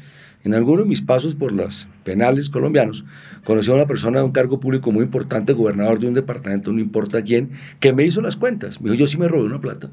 En 0.44 0.54
alguno 0.54 0.84
de 0.84 0.88
mis 0.88 1.02
pasos 1.02 1.36
por 1.36 1.52
los 1.52 1.88
penales 2.04 2.50
colombianos, 2.50 3.04
conocí 3.44 3.70
a 3.72 3.76
una 3.76 3.88
persona 3.88 4.20
de 4.20 4.26
un 4.26 4.32
cargo 4.32 4.60
público 4.60 4.92
muy 4.92 5.04
importante, 5.04 5.54
gobernador 5.54 6.00
de 6.00 6.08
un 6.08 6.14
departamento, 6.14 6.72
no 6.72 6.80
importa 6.80 7.22
quién, 7.24 7.52
que 7.80 7.92
me 7.92 8.06
hizo 8.06 8.22
las 8.22 8.38
cuentas. 8.38 8.80
Me 8.82 8.92
dijo, 8.92 9.02
yo 9.02 9.08
sí 9.08 9.18
me 9.18 9.28
robé 9.28 9.46
una 9.46 9.62
plata. 9.62 9.90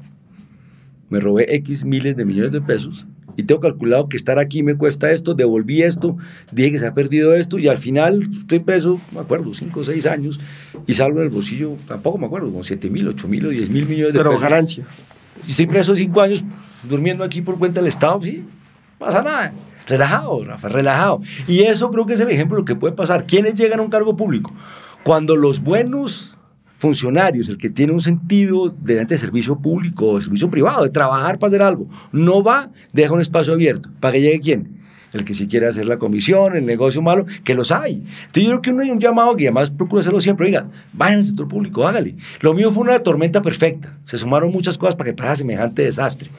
Me 1.09 1.19
robé 1.19 1.53
X 1.55 1.83
miles 1.83 2.15
de 2.15 2.25
millones 2.25 2.51
de 2.51 2.61
pesos 2.61 3.05
y 3.37 3.43
tengo 3.43 3.61
calculado 3.61 4.09
que 4.09 4.17
estar 4.17 4.39
aquí 4.39 4.63
me 4.63 4.75
cuesta 4.75 5.11
esto, 5.11 5.33
devolví 5.33 5.81
esto, 5.81 6.17
dije 6.51 6.71
que 6.71 6.79
se 6.79 6.87
ha 6.87 6.93
perdido 6.93 7.33
esto 7.33 7.57
y 7.59 7.67
al 7.67 7.77
final 7.77 8.29
estoy 8.39 8.59
preso, 8.59 8.99
me 9.11 9.19
acuerdo, 9.19 9.53
5 9.53 9.79
o 9.79 9.83
6 9.83 10.05
años 10.07 10.39
y 10.87 10.93
salgo 10.93 11.19
en 11.19 11.25
el 11.25 11.29
bolsillo, 11.29 11.73
tampoco 11.87 12.17
me 12.17 12.25
acuerdo, 12.25 12.47
como 12.47 12.63
7 12.63 12.89
mil, 12.89 13.07
8 13.07 13.27
mil 13.27 13.45
o 13.45 13.49
10 13.49 13.69
mil 13.69 13.85
millones 13.85 14.13
de 14.13 14.19
Pero 14.19 14.31
pesos. 14.31 14.43
ganancia. 14.43 14.85
Y 15.47 15.51
estoy 15.51 15.67
preso 15.67 15.95
5 15.95 16.21
años 16.21 16.43
durmiendo 16.87 17.23
aquí 17.23 17.41
por 17.41 17.57
cuenta 17.57 17.79
del 17.79 17.87
Estado, 17.87 18.21
sí, 18.21 18.43
pasa 18.97 19.21
nada. 19.21 19.53
Relajado, 19.87 20.43
Rafa, 20.45 20.69
relajado. 20.69 21.21
Y 21.47 21.61
eso 21.61 21.89
creo 21.89 22.05
que 22.05 22.13
es 22.13 22.19
el 22.19 22.29
ejemplo 22.29 22.57
de 22.57 22.61
lo 22.61 22.65
que 22.65 22.75
puede 22.75 22.93
pasar. 22.93 23.25
¿Quiénes 23.25 23.55
llegan 23.55 23.79
a 23.79 23.81
un 23.83 23.89
cargo 23.89 24.15
público? 24.15 24.53
Cuando 25.03 25.35
los 25.35 25.61
buenos 25.61 26.35
funcionarios, 26.79 27.47
el 27.49 27.57
que 27.57 27.69
tiene 27.69 27.93
un 27.93 27.99
sentido 27.99 28.69
de, 28.69 29.05
de 29.05 29.17
servicio 29.17 29.59
público 29.59 30.07
o 30.07 30.21
servicio 30.21 30.49
privado, 30.49 30.83
de 30.83 30.89
trabajar 30.89 31.37
para 31.37 31.49
hacer 31.49 31.61
algo, 31.61 31.87
no 32.11 32.41
va, 32.41 32.71
deja 32.91 33.13
un 33.13 33.21
espacio 33.21 33.53
abierto. 33.53 33.89
¿Para 33.99 34.13
que 34.13 34.21
llegue 34.21 34.39
quién? 34.39 34.79
el 35.13 35.23
que 35.23 35.33
si 35.33 35.47
quiere 35.47 35.67
hacer 35.67 35.85
la 35.87 35.97
comisión, 35.97 36.55
el 36.55 36.65
negocio 36.65 37.01
malo, 37.01 37.25
que 37.43 37.55
los 37.55 37.71
hay. 37.71 38.03
Entonces 38.25 38.43
yo 38.43 38.49
creo 38.49 38.61
que 38.61 38.69
uno 38.71 38.83
hay 38.83 38.91
un 38.91 38.99
llamado 38.99 39.35
que 39.35 39.45
además 39.45 39.71
procura 39.71 40.01
hacerlo 40.01 40.21
siempre, 40.21 40.47
oiga, 40.47 40.67
vayan 40.93 41.17
al 41.17 41.23
sector 41.23 41.47
público, 41.47 41.87
hágale. 41.87 42.15
Lo 42.41 42.53
mío 42.53 42.71
fue 42.71 42.83
una 42.83 42.99
tormenta 42.99 43.41
perfecta, 43.41 43.97
se 44.05 44.17
sumaron 44.17 44.51
muchas 44.51 44.77
cosas 44.77 44.95
para 44.95 45.09
que 45.09 45.15
pasara 45.15 45.35
semejante 45.35 45.83
desastre. 45.83 46.29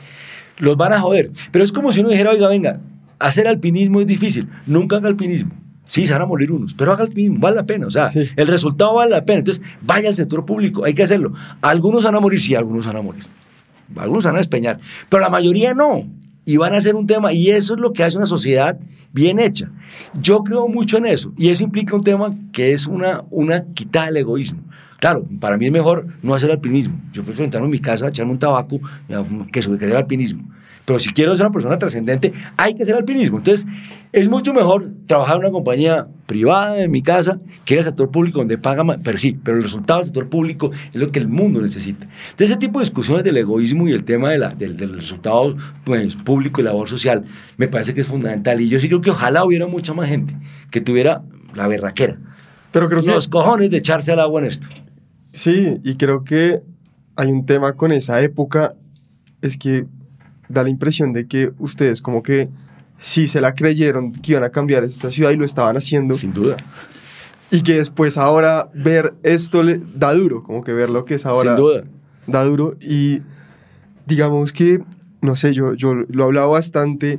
Los 0.58 0.76
van 0.76 0.92
a 0.92 1.00
joder, 1.00 1.30
pero 1.50 1.64
es 1.64 1.72
como 1.72 1.90
si 1.90 2.00
uno 2.00 2.10
dijera, 2.10 2.30
oiga, 2.30 2.48
venga, 2.48 2.80
hacer 3.18 3.48
alpinismo 3.48 4.00
es 4.00 4.06
difícil, 4.06 4.48
nunca 4.66 4.96
haga 4.96 5.08
alpinismo. 5.08 5.52
Sí, 5.90 6.06
se 6.06 6.12
van 6.12 6.22
a 6.22 6.26
morir 6.26 6.52
unos, 6.52 6.72
pero 6.72 6.92
haga 6.92 7.02
alpinismo, 7.02 7.40
vale 7.40 7.56
la 7.56 7.64
pena, 7.66 7.88
o 7.88 7.90
sea, 7.90 8.06
Sí. 8.06 8.28
el 8.36 8.46
resultado 8.46 8.94
vale 8.94 9.10
la 9.10 9.24
pena. 9.24 9.40
Entonces, 9.40 9.60
vaya 9.82 10.08
al 10.08 10.14
sector 10.14 10.44
público, 10.44 10.84
hay 10.84 10.94
que 10.94 11.02
hacerlo. 11.02 11.32
Algunos 11.60 12.04
van 12.04 12.14
a 12.14 12.20
morir, 12.20 12.40
sí, 12.40 12.54
algunos 12.54 12.86
van 12.86 12.96
a 12.96 13.02
morir. 13.02 13.24
Algunos 13.96 14.24
van 14.24 14.36
a 14.36 14.38
despeñar, 14.38 14.78
pero 15.08 15.20
la 15.20 15.28
mayoría 15.28 15.74
no. 15.74 16.04
Y 16.44 16.56
van 16.58 16.74
a 16.74 16.80
ser 16.80 16.94
un 16.94 17.08
tema, 17.08 17.32
y 17.32 17.50
eso 17.50 17.74
es 17.74 17.80
lo 17.80 17.92
que 17.92 18.04
hace 18.04 18.16
una 18.18 18.26
sociedad 18.26 18.78
bien 19.12 19.40
hecha. 19.40 19.68
Yo 20.22 20.44
creo 20.44 20.68
mucho 20.68 20.96
en 20.98 21.06
eso, 21.06 21.32
y 21.36 21.48
eso 21.48 21.64
implica 21.64 21.96
un 21.96 22.04
tema 22.04 22.34
que 22.52 22.72
es 22.72 22.86
una, 22.86 23.24
una 23.30 23.64
quitada 23.74 24.06
del 24.06 24.18
egoísmo. 24.18 24.60
Claro, 25.00 25.24
para 25.40 25.56
mí 25.56 25.66
es 25.66 25.72
mejor 25.72 26.06
no 26.22 26.34
hacer 26.34 26.52
alpinismo. 26.52 26.94
Yo 27.12 27.24
prefiero 27.24 27.46
entrarme 27.46 27.66
en 27.66 27.72
mi 27.72 27.78
casa, 27.80 28.06
echarme 28.06 28.30
un 28.32 28.38
tabaco, 28.38 28.78
que 29.50 29.60
sobre 29.60 29.78
que 29.80 29.86
hacer 29.86 29.96
alpinismo. 29.96 30.48
Pero 30.90 30.98
si 30.98 31.12
quiero 31.12 31.36
ser 31.36 31.46
una 31.46 31.52
persona 31.52 31.78
trascendente, 31.78 32.32
hay 32.56 32.74
que 32.74 32.82
hacer 32.82 32.96
alpinismo. 32.96 33.38
Entonces, 33.38 33.64
es 34.10 34.28
mucho 34.28 34.52
mejor 34.52 34.90
trabajar 35.06 35.36
en 35.36 35.42
una 35.42 35.52
compañía 35.52 36.08
privada 36.26 36.82
en 36.82 36.90
mi 36.90 37.00
casa 37.00 37.38
que 37.64 37.74
en 37.74 37.78
el 37.78 37.84
sector 37.84 38.10
público 38.10 38.40
donde 38.40 38.58
paga 38.58 38.82
más. 38.82 38.98
Pero 39.04 39.16
sí, 39.16 39.38
pero 39.40 39.58
el 39.58 39.62
resultado 39.62 40.00
del 40.00 40.06
sector 40.06 40.28
público 40.28 40.72
es 40.88 40.96
lo 40.96 41.12
que 41.12 41.20
el 41.20 41.28
mundo 41.28 41.62
necesita. 41.62 42.06
Entonces, 42.06 42.50
ese 42.50 42.56
tipo 42.56 42.80
de 42.80 42.86
discusiones 42.86 43.22
del 43.22 43.36
egoísmo 43.36 43.86
y 43.86 43.92
el 43.92 44.02
tema 44.02 44.30
de 44.30 44.38
la, 44.38 44.48
del, 44.48 44.76
del 44.76 44.94
resultado 44.94 45.56
pues, 45.84 46.16
público 46.16 46.60
y 46.60 46.64
labor 46.64 46.88
social 46.88 47.22
me 47.56 47.68
parece 47.68 47.94
que 47.94 48.00
es 48.00 48.08
fundamental. 48.08 48.60
Y 48.60 48.68
yo 48.68 48.80
sí 48.80 48.88
creo 48.88 49.00
que 49.00 49.10
ojalá 49.10 49.44
hubiera 49.44 49.68
mucha 49.68 49.94
más 49.94 50.08
gente 50.08 50.36
que 50.72 50.80
tuviera 50.80 51.22
la 51.54 51.68
berraquera, 51.68 52.18
Pero 52.72 52.88
creo 52.88 53.04
que 53.04 53.12
los 53.12 53.28
cojones 53.28 53.70
de 53.70 53.76
echarse 53.76 54.10
al 54.10 54.18
agua 54.18 54.40
en 54.40 54.48
esto. 54.48 54.66
Sí, 55.32 55.78
y 55.84 55.94
creo 55.94 56.24
que 56.24 56.62
hay 57.14 57.30
un 57.30 57.46
tema 57.46 57.74
con 57.74 57.92
esa 57.92 58.20
época, 58.22 58.74
es 59.40 59.56
que 59.56 59.86
da 60.50 60.62
la 60.64 60.68
impresión 60.70 61.12
de 61.12 61.26
que 61.26 61.52
ustedes 61.58 62.02
como 62.02 62.22
que 62.22 62.48
sí 62.98 63.28
se 63.28 63.40
la 63.40 63.54
creyeron 63.54 64.12
que 64.12 64.32
iban 64.32 64.44
a 64.44 64.50
cambiar 64.50 64.84
esta 64.84 65.10
ciudad 65.10 65.30
y 65.30 65.36
lo 65.36 65.44
estaban 65.44 65.76
haciendo, 65.76 66.14
Sin 66.14 66.32
duda. 66.34 66.56
y 67.50 67.62
que 67.62 67.76
después 67.76 68.18
ahora 68.18 68.68
ver 68.74 69.14
esto 69.22 69.62
le 69.62 69.80
da 69.94 70.12
duro, 70.12 70.42
como 70.42 70.62
que 70.62 70.72
ver 70.72 70.90
lo 70.90 71.04
que 71.04 71.14
es 71.14 71.24
ahora 71.24 71.56
Sin 71.56 71.64
duda. 71.64 71.84
da 72.26 72.44
duro, 72.44 72.76
y 72.80 73.22
digamos 74.06 74.52
que, 74.52 74.82
no 75.22 75.36
sé, 75.36 75.54
yo, 75.54 75.74
yo 75.74 75.94
lo 75.94 76.22
he 76.22 76.26
hablado 76.26 76.50
bastante 76.50 77.18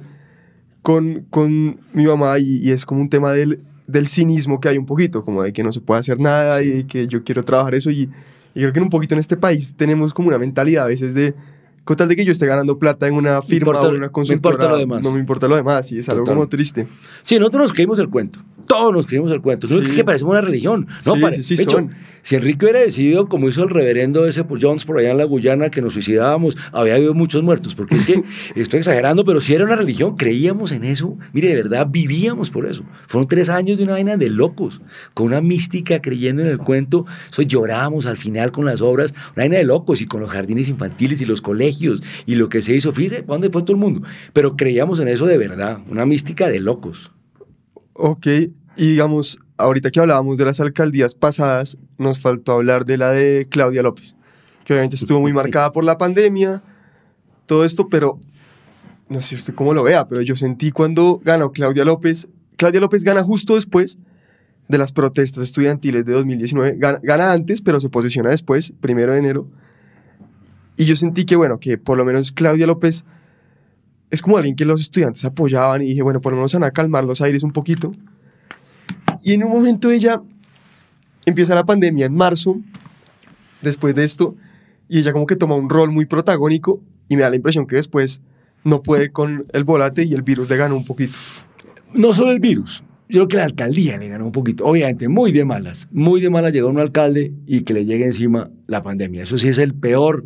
con, 0.82 1.26
con 1.30 1.80
mi 1.94 2.06
mamá 2.06 2.38
y, 2.40 2.58
y 2.58 2.72
es 2.72 2.86
como 2.86 3.02
un 3.02 3.10
tema 3.10 3.32
del, 3.32 3.60
del 3.88 4.08
cinismo 4.08 4.60
que 4.60 4.70
hay 4.70 4.78
un 4.78 4.86
poquito, 4.86 5.24
como 5.24 5.42
de 5.44 5.54
que 5.54 5.64
no 5.64 5.72
se 5.72 5.80
puede 5.82 6.00
hacer 6.00 6.20
nada 6.20 6.62
y 6.64 6.84
que 6.84 7.08
yo 7.08 7.24
quiero 7.24 7.44
trabajar 7.44 7.76
eso 7.76 7.90
y, 7.92 8.10
y 8.54 8.60
creo 8.62 8.74
que 8.74 8.80
en 8.80 8.84
un 8.84 8.90
poquito 8.90 9.16
en 9.16 9.20
este 9.20 9.38
país 9.38 9.74
tenemos 9.78 10.14
como 10.14 10.28
una 10.28 10.38
mentalidad 10.38 10.84
a 10.84 10.88
veces 10.88 11.14
de 11.14 11.34
con 11.84 11.98
tal 11.98 12.08
de 12.08 12.16
que 12.16 12.24
yo 12.26 12.32
esté 12.32 12.46
ganando 12.46 12.78
plata 12.78 13.08
en 13.08 13.14
una 13.16 13.42
firma 13.42 13.70
importa- 13.72 13.88
o 13.88 13.90
en 13.90 13.96
una 13.98 14.06
no 14.08 14.12
consultora, 14.12 14.54
importa 14.56 14.72
lo 14.72 14.78
demás. 14.78 15.02
no 15.04 15.12
me 15.14 15.20
importa 15.20 15.48
lo 15.48 15.56
demás 15.56 15.92
y 15.92 15.98
es 16.00 16.08
algo 16.10 16.24
Total. 16.24 16.36
como 16.36 16.48
triste. 16.50 16.88
Sí, 17.24 17.40
nosotros 17.40 17.62
nos 17.64 17.74
creímos 17.74 18.00
el 18.00 18.10
cuento. 18.10 18.40
Todos 18.68 18.94
nos 18.94 19.06
creímos 19.08 19.32
el 19.32 19.42
cuento. 19.42 19.68
No 19.68 19.78
Sí. 19.78 19.82
es 19.86 19.92
que 19.92 20.04
parecemos 20.04 20.32
una 20.32 20.42
religión. 20.42 20.88
No, 21.06 21.16
Sí, 21.16 21.22
pare- 21.22 21.42
sí, 21.42 21.56
sí, 21.58 21.64
hecho, 21.64 21.90
si 22.22 22.36
Enrique 22.36 22.66
hubiera 22.66 22.80
decidido, 22.80 23.28
como 23.28 23.50
hizo 23.50 23.64
el 23.64 23.70
reverendo 23.70 24.26
ese 24.28 24.44
por 24.44 24.62
Jones 24.62 24.86
por 24.86 25.00
allá 25.00 25.12
en 25.12 25.18
la 25.18 25.26
Guyana, 25.26 25.70
que 25.70 25.82
nos 25.82 25.94
suicidábamos, 25.94 26.56
había 26.72 26.96
habido 26.96 27.14
muchos 27.16 27.42
muertos. 27.44 27.74
Porque 27.76 27.96
es 27.96 28.06
que 28.06 28.24
estoy 28.56 28.78
exagerando, 28.78 29.26
pero 29.26 29.42
si 29.42 29.54
era 29.56 29.66
una 29.66 29.76
religión, 29.76 30.16
creíamos 30.16 30.72
en 30.72 30.84
eso. 30.86 31.18
Mire, 31.34 31.50
de 31.50 31.56
verdad, 31.56 31.88
vivíamos 31.90 32.52
por 32.52 32.66
eso. 32.68 32.84
Fueron 33.08 33.28
tres 33.28 33.50
años 33.50 33.78
de 33.80 33.84
una 33.84 33.94
vaina 33.94 34.16
de 34.18 34.30
locos, 34.30 34.82
con 35.16 35.26
una 35.28 35.42
mística 35.42 36.00
creyendo 36.00 36.44
en 36.44 36.48
el 36.50 36.60
cuento. 36.60 37.06
Eso 37.32 37.42
llorábamos 37.42 38.06
al 38.06 38.18
final 38.18 38.52
con 38.52 38.66
las 38.66 38.82
obras, 38.82 39.14
una 39.36 39.44
vaina 39.44 39.58
de 39.58 39.64
locos 39.66 40.00
y 40.02 40.06
con 40.06 40.22
los 40.22 40.30
jardines 40.32 40.70
infantiles 40.70 41.20
y 41.22 41.26
los 41.26 41.42
colegios 41.42 41.71
y 41.80 42.36
lo 42.36 42.50
que 42.50 42.62
se 42.62 42.76
hizo. 42.76 42.92
Fíjese, 42.92 43.24
¿cuándo 43.24 43.50
fue 43.52 43.62
todo 43.62 43.74
el 43.74 43.80
mundo? 43.80 44.02
Pero 44.34 44.56
creíamos 44.56 45.00
en 45.00 45.08
eso 45.08 45.26
de 45.26 45.38
verdad, 45.38 45.80
una 45.90 46.06
mística 46.06 46.48
de 46.48 46.60
locos. 46.60 47.12
Ok, 47.94 48.28
y 48.28 48.88
digamos, 48.88 49.40
ahorita 49.58 49.92
que 49.92 50.00
hablábamos 50.00 50.38
de 50.38 50.46
las 50.46 50.60
alcaldías 50.60 51.16
pasadas, 51.16 51.78
nos 51.98 52.20
faltó 52.20 52.54
hablar 52.54 52.86
de 52.86 52.98
la 52.98 53.12
de 53.12 53.48
Claudia 53.50 53.84
López, 53.84 54.16
que 54.64 54.74
obviamente 54.74 54.96
estuvo 54.96 55.20
muy 55.20 55.34
marcada 55.34 55.72
por 55.72 55.84
la 55.84 55.98
pandemia, 55.98 56.64
todo 57.46 57.66
esto, 57.66 57.90
pero 57.90 58.20
no 59.10 59.22
sé 59.22 59.36
usted 59.36 59.54
cómo 59.54 59.74
lo 59.74 59.84
vea, 59.84 60.08
pero 60.08 60.22
yo 60.22 60.36
sentí 60.36 60.72
cuando 60.72 61.22
ganó 61.24 61.52
Claudia 61.52 61.84
López, 61.84 62.30
Claudia 62.58 62.80
López 62.80 63.04
gana 63.04 63.24
justo 63.24 63.56
después 63.56 64.00
de 64.68 64.78
las 64.78 64.94
protestas 64.94 65.44
estudiantiles 65.44 66.06
de 66.06 66.14
2019, 66.14 66.76
gana, 66.78 67.00
gana 67.04 67.34
antes, 67.34 67.62
pero 67.62 67.80
se 67.80 67.90
posiciona 67.90 68.30
después, 68.30 68.74
primero 68.80 69.12
de 69.12 69.20
enero, 69.20 69.48
y 70.78 70.86
yo 70.86 70.96
sentí 70.96 71.26
que, 71.26 71.36
bueno, 71.36 71.60
que 71.60 71.78
por 71.78 71.98
lo 71.98 72.06
menos 72.06 72.32
Claudia 72.32 72.68
López 72.68 73.06
es 74.10 74.22
como 74.22 74.38
alguien 74.38 74.56
que 74.56 74.66
los 74.66 74.82
estudiantes 74.82 75.24
apoyaban 75.26 75.82
y 75.82 75.86
dije, 75.86 76.02
bueno, 76.02 76.22
por 76.22 76.34
lo 76.34 76.38
menos 76.38 76.54
van 76.54 76.64
a 76.64 76.72
calmar 76.72 77.04
los 77.04 77.22
aires 77.22 77.44
un 77.44 77.52
poquito. 77.52 77.92
Y 79.24 79.34
en 79.34 79.44
un 79.44 79.52
momento 79.52 79.90
ella 79.90 80.22
empieza 81.26 81.56
la 81.56 81.64
pandemia 81.64 82.08
en 82.08 82.16
marzo, 82.16 82.58
después 83.62 83.96
de 83.96 84.04
esto, 84.04 84.36
y 84.90 85.00
ella 85.00 85.14
como 85.14 85.26
que 85.26 85.36
toma 85.36 85.56
un 85.56 85.70
rol 85.70 85.92
muy 85.92 86.06
protagónico 86.06 86.82
y 87.08 87.16
me 87.16 87.22
da 87.22 87.30
la 87.30 87.36
impresión 87.36 87.68
que 87.68 87.76
después 87.76 88.22
no 88.64 88.82
puede 88.84 89.12
con 89.12 89.44
el 89.54 89.64
volate 89.64 90.04
y 90.04 90.14
el 90.14 90.22
virus 90.22 90.50
le 90.50 90.58
gana 90.58 90.74
un 90.74 90.86
poquito. 90.86 91.14
no 91.94 92.14
solo 92.14 92.32
el 92.32 92.40
virus, 92.40 92.84
yo 93.12 93.20
creo 93.20 93.28
que 93.28 93.38
la 93.38 93.44
alcaldía 93.44 93.98
le 93.98 94.08
ganó 94.08 94.26
un 94.26 94.32
poquito. 94.32 94.66
Obviamente, 94.66 95.10
muy 95.10 95.32
de 95.32 95.44
malas, 95.44 95.88
muy 95.92 96.22
de 96.22 96.30
malas 96.30 96.54
llegó 96.54 96.70
un 96.70 96.80
alcalde 96.80 97.34
y 97.46 97.62
que 97.62 97.74
le 97.74 97.86
llegue 97.86 98.06
encima 98.06 98.50
la 98.68 98.82
pandemia. 98.82 99.24
Eso 99.24 99.38
sí 99.38 99.50
es 99.50 99.58
el 99.58 99.74
peor 99.74 100.24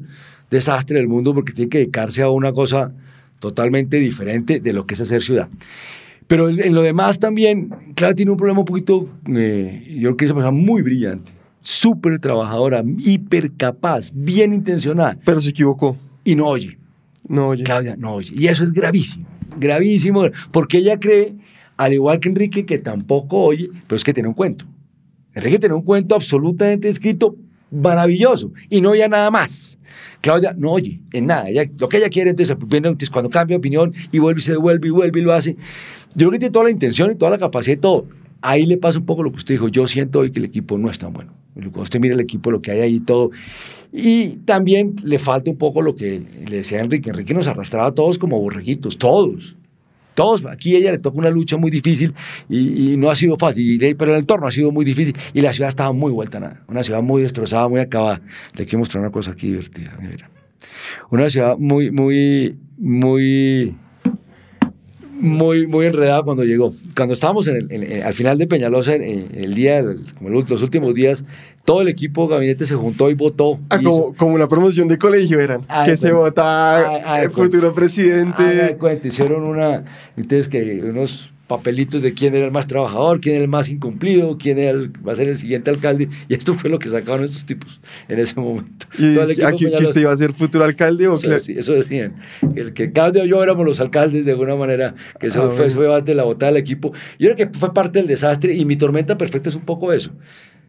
desastre 0.50 0.98
del 0.98 1.08
mundo 1.08 1.34
porque 1.34 1.54
tiene 1.54 1.70
que 1.70 1.80
dedicarse 1.80 2.22
a 2.22 2.30
una 2.30 2.54
cosa 2.54 2.92
totalmente 3.40 3.98
diferente 3.98 4.60
de 4.60 4.74
lo 4.74 4.86
que 4.86 4.94
es 4.96 5.02
hacer 5.02 5.22
ciudad. 5.22 5.48
Pero 6.28 6.50
en 6.50 6.74
lo 6.74 6.82
demás 6.82 7.20
también, 7.20 7.70
claro, 7.94 8.16
tiene 8.16 8.32
un 8.32 8.38
problema 8.38 8.60
un 8.62 8.66
poquito, 8.66 9.08
eh, 9.28 9.86
yo 10.00 10.10
creo 10.10 10.18
que 10.18 10.26
es 10.26 10.32
una 10.32 10.42
persona 10.42 10.58
muy 10.58 10.82
brillante, 10.82 11.32
súper 11.62 12.20
trabajadora, 12.20 12.84
hiper 12.98 13.52
capaz, 13.54 14.12
bien 14.14 14.54
intencionada, 14.54 15.18
Pero 15.24 15.40
se 15.40 15.50
equivocó. 15.50 15.98
y 16.24 16.36
no 16.36 16.48
oye. 16.48 16.78
No, 17.28 17.50
oye. 17.50 17.64
Claudia 17.64 17.96
no 17.96 18.16
oye. 18.16 18.34
Y 18.36 18.48
eso 18.48 18.64
es 18.64 18.72
gravísimo, 18.72 19.28
gravísimo, 19.58 20.24
porque 20.52 20.78
ella 20.80 21.00
cree, 21.00 21.36
al 21.78 21.94
igual 21.94 22.20
que 22.20 22.30
Enrique, 22.30 22.66
que 22.66 22.80
tampoco 22.80 23.38
oye, 23.44 23.70
pero 23.86 23.98
es 23.98 24.04
que 24.04 24.14
tiene 24.14 24.30
un 24.30 24.36
cuento. 24.36 24.66
Enrique 25.36 25.60
tiene 25.60 25.76
un 25.76 25.84
cuento 25.84 26.16
absolutamente 26.16 26.90
escrito 26.90 27.36
maravilloso 27.76 28.52
y 28.70 28.82
no 28.82 28.92
oye 28.92 29.08
nada 29.10 29.30
más. 29.32 29.78
Claudia 30.22 30.54
no 30.58 30.72
oye 30.72 31.00
en 31.14 31.28
nada. 31.28 31.50
Ella- 31.50 31.70
lo 31.80 31.88
que 31.88 31.98
ella 31.98 32.10
quiere, 32.10 32.32
entonces, 32.32 32.56
viene, 32.68 32.88
entonces, 32.88 33.10
cuando 33.10 33.30
cambia 33.30 33.56
de 33.56 33.60
opinión 33.60 33.94
y 34.12 34.20
vuelve 34.20 34.40
y 34.40 34.44
se 34.44 34.54
devuelve 34.54 34.88
y 34.88 34.92
vuelve 34.92 35.20
y 35.20 35.24
lo 35.24 35.34
hace. 35.34 35.56
Yo 36.16 36.28
creo 36.28 36.32
que 36.32 36.40
tiene 36.40 36.52
toda 36.54 36.66
la 36.66 36.72
intención 36.72 37.12
y 37.12 37.16
toda 37.16 37.32
la 37.32 37.38
capacidad 37.38 37.78
y 37.78 37.80
todo. 37.80 38.08
Ahí 38.42 38.66
le 38.66 38.78
pasa 38.78 39.00
un 39.00 39.06
poco 39.06 39.24
lo 39.24 39.32
que 39.32 39.38
usted 39.38 39.54
dijo. 39.56 39.68
Yo 39.68 39.86
siento 39.88 40.20
hoy 40.20 40.32
que 40.32 40.40
el 40.40 40.46
equipo 40.46 40.78
no 40.78 40.90
es 40.90 40.98
tan 40.98 41.14
bueno. 41.14 41.32
Cuando 41.54 41.82
usted 41.82 42.00
mira 42.00 42.14
el 42.16 42.22
equipo, 42.22 42.52
lo 42.52 42.62
que 42.62 42.72
hay 42.72 42.80
ahí 42.82 42.96
y 42.96 43.00
todo. 43.00 43.32
Y 43.94 44.30
también 44.46 44.96
le 45.04 45.20
falta 45.20 45.50
un 45.52 45.58
poco 45.58 45.82
lo 45.82 45.96
que 45.96 46.22
le 46.48 46.58
decía 46.58 46.80
Enrique. 46.82 47.10
Enrique 47.12 47.34
nos 47.34 47.48
arrastraba 47.48 47.88
a 47.88 47.94
todos 47.94 48.18
como 48.18 48.40
borreguitos, 48.40 48.98
todos. 48.98 49.56
Todos, 50.16 50.46
aquí 50.46 50.76
a 50.76 50.80
ella 50.80 50.92
le 50.94 51.00
toca 51.00 51.18
una 51.18 51.30
lucha 51.30 51.58
muy 51.58 51.70
difícil 51.70 52.14
y, 52.50 52.96
no 52.98 53.12
ha 53.12 53.16
sido 53.16 53.38
fácil, 53.38 53.78
pero 53.98 54.14
el 54.14 54.20
entorno 54.20 54.48
ha 54.48 54.52
sido 54.52 54.72
muy 54.72 54.86
difícil 54.86 55.16
y 55.34 55.42
la 55.42 55.54
ciudad 55.54 55.70
estaba 55.70 55.92
muy 55.92 56.12
vuelta 56.12 56.40
nada, 56.40 56.64
una 56.68 56.84
ciudad 56.84 57.02
muy 57.02 57.22
destrozada, 57.22 57.68
muy 57.68 57.82
acabada. 57.82 58.22
Le 58.58 58.66
quiero 58.66 58.80
mostrar 58.80 59.04
una 59.04 59.12
cosa 59.12 59.32
aquí 59.32 59.48
divertida. 59.48 59.94
Una 61.12 61.30
ciudad 61.30 61.58
muy, 61.58 61.92
muy, 61.92 62.58
muy, 62.78 63.76
muy, 65.20 65.66
muy 65.68 65.86
enredada 65.86 66.22
cuando 66.24 66.44
llegó. 66.44 66.72
Cuando 66.96 67.14
estábamos 67.14 67.48
en 67.48 67.56
el- 67.58 67.72
en- 67.72 68.04
al 68.04 68.14
final 68.14 68.38
de 68.38 68.48
Peñalosa, 68.48 68.94
en, 68.94 69.28
el 69.34 69.54
día, 69.56 69.84
como 70.18 70.30
los 70.30 70.62
últimos 70.62 70.94
días, 70.94 71.26
todo 71.64 71.82
el 71.82 71.88
equipo 71.88 72.28
de 72.28 72.34
gabinete 72.36 72.66
se 72.66 72.76
juntó 72.76 73.10
y 73.10 73.14
votó. 73.16 73.60
Ah, 73.70 73.78
y 73.82 73.84
como, 73.84 74.14
como 74.16 74.36
una 74.36 74.48
promoción 74.48 74.88
de 74.88 74.98
colegio 74.98 75.40
eran. 75.40 75.62
Ah, 75.68 75.84
que 75.86 75.98
se 75.98 76.08
bueno. 76.10 76.26
vota 76.26 76.78
Ah, 76.78 77.02
ah, 77.06 77.24
el 77.24 77.32
futuro 77.32 77.74
presidente. 77.74 78.78
hicieron 79.08 79.44
una, 79.44 79.84
entonces 80.18 80.48
que 80.48 80.82
unos 80.84 81.30
papelitos 81.48 82.02
de 82.02 82.14
quién 82.14 82.36
era 82.36 82.46
el 82.46 82.52
más 82.52 82.66
trabajador, 82.68 83.20
quién 83.22 83.36
era 83.36 83.44
el 83.44 83.50
más 83.50 83.70
incumplido, 83.70 84.38
quién 84.38 84.58
era 84.58 84.72
el- 84.72 84.92
va 85.08 85.12
a 85.12 85.16
ser 85.16 85.30
el 85.30 85.38
siguiente 85.38 85.70
alcalde. 85.70 86.10
Y 86.28 86.34
esto 86.34 86.54
fue 86.56 86.70
lo 86.70 86.80
que 86.80 86.90
sacaron 86.90 87.24
estos 87.24 87.46
tipos 87.46 87.80
en 88.08 88.20
ese 88.20 88.40
momento. 88.40 88.88
¿Y 88.98 89.18
aquí 89.44 89.66
que 89.78 89.84
usted 89.84 90.02
iba 90.02 90.12
a 90.12 90.18
ser 90.18 90.34
futuro 90.34 90.64
alcalde 90.64 91.08
o 91.08 91.14
Eso, 91.14 91.28
cla- 91.28 91.36
decí- 91.36 91.58
eso 91.58 91.74
decían. 91.74 92.16
El 92.56 92.74
que 92.74 92.92
Claudio 92.92 93.26
y 93.26 93.30
yo 93.30 93.44
éramos 93.44 93.66
los 93.66 93.80
alcaldes 93.80 94.26
de 94.26 94.32
alguna 94.32 94.56
manera, 94.56 94.96
que 95.20 95.28
eso 95.28 95.44
Ah, 95.44 95.52
fue, 95.52 95.68
bueno. 95.70 95.92
fue 95.92 96.02
de 96.02 96.16
la 96.16 96.24
botada 96.24 96.52
del 96.52 96.62
equipo. 96.62 96.94
Yo 97.20 97.32
creo 97.34 97.36
que 97.52 97.60
fue 97.60 97.74
parte 97.74 98.00
del 98.00 98.08
desastre 98.08 98.56
y 98.56 98.66
mi 98.66 98.76
tormenta 98.76 99.18
perfecta 99.18 99.50
es 99.50 99.56
un 99.56 99.66
poco 99.66 99.94
eso. 99.94 100.12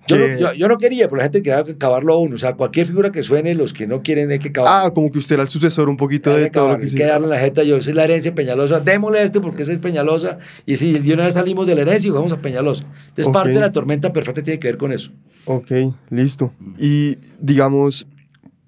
Yo, 0.09 0.17
Que- 0.17 0.35
no, 0.35 0.39
yo, 0.39 0.53
yo 0.53 0.69
no 0.69 0.79
quería, 0.79 1.07
pero 1.09 1.17
la 1.19 1.23
gente 1.25 1.43
quería 1.43 1.59
acabarlo 1.61 2.15
a 2.15 2.19
uno. 2.19 2.35
O 2.35 2.39
sea, 2.39 2.55
cualquier 2.55 2.87
figura 2.87 3.11
que 3.11 3.23
suene, 3.23 3.55
los 3.55 3.73
que 3.73 3.87
no 3.87 4.03
quieren 4.03 4.31
hay 4.31 4.39
que 4.39 4.49
acabar. 4.49 4.87
Ah, 4.87 4.91
como 4.91 5.11
que 5.11 5.19
usted 5.19 5.35
era 5.35 5.43
el 5.43 5.49
sucesor 5.49 5.89
un 5.89 5.97
poquito 5.97 6.35
de 6.35 6.51
todo 6.51 6.71
lo 6.71 6.79
que 6.79 6.89
se... 6.89 6.97
que 6.97 7.05
darle 7.05 7.29
la 7.29 7.39
jeta. 7.39 7.63
Yo 7.63 7.81
soy 7.81 7.95
la 7.95 8.05
herencia 8.05 8.35
Peñalosa. 8.35 8.81
Démosle 8.81 9.23
esto 9.23 9.41
porque 9.41 9.65
soy 9.65 9.79
Peñalosa. 9.79 10.39
Y 10.65 10.77
si 10.77 10.93
de 10.93 11.15
una 11.15 11.25
vez 11.25 11.35
salimos 11.35 11.67
de 11.67 11.75
la 11.75 11.83
herencia 11.83 12.09
y 12.09 12.11
vamos 12.11 12.33
a 12.33 12.39
Peñalosa. 12.39 12.85
Entonces, 13.09 13.33
parte 13.33 13.53
de 13.53 13.61
la 13.61 13.73
tormenta 13.73 14.13
perfecta 14.13 14.43
tiene 14.43 14.59
que 14.59 14.69
ver 14.69 14.79
con 14.79 14.93
eso. 14.93 15.11
Ok, 15.47 15.71
listo. 16.11 16.53
Y 16.79 17.19
digamos, 17.41 18.07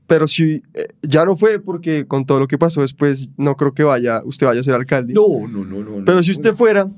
pero 0.07 0.26
si 0.26 0.62
eh, 0.74 0.89
ya 1.03 1.24
no 1.24 1.36
fue 1.36 1.61
porque 1.61 2.07
con 2.07 2.24
todo 2.24 2.41
lo 2.41 2.49
que 2.49 2.57
pasó 2.57 2.80
después, 2.80 3.28
no 3.36 3.57
creo 3.57 3.74
que 3.74 3.84
vaya, 3.84 4.22
usted 4.24 4.47
vaya 4.47 4.61
a 4.61 4.62
ser 4.62 4.74
alcalde. 4.74 5.12
No, 5.12 5.47
no, 5.47 5.64
no, 5.64 5.82
no. 5.82 6.05
Pero 6.05 6.22
si 6.22 6.32
usted 6.32 6.55
fuera, 6.55 6.89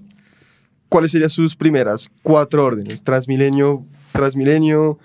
¿cuáles 0.89 1.11
serían 1.11 1.29
sus 1.29 1.57
primeras 1.57 2.09
cuatro 2.23 2.65
órdenes? 2.65 3.03
Transmilenio, 3.03 3.83
Transmilenio, 4.13 4.99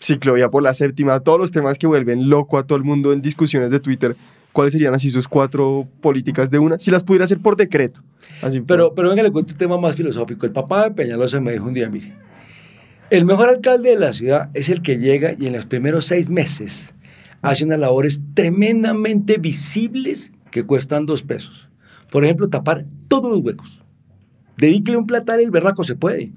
ciclovía 0.00 0.50
por 0.50 0.62
la 0.62 0.74
séptima, 0.74 1.20
todos 1.20 1.38
los 1.38 1.50
temas 1.50 1.78
que 1.78 1.86
vuelven 1.86 2.28
loco 2.28 2.58
a 2.58 2.64
todo 2.64 2.76
el 2.76 2.84
mundo 2.84 3.12
en 3.12 3.22
discusiones 3.22 3.70
de 3.70 3.80
Twitter. 3.80 4.16
¿Cuáles 4.52 4.72
serían 4.72 4.94
así 4.94 5.10
sus 5.10 5.28
cuatro 5.28 5.86
políticas 6.00 6.50
de 6.50 6.58
una? 6.58 6.78
Si 6.78 6.90
las 6.90 7.04
pudiera 7.04 7.24
hacer 7.24 7.38
por 7.38 7.56
decreto. 7.56 8.02
Así 8.42 8.60
Pero, 8.60 8.94
pero 8.94 9.10
venga, 9.10 9.22
le 9.22 9.30
cuento 9.30 9.52
un 9.52 9.58
tema 9.58 9.78
más 9.78 9.94
filosófico. 9.94 10.44
El 10.46 10.52
papá 10.52 10.84
de 10.84 10.90
Peñalosa 10.90 11.38
me 11.40 11.52
dijo 11.52 11.66
un 11.66 11.74
día, 11.74 11.88
mire, 11.88 12.14
el 13.10 13.24
mejor 13.24 13.48
alcalde 13.48 13.90
de 13.90 13.96
la 13.96 14.12
ciudad 14.12 14.50
es 14.54 14.68
el 14.68 14.82
que 14.82 14.98
llega 14.98 15.34
y 15.38 15.46
en 15.46 15.52
los 15.52 15.66
primeros 15.66 16.06
seis 16.06 16.28
meses 16.28 16.88
hace 17.42 17.64
unas 17.64 17.78
labores 17.78 18.20
tremendamente 18.34 19.38
visibles 19.38 20.32
que 20.50 20.64
cuestan 20.64 21.06
dos 21.06 21.22
pesos. 21.22 21.68
Por 22.10 22.24
ejemplo, 22.24 22.48
tapar 22.48 22.82
todos 23.08 23.30
los 23.30 23.40
huecos. 23.40 23.80
Dedíquele 24.56 24.98
un 24.98 25.06
platal, 25.06 25.40
el 25.40 25.50
berraco 25.50 25.84
se 25.84 25.94
puede. 25.94 26.32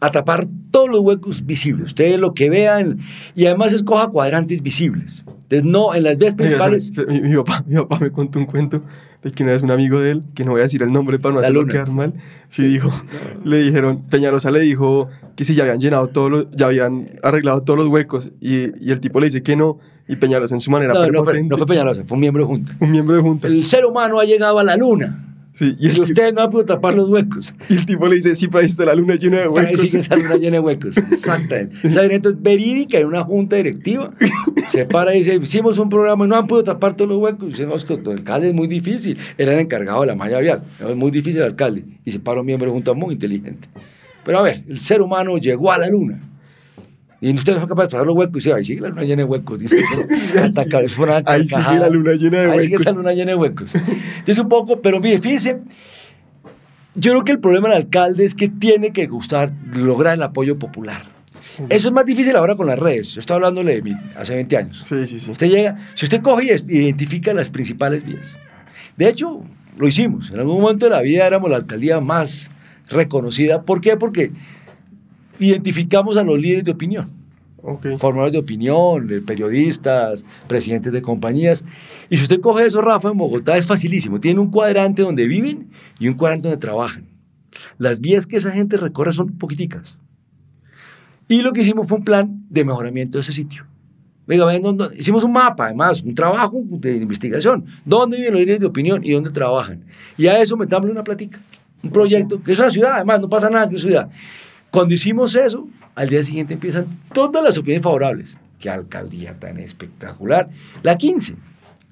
A 0.00 0.10
tapar 0.10 0.46
todos 0.70 0.88
los 0.88 1.00
huecos 1.00 1.44
visibles. 1.44 1.86
Ustedes 1.86 2.18
lo 2.18 2.34
que 2.34 2.50
vean 2.50 2.98
y 3.34 3.46
además 3.46 3.72
escoja 3.72 4.08
cuadrantes 4.08 4.62
visibles. 4.62 5.24
Entonces, 5.26 5.64
no, 5.64 5.94
en 5.94 6.04
las 6.04 6.18
vías 6.18 6.34
principales. 6.34 6.92
Mi, 7.08 7.20
mi 7.20 7.36
papá, 7.36 7.64
mi 7.66 7.76
papá 7.76 7.98
me 8.00 8.10
contó 8.12 8.38
un 8.38 8.46
cuento 8.46 8.82
de 9.22 9.32
que 9.32 9.42
una 9.42 9.52
vez 9.52 9.62
un 9.62 9.70
amigo 9.70 10.00
de 10.00 10.12
él, 10.12 10.22
que 10.34 10.44
no 10.44 10.52
voy 10.52 10.60
a 10.60 10.64
decir 10.64 10.82
el 10.82 10.92
nombre 10.92 11.18
para 11.18 11.34
no 11.34 11.40
hacerlo 11.40 11.66
quedar 11.66 11.90
mal, 11.90 12.14
sí, 12.48 12.66
dijo, 12.66 12.92
le 13.44 13.58
dijeron, 13.58 14.02
Peñalosa 14.08 14.50
le 14.50 14.60
dijo 14.60 15.08
que 15.36 15.44
si 15.44 15.54
ya 15.54 15.64
habían 15.64 15.80
llenado 15.80 16.08
todos 16.08 16.30
los, 16.30 16.50
ya 16.50 16.66
habían 16.66 17.18
arreglado 17.22 17.62
todos 17.62 17.78
los 17.78 17.88
huecos 17.88 18.30
y, 18.40 18.66
y 18.84 18.92
el 18.92 19.00
tipo 19.00 19.18
le 19.20 19.26
dice 19.26 19.42
que 19.42 19.56
no 19.56 19.78
y 20.06 20.16
Peñalosa 20.16 20.54
en 20.54 20.60
su 20.60 20.70
manera 20.70 20.94
No, 20.94 21.06
no 21.08 21.24
fue, 21.24 21.42
no 21.42 21.56
fue 21.56 21.66
Peñalosa, 21.66 22.04
fue 22.04 22.14
un 22.16 22.20
miembro 22.20 22.44
de 22.44 22.48
junta. 22.48 22.76
un 22.78 22.90
miembro 22.90 23.16
de 23.16 23.22
junta, 23.22 23.48
El 23.48 23.64
ser 23.64 23.84
humano 23.84 24.20
ha 24.20 24.24
llegado 24.24 24.58
a 24.58 24.64
la 24.64 24.76
luna. 24.76 25.24
Sí, 25.52 25.76
y, 25.78 25.90
Y 25.90 26.00
usted 26.00 26.32
no 26.34 26.42
ha 26.42 26.50
podido 26.50 26.66
tapar 26.66 26.94
los 26.94 27.08
huecos. 27.08 27.54
y 27.68 27.76
el 27.76 27.86
tipo 27.86 28.06
le 28.06 28.16
dice, 28.16 28.34
sí, 28.34 28.48
pero 28.48 28.60
ahí 28.60 28.66
está 28.66 28.84
la 28.84 28.94
luna 28.94 29.14
llena 29.16 29.38
de 29.38 29.48
huecos. 29.48 29.72
decir 29.72 29.92
que 29.92 29.98
esa 29.98 30.16
luna 30.16 30.36
llena 30.36 30.52
de 30.52 30.60
huecos. 30.60 30.96
Exactamente. 31.10 31.76
Esa 31.86 32.02
gerente 32.02 32.28
es 32.28 32.40
verídica 32.40 32.98
en 32.98 33.06
una 33.06 33.22
junta 33.22 33.56
directiva. 33.56 34.12
Se 34.68 34.84
para 34.84 35.14
y 35.14 35.18
dice, 35.18 35.36
hicimos 35.36 35.78
un 35.78 35.88
programa 35.88 36.24
y 36.24 36.28
no 36.28 36.36
han 36.36 36.46
podido 36.46 36.64
tapar 36.64 36.94
todos 36.94 37.10
los 37.10 37.18
huecos. 37.18 37.48
Y 37.48 37.50
dice, 37.52 37.66
no, 37.66 37.74
es 37.74 37.84
que 37.84 37.94
el 37.94 38.08
alcalde 38.08 38.48
es 38.48 38.54
muy 38.54 38.68
difícil. 38.68 39.18
Era 39.36 39.52
el 39.52 39.60
encargado 39.60 40.02
de 40.02 40.08
la 40.08 40.14
malla 40.14 40.38
vial. 40.40 40.62
Es 40.86 40.96
muy 40.96 41.10
difícil 41.10 41.40
el 41.40 41.48
alcalde. 41.48 41.84
Y 42.04 42.10
se 42.10 42.20
para 42.20 42.40
un 42.40 42.46
miembro 42.46 42.68
de 42.68 42.72
junta 42.72 42.92
muy 42.92 43.14
inteligente. 43.14 43.68
Pero 44.24 44.38
a 44.38 44.42
ver, 44.42 44.62
el 44.68 44.78
ser 44.78 45.00
humano 45.00 45.38
llegó 45.38 45.72
a 45.72 45.78
la 45.78 45.88
luna. 45.88 46.20
Y 47.20 47.34
usted 47.34 47.54
no 47.54 47.60
fue 47.60 47.68
capaz 47.68 47.82
de 47.84 47.88
pasar 47.88 48.06
los 48.06 48.16
huecos. 48.16 48.36
Y 48.36 48.38
dice, 48.48 48.52
ahí 48.54 48.64
sigue 48.64 48.80
la 48.80 48.88
luna 48.88 49.02
llena 49.02 49.22
de 49.22 49.24
huecos. 49.24 49.58
Dice, 49.58 49.76
ataca, 50.42 50.80
es 50.82 50.96
una 50.98 51.22
Ahí 51.26 51.44
sigue 51.44 51.78
la 51.78 51.88
luna 51.88 52.12
llena 52.12 52.42
de 52.42 52.52
Ahí 52.52 52.58
sigue 52.60 52.76
esa 52.76 52.90
huecos. 52.90 52.96
luna 52.96 53.12
llena 53.12 53.32
de 53.32 53.36
huecos. 53.36 53.74
Entonces 53.74 54.38
un 54.38 54.48
poco, 54.48 54.80
pero 54.80 55.00
mire, 55.00 55.18
fíjese, 55.18 55.58
yo 56.94 57.12
creo 57.12 57.24
que 57.24 57.32
el 57.32 57.40
problema 57.40 57.68
del 57.68 57.78
alcalde 57.78 58.24
es 58.24 58.34
que 58.34 58.48
tiene 58.48 58.92
que 58.92 59.06
gustar, 59.06 59.52
lograr 59.74 60.14
el 60.14 60.22
apoyo 60.22 60.58
popular. 60.58 61.02
Eso 61.68 61.88
es 61.88 61.92
más 61.92 62.06
difícil 62.06 62.36
ahora 62.36 62.54
con 62.54 62.68
las 62.68 62.78
redes. 62.78 63.14
Yo 63.14 63.20
estaba 63.20 63.36
hablándole 63.38 63.74
de 63.74 63.82
mí 63.82 63.92
hace 64.16 64.34
20 64.34 64.56
años. 64.56 64.82
Sí, 64.84 65.04
sí, 65.06 65.18
sí. 65.18 65.30
Usted 65.30 65.48
llega, 65.48 65.76
si 65.94 66.04
usted 66.04 66.22
coge 66.22 66.54
y 66.68 66.76
identifica 66.78 67.34
las 67.34 67.50
principales 67.50 68.04
vías. 68.04 68.36
De 68.96 69.08
hecho, 69.08 69.42
lo 69.76 69.88
hicimos. 69.88 70.30
En 70.30 70.38
algún 70.38 70.60
momento 70.60 70.86
de 70.86 70.90
la 70.90 71.00
vida 71.00 71.26
éramos 71.26 71.50
la 71.50 71.56
alcaldía 71.56 72.00
más 72.00 72.48
reconocida. 72.88 73.62
¿Por 73.62 73.80
qué? 73.80 73.96
Porque 73.96 74.30
identificamos 75.38 76.16
a 76.16 76.24
los 76.24 76.38
líderes 76.38 76.64
de 76.64 76.70
opinión 76.72 77.06
Ok. 77.62 77.86
formadores 77.98 78.32
de 78.32 78.38
opinión, 78.38 79.08
periodistas, 79.26 80.24
presidentes 80.46 80.92
de 80.92 81.02
compañías. 81.02 81.64
Y 82.08 82.16
si 82.16 82.22
usted 82.22 82.40
coge 82.40 82.66
eso, 82.66 82.80
Rafa, 82.80 83.10
en 83.10 83.18
Bogotá 83.18 83.56
es 83.56 83.66
facilísimo. 83.66 84.20
Tienen 84.20 84.38
un 84.38 84.50
cuadrante 84.50 85.02
donde 85.02 85.26
viven 85.26 85.68
y 85.98 86.08
un 86.08 86.14
cuadrante 86.14 86.48
donde 86.48 86.60
trabajan. 86.60 87.04
Las 87.78 88.00
vías 88.00 88.26
que 88.26 88.36
esa 88.36 88.52
gente 88.52 88.76
recorre 88.76 89.12
son 89.12 89.36
poquiticas. 89.38 89.98
Y 91.26 91.42
lo 91.42 91.52
que 91.52 91.62
hicimos 91.62 91.88
fue 91.88 91.98
un 91.98 92.04
plan 92.04 92.44
de 92.48 92.64
mejoramiento 92.64 93.18
de 93.18 93.22
ese 93.22 93.32
sitio. 93.32 93.66
Dónde- 94.26 94.90
hicimos 94.98 95.24
un 95.24 95.32
mapa, 95.32 95.66
además, 95.66 96.02
un 96.02 96.14
trabajo 96.14 96.60
de 96.64 96.96
investigación. 96.98 97.64
¿Dónde 97.84 98.18
viven 98.18 98.32
los 98.34 98.40
líderes 98.40 98.60
de 98.60 98.66
opinión 98.66 99.00
y 99.04 99.12
dónde 99.12 99.30
trabajan? 99.30 99.84
Y 100.16 100.26
a 100.26 100.38
eso 100.40 100.56
metámosle 100.56 100.92
una 100.92 101.02
platica, 101.02 101.40
un 101.82 101.90
proyecto, 101.90 102.42
que 102.42 102.52
es 102.52 102.58
una 102.58 102.70
ciudad, 102.70 102.92
además, 102.96 103.20
no 103.20 103.28
pasa 103.28 103.48
nada 103.50 103.68
que 103.68 103.76
es 103.76 103.84
una 103.84 103.90
ciudad. 103.90 104.10
Cuando 104.70 104.94
hicimos 104.94 105.34
eso, 105.34 105.66
al 105.94 106.08
día 106.08 106.22
siguiente 106.22 106.54
empiezan 106.54 106.86
todas 107.12 107.42
las 107.42 107.56
opiniones 107.58 107.82
favorables. 107.82 108.36
Qué 108.58 108.68
alcaldía 108.70 109.38
tan 109.38 109.58
espectacular. 109.58 110.48
La 110.82 110.96
15. 110.96 111.34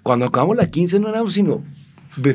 Cuando 0.02 0.26
acabamos 0.26 0.56
la 0.56 0.66
15 0.66 0.98
no 1.00 1.08
éramos 1.08 1.32
sino 1.34 1.62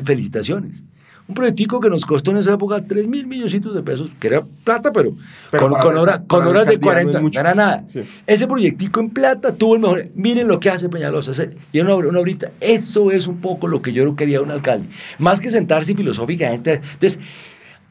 felicitaciones. 0.04 0.82
Un 1.28 1.34
proyectico 1.36 1.80
que 1.80 1.88
nos 1.88 2.04
costó 2.04 2.32
en 2.32 2.38
esa 2.38 2.52
época 2.52 2.82
3 2.84 3.06
mil 3.06 3.26
milloncitos 3.26 3.74
de 3.74 3.82
pesos, 3.82 4.10
que 4.18 4.26
era 4.26 4.42
plata, 4.64 4.90
pero, 4.92 5.14
Pero 5.50 5.68
con, 5.68 5.80
con 5.80 5.96
hora- 5.96 6.22
con 6.26 6.44
horas 6.46 6.66
de 6.66 6.74
alcaldía 6.74 7.04
no 7.04 7.10
es 7.10 7.12
40, 7.12 7.18
no, 7.18 7.22
mucho. 7.22 7.40
era 7.40 7.54
nada. 7.54 7.84
Sí. 7.88 8.02
Ese 8.26 8.46
proyectico 8.48 9.00
en 9.00 9.10
plata 9.10 9.54
tuvo 9.54 9.76
el 9.76 9.80
mejor. 9.80 10.06
Miren 10.16 10.48
lo 10.48 10.58
que 10.58 10.68
hace 10.68 10.88
Peñalosa. 10.88 11.30
Y 11.72 11.80
una, 11.80 11.94
una 11.94 12.18
obrita. 12.18 12.50
Eso 12.60 13.10
es 13.12 13.28
un 13.28 13.40
poco 13.40 13.68
lo 13.68 13.80
que 13.80 13.92
yo 13.92 14.14
quería 14.16 14.38
de 14.38 14.44
un 14.44 14.50
alcalde. 14.50 14.88
Más 15.18 15.38
que 15.40 15.50
sentarse 15.50 15.94
filosóficamente. 15.94 16.74
Entonces, 16.74 17.18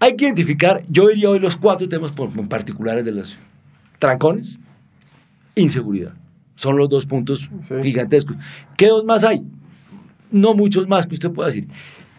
hay 0.02 0.16
que 0.18 0.26
identificar, 0.26 0.82
yo 0.89 1.08
diría 1.08 1.30
hoy 1.30 1.39
los 1.39 1.56
cuatro 1.56 1.88
temas 1.88 2.12
particulares 2.49 3.06
de 3.06 3.12
los 3.14 3.38
trancones, 3.99 4.60
inseguridad. 5.56 6.14
Son 6.56 6.76
los 6.78 6.89
dos 6.89 7.06
puntos 7.06 7.49
Sí. 7.62 7.76
gigantescos. 7.82 8.36
¿Qué 8.78 8.88
dos 8.88 9.06
más 9.06 9.24
hay? 9.24 9.43
No 10.32 10.54
muchos 10.54 10.88
más 10.88 11.08
que 11.08 11.14
usted 11.14 11.32
pueda 11.32 11.47
decir. 11.47 11.68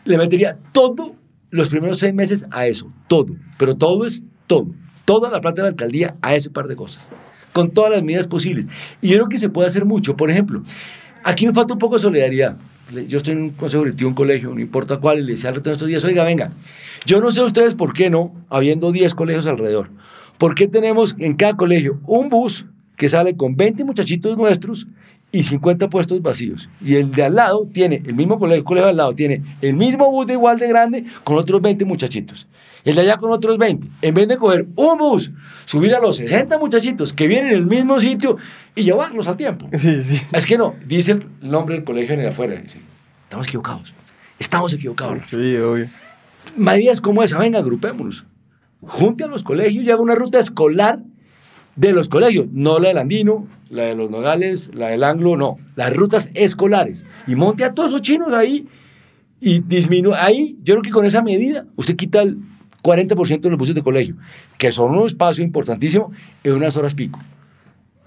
Le 0.04 0.16
metería 0.16 0.56
todo 0.72 1.14
los 1.50 1.68
primeros 1.68 1.98
seis 1.98 2.14
meses 2.14 2.46
a 2.50 2.66
eso, 2.66 2.90
todo. 3.08 3.34
Pero 3.58 3.74
todo 3.76 4.06
es 4.06 4.22
todo. 4.46 4.68
Toda 5.04 5.30
la 5.30 5.40
plata 5.40 5.56
de 5.56 5.62
la 5.62 5.68
alcaldía 5.70 6.14
a 6.22 6.34
ese 6.34 6.50
par 6.50 6.68
de 6.68 6.76
cosas. 6.76 7.10
Con 7.52 7.70
todas 7.70 7.90
las 7.90 8.02
medidas 8.02 8.26
posibles. 8.26 8.68
Y 9.00 9.08
yo 9.08 9.16
creo 9.16 9.28
que 9.28 9.38
se 9.38 9.48
puede 9.48 9.68
hacer 9.68 9.84
mucho. 9.84 10.16
Por 10.16 10.30
ejemplo, 10.30 10.62
aquí 11.24 11.46
nos 11.46 11.54
falta 11.54 11.74
un 11.74 11.78
poco 11.78 11.96
de 11.96 12.02
solidaridad. 12.02 12.56
Yo 13.08 13.16
estoy 13.16 13.32
en 13.32 13.42
un 13.42 13.50
consejo 13.50 13.84
directivo, 13.84 14.08
un 14.08 14.14
colegio, 14.14 14.54
no 14.54 14.60
importa 14.60 14.98
cuál, 14.98 15.20
y 15.20 15.22
le 15.22 15.32
decía 15.32 15.48
al 15.48 15.56
resto 15.56 15.70
de 15.70 15.74
estos 15.74 15.88
días, 15.88 16.04
oiga, 16.04 16.24
venga, 16.24 16.50
yo 17.06 17.20
no 17.20 17.30
sé 17.30 17.42
ustedes 17.42 17.74
por 17.74 17.92
qué 17.92 18.10
no, 18.10 18.34
habiendo 18.48 18.92
10 18.92 19.14
colegios 19.14 19.46
alrededor, 19.46 19.88
¿por 20.38 20.54
qué 20.54 20.68
tenemos 20.68 21.14
en 21.18 21.34
cada 21.34 21.56
colegio 21.56 22.00
un 22.06 22.28
bus 22.28 22.66
que 22.96 23.08
sale 23.08 23.36
con 23.36 23.56
20 23.56 23.84
muchachitos 23.84 24.36
nuestros 24.36 24.86
y 25.30 25.42
50 25.42 25.88
puestos 25.88 26.20
vacíos? 26.20 26.68
Y 26.84 26.96
el 26.96 27.10
de 27.12 27.22
al 27.24 27.34
lado 27.34 27.66
tiene, 27.72 28.02
el 28.04 28.14
mismo 28.14 28.38
colegio, 28.38 28.58
el 28.58 28.64
colegio 28.64 28.86
de 28.86 28.90
al 28.90 28.96
lado 28.96 29.14
tiene 29.14 29.42
el 29.62 29.74
mismo 29.74 30.10
bus 30.10 30.26
de 30.26 30.34
igual 30.34 30.58
de 30.58 30.68
grande 30.68 31.04
con 31.24 31.38
otros 31.38 31.62
20 31.62 31.84
muchachitos. 31.84 32.46
El 32.84 32.96
de 32.96 33.02
allá 33.02 33.16
con 33.16 33.30
otros 33.30 33.58
20. 33.58 33.86
En 34.02 34.14
vez 34.14 34.28
de 34.28 34.36
coger 34.36 34.66
un 34.74 34.98
bus, 34.98 35.30
subir 35.66 35.94
a 35.94 36.00
los 36.00 36.16
60 36.16 36.58
muchachitos 36.58 37.12
que 37.12 37.26
vienen 37.28 37.52
en 37.52 37.58
el 37.58 37.66
mismo 37.66 38.00
sitio 38.00 38.36
y 38.74 38.82
llevarlos 38.82 39.28
a 39.28 39.36
tiempo. 39.36 39.68
Sí, 39.76 40.02
sí. 40.02 40.20
Es 40.32 40.46
que 40.46 40.58
no, 40.58 40.74
dice 40.86 41.12
el 41.12 41.26
nombre 41.40 41.76
del 41.76 41.84
colegio 41.84 42.14
en 42.14 42.20
el 42.20 42.28
afuera. 42.28 42.60
Dice, 42.60 42.80
estamos 43.24 43.46
equivocados. 43.46 43.94
Estamos 44.38 44.72
equivocados. 44.72 45.24
Sí, 45.24 45.56
obvio. 45.56 45.88
Medidas 46.56 47.00
como 47.00 47.22
esa, 47.22 47.38
venga, 47.38 47.60
agrupémonos. 47.60 48.24
Junte 48.80 49.24
a 49.24 49.28
los 49.28 49.44
colegios 49.44 49.84
y 49.84 49.90
haga 49.90 50.02
una 50.02 50.16
ruta 50.16 50.40
escolar 50.40 50.98
de 51.76 51.92
los 51.92 52.08
colegios, 52.08 52.46
no 52.52 52.78
la 52.78 52.88
del 52.88 52.98
Andino, 52.98 53.46
la 53.70 53.84
de 53.84 53.94
los 53.94 54.10
Nogales, 54.10 54.70
la 54.74 54.88
del 54.88 55.04
Anglo, 55.04 55.36
no, 55.36 55.58
las 55.76 55.94
rutas 55.94 56.30
escolares. 56.34 57.06
Y 57.26 57.34
monte 57.34 57.64
a 57.64 57.72
todos 57.72 57.90
esos 57.90 58.02
chinos 58.02 58.32
ahí 58.34 58.66
y 59.40 59.60
disminuye. 59.60 60.16
Ahí, 60.18 60.58
yo 60.62 60.74
creo 60.74 60.82
que 60.82 60.90
con 60.90 61.06
esa 61.06 61.22
medida, 61.22 61.64
usted 61.76 61.96
quita 61.96 62.22
el 62.22 62.38
40% 62.82 63.40
de 63.40 63.50
los 63.50 63.58
buses 63.58 63.74
de 63.74 63.82
colegio, 63.82 64.16
que 64.58 64.72
son 64.72 64.96
un 64.96 65.06
espacio 65.06 65.44
importantísimo 65.44 66.12
en 66.42 66.54
unas 66.54 66.76
horas 66.76 66.94
pico. 66.94 67.18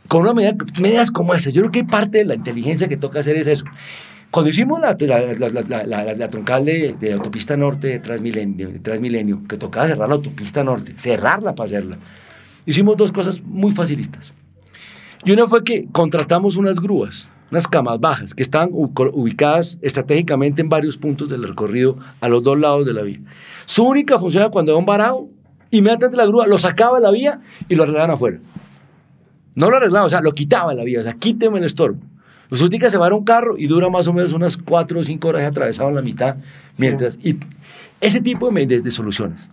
Con 0.07 0.21
una 0.21 0.34
medida, 0.34 0.55
medidas 0.80 1.09
como 1.09 1.34
esa, 1.34 1.49
yo 1.49 1.61
creo 1.61 1.71
que 1.71 1.84
parte 1.84 2.19
de 2.19 2.26
la 2.26 2.36
inteligencia 2.36 2.88
que 2.88 2.97
toca 2.97 3.19
hacer 3.19 3.38
es 3.38 3.47
eso. 3.47 3.65
Cuando 4.30 4.49
hicimos 4.49 4.80
la, 4.82 4.97
la, 4.99 5.84
la, 5.86 6.13
la, 6.13 6.30
troncal 6.30 6.65
de, 6.65 6.95
de, 6.99 7.13
autopista 7.13 7.55
norte 7.55 7.88
de 7.88 7.99
Transmilenio, 7.99 8.69
de 8.69 8.80
Transmilenio, 8.80 9.41
que 9.47 9.57
tocaba 9.57 9.88
cerrar 9.88 10.09
la 10.09 10.15
autopista 10.15 10.63
norte, 10.63 10.93
cerrarla 10.97 11.55
para 11.55 11.65
hacerla, 11.65 11.97
hicimos 12.65 12.97
dos 12.97 13.11
cosas 13.11 13.41
muy 13.41 13.71
facilistas. 13.71 14.34
Y 15.23 15.32
una 15.32 15.47
fue 15.47 15.63
que 15.63 15.88
contratamos 15.91 16.57
unas 16.57 16.80
grúas, 16.80 17.30
unas 17.51 17.67
camas 17.67 17.99
bajas, 17.99 18.33
que 18.33 18.43
estaban 18.43 18.69
ubicadas 18.71 19.77
estratégicamente 19.81 20.61
en 20.61 20.69
varios 20.69 20.97
puntos 20.97 21.29
del 21.29 21.43
recorrido 21.43 21.97
a 22.21 22.29
los 22.29 22.43
dos 22.43 22.59
lados 22.59 22.85
de 22.85 22.93
la 22.93 23.01
vía. 23.01 23.19
Su 23.65 23.83
única 23.83 24.17
función 24.19 24.43
era 24.43 24.51
cuando 24.51 24.71
era 24.71 24.79
un 24.79 24.85
varado, 24.85 25.27
inmediatamente 25.71 26.17
la 26.17 26.25
grúa 26.25 26.47
lo 26.47 26.57
sacaba 26.57 26.97
de 26.97 27.03
la 27.03 27.11
vía 27.11 27.39
y 27.69 27.75
lo 27.75 27.83
arreglaban 27.83 28.11
afuera. 28.11 28.39
No 29.55 29.69
lo 29.69 29.77
arreglaban, 29.77 30.07
o 30.07 30.09
sea, 30.09 30.21
lo 30.21 30.33
quitaba 30.33 30.71
de 30.71 30.77
la 30.77 30.83
vía, 30.83 30.99
o 30.99 31.03
sea, 31.03 31.13
quíteme 31.13 31.59
el 31.59 31.65
estorbo. 31.65 31.99
Los 32.49 32.61
únicos 32.61 32.91
se 32.91 32.97
van 32.97 33.11
a 33.11 33.15
un 33.15 33.23
carro 33.23 33.57
y 33.57 33.67
dura 33.67 33.89
más 33.89 34.07
o 34.07 34.13
menos 34.13 34.33
unas 34.33 34.57
cuatro 34.57 34.99
o 34.99 35.03
cinco 35.03 35.29
horas 35.29 35.43
y 35.43 35.45
atravesaban 35.45 35.95
la 35.95 36.01
mitad 36.01 36.35
mientras. 36.77 37.17
Y 37.23 37.37
ese 38.01 38.21
tipo 38.21 38.51
de, 38.51 38.65
de, 38.67 38.81
de, 38.81 38.91
soluciones 38.91 39.49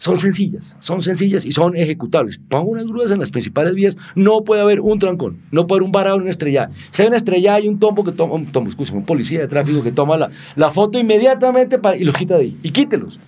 son 0.00 0.16
sencillas, 0.16 0.74
son 0.80 1.02
sencillas 1.02 1.44
y 1.44 1.52
son 1.52 1.76
ejecutables. 1.76 2.40
Pongo 2.48 2.70
unas 2.70 2.86
grúas 2.86 3.10
en 3.10 3.20
las 3.20 3.30
principales 3.30 3.74
vías, 3.74 3.98
no 4.14 4.44
puede 4.44 4.62
haber 4.62 4.80
un 4.80 4.98
trancón, 4.98 5.42
no 5.50 5.66
puede 5.66 5.80
haber 5.80 5.86
un 5.86 5.92
varado 5.92 6.16
una 6.16 6.30
estrella. 6.30 6.70
Si 6.90 7.02
hay 7.02 7.08
una 7.08 7.18
estrella, 7.18 7.54
hay 7.54 7.68
un 7.68 7.78
tombo 7.78 8.02
que 8.02 8.12
toma, 8.12 8.34
un 8.34 8.46
tombo, 8.46 8.70
un 8.94 9.04
policía 9.04 9.40
de 9.40 9.46
tráfico 9.46 9.82
que 9.82 9.92
toma 9.92 10.16
la, 10.16 10.30
la 10.56 10.70
foto 10.70 10.98
inmediatamente 10.98 11.78
para, 11.78 11.98
y 11.98 12.04
los 12.04 12.14
quita 12.14 12.38
de 12.38 12.44
ahí. 12.44 12.56
Y 12.62 12.70
quítelos 12.70 13.20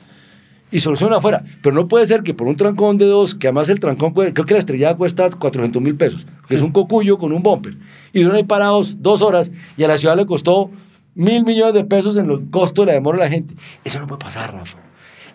y 0.71 0.81
soluciona 0.81 1.19
afuera. 1.19 1.45
Pero 1.61 1.75
no 1.75 1.87
puede 1.87 2.07
ser 2.07 2.23
que 2.23 2.33
por 2.33 2.49
un 2.49 2.57
trancón 2.57 2.97
de 2.97 3.05
dos, 3.05 3.35
que 3.35 3.49
además 3.49 3.69
el 3.69 3.79
trancón, 3.79 4.15
creo 4.15 4.47
que 4.47 4.55
la 4.55 4.61
estrellada 4.61 4.97
cuesta 4.97 5.29
400 5.29 5.83
mil 5.83 5.95
pesos, 5.95 6.25
que 6.25 6.49
sí. 6.49 6.55
es 6.55 6.63
un 6.63 6.73
cocuyo 6.73 7.19
con 7.19 7.33
un 7.35 7.43
bumper, 7.43 7.77
y 8.15 8.23
duran 8.23 8.39
ahí 8.39 8.45
parados 8.45 9.03
dos 9.03 9.21
horas 9.21 9.53
y 9.77 9.85
a 9.85 9.89
la 9.89 9.99
ciudad 9.99 10.17
le 10.17 10.25
costó 10.25 10.71
mil 11.15 11.45
millones 11.45 11.75
de 11.75 11.85
pesos 11.85 12.17
en 12.17 12.31
el 12.31 12.49
costo 12.49 12.83
de 12.83 12.87
la 12.87 12.93
demora 12.95 13.19
de 13.19 13.25
la 13.25 13.31
gente. 13.31 13.55
Eso 13.85 14.01
no 14.01 14.07
puede 14.07 14.21
pasar, 14.21 14.55
Rafa. 14.55 14.79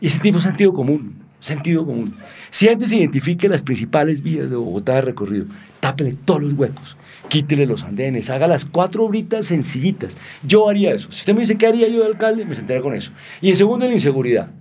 Y 0.01 0.07
ese 0.07 0.19
tipo 0.19 0.37
de 0.37 0.43
sentido 0.43 0.73
común, 0.73 1.26
sentido 1.39 1.85
común. 1.85 2.15
Si 2.49 2.67
antes 2.67 2.89
se 2.89 2.97
identifique 2.97 3.47
las 3.47 3.63
principales 3.63 4.21
vías 4.21 4.49
de 4.49 4.55
Bogotá 4.55 4.95
de 4.95 5.01
recorrido, 5.01 5.45
tápele 5.79 6.13
todos 6.13 6.41
los 6.41 6.53
huecos, 6.53 6.97
quítele 7.29 7.65
los 7.65 7.83
andenes, 7.83 8.29
haga 8.29 8.47
las 8.47 8.65
cuatro 8.65 9.05
obritas 9.05 9.45
sencillitas. 9.45 10.17
Yo 10.43 10.69
haría 10.69 10.93
eso. 10.93 11.11
Si 11.11 11.19
usted 11.19 11.33
me 11.33 11.41
dice 11.41 11.57
qué 11.57 11.67
haría 11.67 11.87
yo 11.87 12.01
de 12.01 12.07
alcalde, 12.07 12.45
me 12.45 12.55
sentaría 12.55 12.81
con 12.81 12.93
eso. 12.93 13.11
Y 13.41 13.49
en 13.49 13.55
segundo, 13.55 13.87
la 13.87 13.93
inseguridad. 13.93 14.51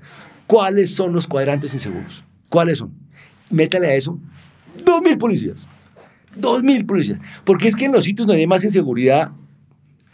¿Cuáles 0.47 0.95
son 0.95 1.13
los 1.13 1.27
cuadrantes 1.27 1.75
inseguros? 1.75 2.25
¿Cuáles 2.49 2.79
son? 2.79 2.93
Métale 3.51 3.89
a 3.89 3.95
eso 3.95 4.19
dos 4.85 5.03
mil 5.03 5.19
policías. 5.19 5.69
Dos 6.35 6.63
mil 6.63 6.85
policías. 6.85 7.19
Porque 7.45 7.69
es 7.69 7.77
que 7.77 7.87
en 7.87 7.93
los 7.93 8.05
sitios 8.05 8.27
donde 8.27 8.41
hay 8.41 8.47
más 8.47 8.65
inseguridad 8.65 9.33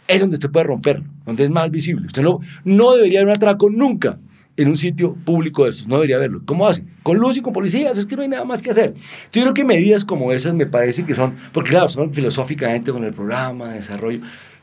es 0.07 0.19
donde 0.19 0.35
usted 0.35 0.49
puede 0.49 0.65
romperlo, 0.65 1.05
donde 1.25 1.43
es 1.43 1.49
más 1.49 1.69
visible. 1.71 2.05
Usted 2.05 2.21
no, 2.21 2.39
no 2.63 2.93
debería 2.93 3.19
haber 3.19 3.29
un 3.29 3.35
atraco 3.35 3.69
nunca 3.69 4.19
en 4.55 4.67
un 4.67 4.77
sitio 4.77 5.15
público 5.25 5.63
de 5.63 5.71
estos. 5.71 5.87
No 5.87 5.95
debería 5.95 6.17
haberlo. 6.17 6.41
¿Cómo 6.45 6.67
hace? 6.67 6.83
Con 7.01 7.17
luz 7.17 7.37
y 7.37 7.41
con 7.41 7.53
policías. 7.53 7.97
Es 7.97 8.05
que 8.05 8.15
no 8.15 8.21
hay 8.21 8.27
nada 8.27 8.45
más 8.45 8.61
que 8.61 8.69
hacer. 8.69 8.93
Yo 9.31 9.41
creo 9.41 9.53
que 9.53 9.65
medidas 9.65 10.05
como 10.05 10.31
esas 10.31 10.53
me 10.53 10.65
parece 10.65 11.05
que 11.05 11.15
son, 11.15 11.35
porque 11.51 11.71
claro, 11.71 11.87
son 11.87 12.13
filosóficamente 12.13 12.91
con 12.91 13.03
el 13.03 13.13
programa 13.13 13.69
de 13.69 13.75
desarrollo. 13.75 14.19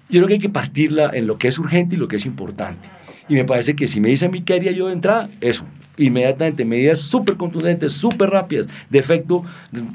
Yo 0.09 0.21
creo 0.21 0.29
que 0.29 0.35
hay 0.35 0.41
que 0.41 0.49
partirla 0.49 1.11
en 1.13 1.27
lo 1.27 1.39
que 1.39 1.49
es 1.49 1.59
urgente 1.59 1.95
y 1.95 1.99
lo 1.99 2.09
que 2.09 2.17
es 2.17 2.27
importante. 2.27 2.89
Y 3.29 3.35
me 3.35 3.45
parece 3.45 3.77
que 3.77 3.87
si 3.87 4.01
me 4.01 4.09
dice 4.09 4.27
a 4.27 4.29
mí 4.29 4.43
qué 4.43 4.55
haría 4.55 4.73
yo 4.73 4.89
de 4.89 4.95
entrada, 4.95 5.29
eso, 5.41 5.65
inmediatamente, 5.97 6.65
medidas 6.65 6.99
súper 6.99 7.37
contundentes, 7.37 7.93
súper 7.93 8.31
rápidas, 8.31 8.67
de 8.89 8.99
efecto, 8.99 9.45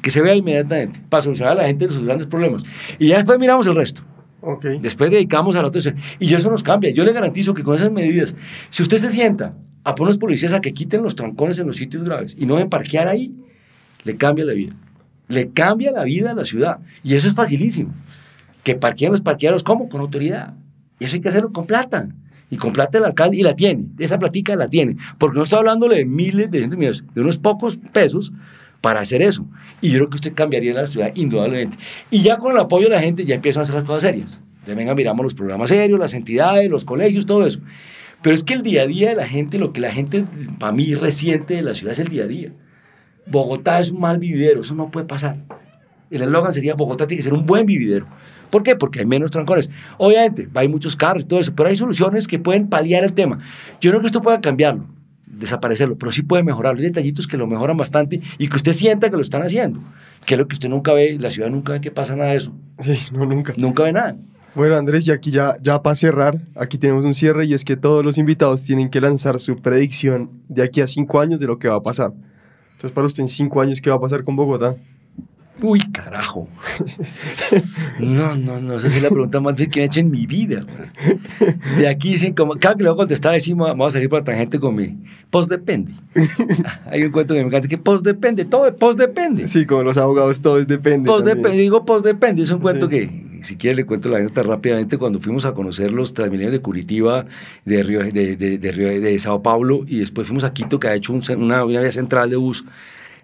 que 0.02 0.10
se 0.10 0.22
vea 0.22 0.36
inmediatamente, 0.36 1.02
para 1.10 1.22
solucionar 1.22 1.54
a 1.54 1.62
la 1.62 1.68
gente 1.68 1.90
sus 1.90 2.04
grandes 2.04 2.28
problemas. 2.28 2.64
Y 2.98 3.08
ya 3.10 3.18
después 3.18 3.38
miramos 3.38 3.68
el 3.68 3.76
resto. 3.76 4.04
Okay. 4.46 4.80
Después 4.80 5.10
dedicamos 5.10 5.56
a 5.56 5.62
la 5.62 5.70
otra. 5.70 5.82
Y 6.20 6.34
eso 6.34 6.52
nos 6.52 6.62
cambia. 6.62 6.92
Yo 6.92 7.04
le 7.04 7.14
garantizo 7.14 7.54
que 7.54 7.64
con 7.64 7.76
esas 7.76 7.92
medidas, 7.92 8.36
si 8.70 8.84
usted 8.84 8.98
se 8.98 9.10
sienta 9.10 9.56
a 9.84 9.96
poner 9.96 10.10
los 10.10 10.18
policías 10.20 10.54
a 10.54 10.62
que 10.62 10.72
quiten 10.72 11.02
los 11.02 11.16
trancones 11.16 11.58
en 11.58 11.68
los 11.68 11.78
sitios 11.78 12.04
graves 12.04 12.36
y 12.38 12.46
no 12.46 12.56
deben 12.56 12.70
parquear 12.70 13.08
ahí, 13.08 13.34
le 14.04 14.18
cambia 14.18 14.46
la 14.46 14.54
vida. 14.54 14.74
Le 15.28 15.50
cambia 15.50 15.92
la 15.92 16.04
vida 16.04 16.32
a 16.32 16.34
la 16.36 16.46
ciudad. 16.46 16.78
Y 17.04 17.16
eso 17.16 17.28
es 17.28 17.34
facilísimo. 17.34 17.92
Que 18.64 18.76
parqueen 18.76 19.12
los 19.12 19.22
parqueados, 19.22 19.64
¿cómo? 19.64 19.90
Con 19.90 20.02
autoridad. 20.02 20.54
Y 21.00 21.06
eso 21.06 21.16
hay 21.16 21.22
que 21.22 21.30
hacerlo 21.30 21.52
con 21.52 21.66
plata 21.66 22.08
y 22.50 22.58
con 22.58 22.72
plata 22.72 23.00
el 23.00 23.06
alcalde 23.06 23.38
y 23.38 23.42
la 23.42 23.56
tiene, 23.56 23.88
esa 23.98 24.20
platica 24.20 24.56
la 24.56 24.70
tiene, 24.70 24.98
porque 25.18 25.38
no 25.38 25.44
estoy 25.44 25.60
hablando 25.60 25.88
de 25.88 26.06
miles 26.06 26.52
de 26.52 26.60
cientos 26.60 26.78
millones, 26.78 27.04
de 27.14 27.22
unos 27.22 27.38
pocos 27.38 27.78
pesos 27.92 28.32
para 28.86 29.00
hacer 29.00 29.24
eso. 29.24 29.44
Y 29.82 29.90
yo 29.90 29.96
creo 29.96 30.10
que 30.12 30.16
usted 30.18 30.34
cambiaría 30.36 30.72
la 30.72 30.86
ciudad 30.86 31.12
indudablemente. 31.16 31.76
Y 32.12 32.22
ya 32.22 32.38
con 32.38 32.52
el 32.52 32.60
apoyo 32.60 32.88
de 32.88 32.94
la 32.94 33.02
gente 33.02 33.26
ya 33.26 33.34
empiezan 33.34 33.62
a 33.62 33.64
hacer 33.64 33.74
las 33.74 33.84
cosas 33.84 34.04
serias. 34.04 34.40
Ya 34.68 34.76
venga, 34.76 34.94
miramos 34.94 35.24
los 35.24 35.34
programas 35.34 35.70
serios, 35.70 36.00
las 36.00 36.14
entidades, 36.14 36.70
los 36.70 36.86
colegios, 36.86 37.26
todo 37.26 37.48
eso. 37.48 37.62
Pero 38.22 38.36
es 38.36 38.44
que 38.44 38.54
el 38.54 38.62
día 38.62 38.84
a 38.84 38.86
día 38.86 39.10
de 39.10 39.16
la 39.16 39.28
gente, 39.28 39.58
lo 39.58 39.74
que 39.74 39.82
la 39.82 39.92
gente, 39.92 40.24
para 40.60 40.72
mí, 40.72 40.94
reciente 40.94 41.56
de 41.56 41.64
la 41.64 41.74
ciudad 41.74 41.94
es 41.94 41.98
el 41.98 42.10
día 42.10 42.26
a 42.26 42.28
día. 42.28 42.52
Bogotá 43.26 43.80
es 43.80 43.90
un 43.90 44.02
mal 44.02 44.20
vividero, 44.20 44.62
eso 44.62 44.76
no 44.76 44.92
puede 44.92 45.08
pasar. 45.08 45.38
El 46.12 46.22
eslogan 46.22 46.54
sería, 46.54 46.76
Bogotá 46.76 47.08
tiene 47.08 47.18
que 47.18 47.24
ser 47.24 47.34
un 47.34 47.48
buen 47.48 47.66
vividero. 47.66 48.06
¿Por 48.52 48.62
qué? 48.62 48.76
Porque 48.76 49.00
hay 49.00 49.08
menos 49.08 49.32
trancones. 49.32 49.72
Obviamente, 49.98 50.48
hay 50.54 50.68
muchos 50.68 50.96
carros 50.96 51.24
y 51.24 51.26
todo 51.26 51.40
eso, 51.40 51.56
pero 51.56 51.70
hay 51.70 51.76
soluciones 51.76 52.28
que 52.28 52.38
pueden 52.38 52.70
paliar 52.70 53.04
el 53.04 53.14
tema. 53.14 53.40
Yo 53.82 53.90
creo 53.90 54.02
que 54.02 54.06
esto 54.06 54.22
pueda 54.22 54.40
cambiarlo, 54.42 54.86
desaparecerlo, 55.38 55.98
pero 55.98 56.12
sí 56.12 56.22
puede 56.22 56.44
mejorarlo. 56.44 56.80
Hay 56.80 56.88
detallitos 56.88 57.28
que 57.28 57.38
lo 57.38 57.48
mejoran 57.48 57.78
bastante 57.78 58.22
y 58.38 58.48
que 58.48 58.56
usted 58.56 58.74
sienta 58.74 59.10
que 59.10 59.16
lo 59.16 59.22
están 59.22 59.44
haciendo. 59.44 59.80
Que 60.26 60.36
es 60.36 60.38
lo 60.38 60.48
que 60.48 60.54
usted 60.54 60.70
nunca 60.70 60.94
ve, 60.94 61.18
la 61.20 61.30
ciudad 61.30 61.50
nunca 61.50 61.74
ve 61.74 61.82
que 61.82 61.92
pasa 61.92 62.16
nada 62.16 62.32
de 62.32 62.38
eso. 62.38 62.54
Sí, 62.80 62.98
no, 63.12 63.26
nunca. 63.26 63.54
Nunca 63.58 63.84
ve 63.84 63.94
nada. 63.94 64.16
Bueno, 64.56 64.76
Andrés, 64.76 65.06
y 65.06 65.12
aquí 65.12 65.32
ya, 65.32 65.58
ya 65.62 65.84
para 65.84 65.96
cerrar, 65.96 66.40
aquí 66.56 66.78
tenemos 66.78 67.04
un 67.04 67.14
cierre 67.14 67.46
y 67.46 67.54
es 67.54 67.66
que 67.66 67.76
todos 67.76 68.06
los 68.06 68.18
invitados 68.18 68.64
tienen 68.64 68.90
que 68.90 69.02
lanzar 69.02 69.40
su 69.40 69.58
predicción 69.58 70.30
de 70.48 70.64
aquí 70.64 70.80
a 70.80 70.88
cinco 70.88 71.20
años 71.20 71.42
de 71.42 71.48
lo 71.48 71.60
que 71.60 71.68
va 71.68 71.76
a 71.76 71.84
pasar. 71.84 72.14
Entonces, 72.72 72.92
para 72.92 73.06
usted, 73.08 73.22
en 73.22 73.28
cinco 73.28 73.60
años, 73.62 73.82
¿qué 73.82 73.90
va 73.90 73.98
a 73.98 74.00
pasar 74.00 74.24
con 74.24 74.36
Bogotá? 74.36 74.76
Uy, 75.62 75.80
carajo. 75.92 76.48
No, 78.00 78.36
no, 78.36 78.60
no, 78.60 78.76
esa 78.76 78.88
es 78.88 79.02
la 79.02 79.10
pregunta 79.10 79.40
más 79.40 79.56
difícil 79.56 79.72
que 79.72 79.80
me 79.80 79.86
he 79.86 79.88
hecho 79.88 80.00
en 80.02 80.12
mi 80.12 80.26
vida. 80.26 80.66
De 81.78 81.88
aquí 81.88 82.12
dicen, 82.12 82.34
como, 82.34 82.56
cada 82.56 82.76
que 82.76 82.84
le 82.84 82.90
voy 82.90 82.96
a 82.96 82.98
contestar, 82.98 83.34
decimos, 83.34 83.70
vamos 83.70 83.88
a 83.88 83.92
salir 83.92 84.10
por 84.10 84.20
la 84.20 84.26
tangente 84.26 84.60
con 84.60 84.76
mi 84.76 84.98
post 85.36 85.50
depende. 85.50 85.92
Hay 86.90 87.04
un 87.04 87.12
cuento 87.12 87.34
que 87.34 87.42
me 87.42 87.48
encanta 87.48 87.68
que 87.68 87.78
post 87.78 88.06
depende, 88.06 88.46
todo 88.46 88.74
post 88.78 88.98
depende. 88.98 89.50
Sí, 89.50 89.66
como 89.66 89.84
los 89.84 89.98
abogados, 89.98 90.40
todo 90.40 90.60
es 90.60 90.68
depende. 90.68 91.08
Post 91.08 91.26
depende, 91.26 91.58
digo 91.58 91.86
post 91.86 92.06
depende, 92.06 92.44
es 92.44 92.50
un 92.52 92.60
cuento 92.60 92.86
sí. 92.86 92.92
que, 92.92 93.44
si 93.44 93.58
quiere, 93.58 93.76
le 93.76 93.86
cuento 93.86 94.08
la 94.08 94.16
anécdota 94.16 94.44
rápidamente. 94.44 94.98
Cuando 94.98 95.20
fuimos 95.20 95.46
a 95.46 95.54
conocer 95.54 95.92
los 95.92 96.14
Transmilenios 96.14 96.54
de 96.54 96.60
Curitiba, 96.60 97.26
de, 97.66 97.84
Río, 97.84 98.00
de, 98.00 98.38
de, 98.38 98.58
de, 98.58 98.72
Río, 98.72 99.02
de 99.02 99.20
Sao 99.20 99.42
Paulo, 99.44 99.84
y 99.86 100.00
después 100.00 100.28
fuimos 100.28 100.46
a 100.46 100.54
Quito, 100.54 100.80
que 100.80 100.88
ha 100.88 100.96
hecho 100.96 101.12
un, 101.12 101.22
una, 101.38 101.66
una 101.66 101.82
vía 101.82 101.92
central 101.92 102.30
de 102.30 102.38
bus 102.38 102.64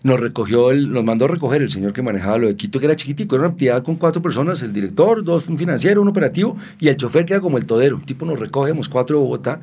nos 0.03 0.19
recogió, 0.19 0.71
el, 0.71 0.91
nos 0.91 1.03
mandó 1.03 1.25
a 1.25 1.27
recoger 1.27 1.61
el 1.61 1.69
señor 1.69 1.93
que 1.93 2.01
manejaba 2.01 2.37
lo 2.37 2.47
de 2.47 2.55
Quito, 2.55 2.79
que 2.79 2.85
era 2.85 2.95
chiquitico, 2.95 3.35
era 3.35 3.45
una 3.45 3.51
actividad 3.51 3.83
con 3.83 3.95
cuatro 3.95 4.21
personas, 4.21 4.61
el 4.61 4.73
director, 4.73 5.23
dos, 5.23 5.47
un 5.47 5.57
financiero, 5.57 6.01
un 6.01 6.07
operativo, 6.07 6.57
y 6.79 6.87
el 6.87 6.97
chofer 6.97 7.25
que 7.25 7.33
era 7.33 7.41
como 7.41 7.57
el 7.57 7.65
todero. 7.65 7.97
El 7.97 8.03
tipo 8.03 8.25
nos 8.25 8.39
recogemos 8.39 8.89
cuatro 8.89 9.17
de 9.17 9.23
Bogotá 9.23 9.59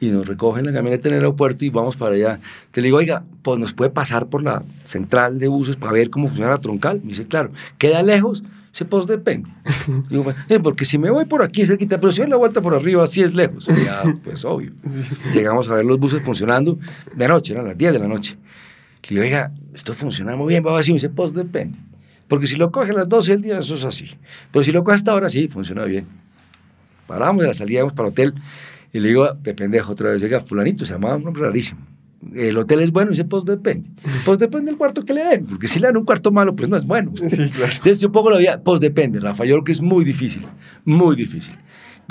y 0.00 0.10
nos 0.10 0.26
recogen 0.26 0.66
la 0.66 0.72
camioneta 0.72 1.08
en 1.08 1.14
el 1.14 1.20
aeropuerto 1.20 1.64
y 1.64 1.70
vamos 1.70 1.96
para 1.96 2.14
allá. 2.14 2.40
Te 2.70 2.80
le 2.80 2.86
digo, 2.86 2.98
oiga, 2.98 3.24
pues 3.42 3.58
nos 3.58 3.72
puede 3.72 3.90
pasar 3.90 4.26
por 4.26 4.42
la 4.42 4.62
central 4.82 5.38
de 5.38 5.48
buses 5.48 5.76
para 5.76 5.92
ver 5.92 6.10
cómo 6.10 6.26
funciona 6.26 6.50
la 6.50 6.58
troncal. 6.58 7.00
Me 7.02 7.10
dice, 7.10 7.24
claro, 7.26 7.50
queda 7.78 8.02
lejos. 8.02 8.42
Dice, 8.72 8.84
pues 8.84 9.06
depende. 9.06 9.50
Digo, 10.10 10.32
eh, 10.48 10.58
porque 10.60 10.84
si 10.84 10.98
me 10.98 11.10
voy 11.10 11.26
por 11.26 11.42
aquí 11.42 11.66
cerquita, 11.66 12.00
pero 12.00 12.10
si 12.10 12.20
doy 12.20 12.30
la 12.30 12.36
vuelta 12.36 12.60
por 12.60 12.74
arriba, 12.74 13.04
así 13.04 13.22
es 13.22 13.34
lejos. 13.34 13.66
Ya, 13.66 14.02
pues 14.24 14.44
obvio. 14.44 14.72
Llegamos 15.34 15.68
a 15.68 15.74
ver 15.74 15.84
los 15.84 15.98
buses 15.98 16.22
funcionando 16.22 16.78
de 17.14 17.28
noche, 17.28 17.52
eran 17.52 17.66
las 17.66 17.78
10 17.78 17.92
de 17.92 17.98
la 17.98 18.08
noche. 18.08 18.36
Le 19.08 19.08
digo, 19.08 19.22
oiga, 19.22 19.52
esto 19.74 19.94
funciona 19.94 20.36
muy 20.36 20.48
bien, 20.48 20.64
va 20.64 20.78
así. 20.78 20.92
Me 20.92 20.96
dice, 20.96 21.08
pues 21.08 21.32
depende. 21.32 21.78
Porque 22.28 22.46
si 22.46 22.56
lo 22.56 22.70
coge 22.70 22.92
a 22.92 22.94
las 22.94 23.08
12 23.08 23.32
del 23.32 23.42
día, 23.42 23.58
eso 23.58 23.74
es 23.74 23.84
así. 23.84 24.10
Pero 24.50 24.62
si 24.62 24.72
lo 24.72 24.84
coge 24.84 24.96
hasta 24.96 25.12
ahora, 25.12 25.28
sí, 25.28 25.48
funciona 25.48 25.84
bien. 25.84 26.06
Paramos 27.06 27.42
de 27.42 27.48
la 27.48 27.54
salida, 27.54 27.80
íbamos 27.80 27.92
para 27.92 28.08
el 28.08 28.12
hotel. 28.12 28.34
Y 28.92 29.00
le 29.00 29.08
digo, 29.08 29.32
de 29.34 29.54
pendejo 29.54 29.92
otra 29.92 30.10
vez, 30.10 30.22
oiga, 30.22 30.40
fulanito, 30.40 30.84
se 30.84 30.92
llamaba 30.92 31.16
un 31.16 31.24
nombre 31.24 31.42
rarísimo. 31.42 31.80
El 32.34 32.56
hotel 32.56 32.80
es 32.80 32.92
bueno, 32.92 33.10
y 33.10 33.14
dice, 33.14 33.24
pues 33.24 33.44
depende. 33.44 33.90
Pues 34.24 34.38
depende 34.38 34.70
del 34.70 34.78
cuarto 34.78 35.04
que 35.04 35.12
le 35.12 35.24
den, 35.24 35.44
porque 35.44 35.66
si 35.66 35.80
le 35.80 35.88
dan 35.88 35.96
un 35.96 36.04
cuarto 36.04 36.30
malo, 36.30 36.54
pues 36.54 36.68
no 36.68 36.76
es 36.76 36.86
bueno. 36.86 37.12
Sí, 37.16 37.48
claro. 37.50 37.72
Entonces 37.72 38.00
yo 38.00 38.12
pongo 38.12 38.30
la 38.30 38.38
vida, 38.38 38.62
pues 38.62 38.80
depende, 38.80 39.18
Rafa. 39.18 39.44
Yo 39.44 39.56
creo 39.56 39.64
que 39.64 39.72
es 39.72 39.82
muy 39.82 40.04
difícil, 40.04 40.46
muy 40.84 41.16
difícil. 41.16 41.54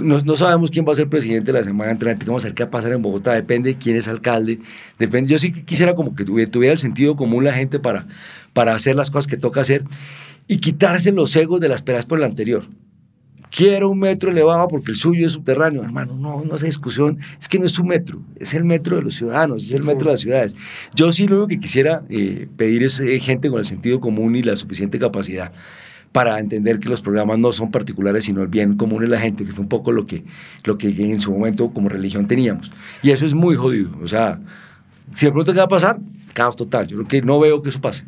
No, 0.02 0.20
no, 0.20 0.38
sabemos 0.38 0.72
quién 0.72 0.86
va 0.88 0.92
a 0.92 0.96
ser 0.96 1.08
presidente 1.08 1.54
la 1.54 1.64
semana 1.64 1.92
entrante, 1.92 2.26
vamos 2.26 2.44
a 2.44 2.48
ver 2.48 2.56
qué 2.56 2.64
va 2.64 2.68
a 2.68 2.72
pasar 2.72 2.92
en 2.92 3.02
Bogotá, 3.02 3.34
depende 3.34 3.74
de 3.74 3.78
quién 3.78 3.96
es 3.96 4.08
alcalde, 4.08 4.60
depende, 4.98 5.30
yo 5.30 5.40
sí 5.40 5.52
quisiera 5.52 5.96
como 5.96 6.16
que 6.16 6.26
tuviera, 6.26 6.50
tuviera 6.50 6.74
el 6.74 6.80
sentido 6.80 7.16
común 7.16 7.44
la 7.44 7.54
gente 7.54 7.80
para, 7.80 8.06
para 8.54 8.76
hacer 8.76 8.96
las 8.96 9.12
cosas 9.12 9.28
que 9.28 9.38
toca 9.38 9.62
hacer 9.62 9.84
y 10.48 10.58
quitarse 10.58 11.12
los 11.12 11.36
egos 11.36 11.62
de 11.62 11.70
las 11.70 11.82
peleas 11.82 12.06
por 12.06 12.20
el 12.20 12.26
anterior. 12.26 12.66
Quiero 13.50 13.90
un 13.90 14.00
metro 14.00 14.32
elevado 14.32 14.68
porque 14.70 14.92
el 14.92 14.98
suyo 14.98 15.26
es 15.26 15.34
subterráneo, 15.34 15.84
hermano, 15.84 16.16
no, 16.18 16.44
no 16.46 16.56
es 16.56 16.62
discusión, 16.62 17.20
es 17.38 17.50
que 17.50 17.60
no 17.60 17.66
es 17.66 17.74
su 17.74 17.84
metro, 17.84 18.22
es 18.38 18.54
el 18.54 18.64
metro 18.64 18.96
de 18.96 19.02
los 19.02 19.16
ciudadanos, 19.16 19.66
es 19.66 19.74
el 19.74 19.84
metro 19.84 20.06
de 20.08 20.14
las 20.14 20.22
ciudades. 20.22 20.56
Yo 20.96 21.12
sí 21.12 21.28
lo 21.28 21.36
único 21.36 21.48
que 21.50 21.60
quisiera 21.60 22.02
eh, 22.10 22.48
pedir 22.56 22.84
es 22.84 23.02
eh, 23.02 23.20
gente 23.20 23.50
con 23.50 23.60
el 23.60 23.66
sentido 23.66 24.00
común 24.00 24.38
y 24.38 24.42
la 24.42 24.56
suficiente 24.56 25.00
capacidad 25.00 25.52
para 26.12 26.40
entender 26.40 26.80
que 26.80 26.90
los 26.90 27.02
programas 27.02 27.40
no 27.40 27.52
son 27.52 27.72
particulares, 27.72 28.26
sino 28.26 28.42
el 28.42 28.48
bien 28.48 28.76
común 28.76 29.02
de 29.02 29.08
la 29.08 29.20
gente, 29.20 29.46
que 29.46 29.54
fue 29.54 29.64
un 29.64 29.70
poco 29.70 29.92
lo 29.92 30.06
que, 30.06 30.24
lo 30.66 30.78
que 30.78 30.90
en 30.90 31.20
su 31.20 31.32
momento 31.32 31.72
como 31.72 31.90
religión 31.90 32.28
teníamos. 32.28 32.72
Y 33.02 33.12
eso 33.12 33.26
es 33.26 33.34
muy 33.34 33.56
jodido. 33.56 33.92
O 34.04 34.08
sea, 34.08 34.40
si 35.14 35.26
de 35.26 35.32
pronto 35.32 35.54
qué 35.54 35.60
va 35.60 35.66
a 35.66 35.70
pasar, 35.70 36.00
caos 36.34 36.56
total. 36.56 36.88
Yo 36.88 36.98
creo 36.98 37.08
que 37.08 37.22
no 37.22 37.40
veo 37.40 37.62
que 37.62 37.70
eso 37.70 37.80
pase. 37.80 38.06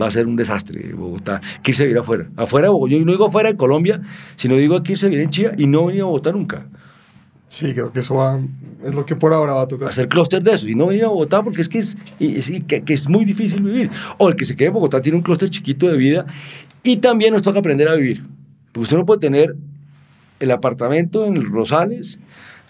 Va 0.00 0.06
a 0.06 0.10
ser 0.10 0.26
un 0.26 0.36
desastre 0.36 0.94
Bogotá. 0.94 1.42
Que 1.62 1.72
irse 1.72 1.82
a 1.82 1.86
vivir 1.86 1.98
afuera. 1.98 2.26
Afuera 2.36 2.68
de 2.68 2.72
Bogotá. 2.72 2.94
Yo 2.94 3.04
no 3.04 3.12
digo 3.12 3.26
afuera 3.26 3.50
de 3.50 3.56
Colombia, 3.56 4.00
sino 4.36 4.56
digo 4.56 4.82
que 4.82 4.92
irse 4.92 5.06
a 5.06 5.08
vivir 5.10 5.24
en 5.24 5.30
Chía 5.30 5.54
y 5.58 5.66
no 5.66 5.86
venir 5.86 6.02
a 6.02 6.04
Bogotá 6.06 6.32
nunca. 6.32 6.66
Sí, 7.48 7.74
creo 7.74 7.92
que 7.92 8.00
eso 8.00 8.14
va, 8.14 8.40
es 8.82 8.94
lo 8.94 9.04
que 9.04 9.14
por 9.14 9.34
ahora 9.34 9.52
va 9.52 9.62
a 9.62 9.68
tocar. 9.68 9.90
Hacer 9.90 10.08
clúster 10.08 10.42
de 10.42 10.54
eso 10.54 10.66
y 10.66 10.74
no 10.74 10.86
venir 10.86 11.04
a 11.04 11.08
Bogotá 11.08 11.42
porque 11.42 11.60
es 11.60 11.68
que 11.68 11.78
es, 11.78 11.98
es 12.18 12.50
que, 12.66 12.82
que, 12.82 12.94
es 12.94 13.06
muy 13.10 13.26
difícil 13.26 13.62
vivir. 13.62 13.90
O 14.16 14.30
el 14.30 14.36
que 14.36 14.46
se 14.46 14.56
quede 14.56 14.68
en 14.68 14.74
Bogotá 14.74 15.02
tiene 15.02 15.18
un 15.18 15.22
clúster 15.22 15.50
chiquito 15.50 15.86
de 15.86 15.98
vida 15.98 16.24
y 16.82 16.96
también 16.96 17.32
nos 17.32 17.42
toca 17.42 17.60
aprender 17.60 17.88
a 17.88 17.94
vivir. 17.94 18.24
Porque 18.72 18.84
usted 18.84 18.96
no 18.96 19.06
puede 19.06 19.20
tener 19.20 19.54
el 20.40 20.50
apartamento 20.50 21.26
en 21.26 21.44
Rosales, 21.44 22.18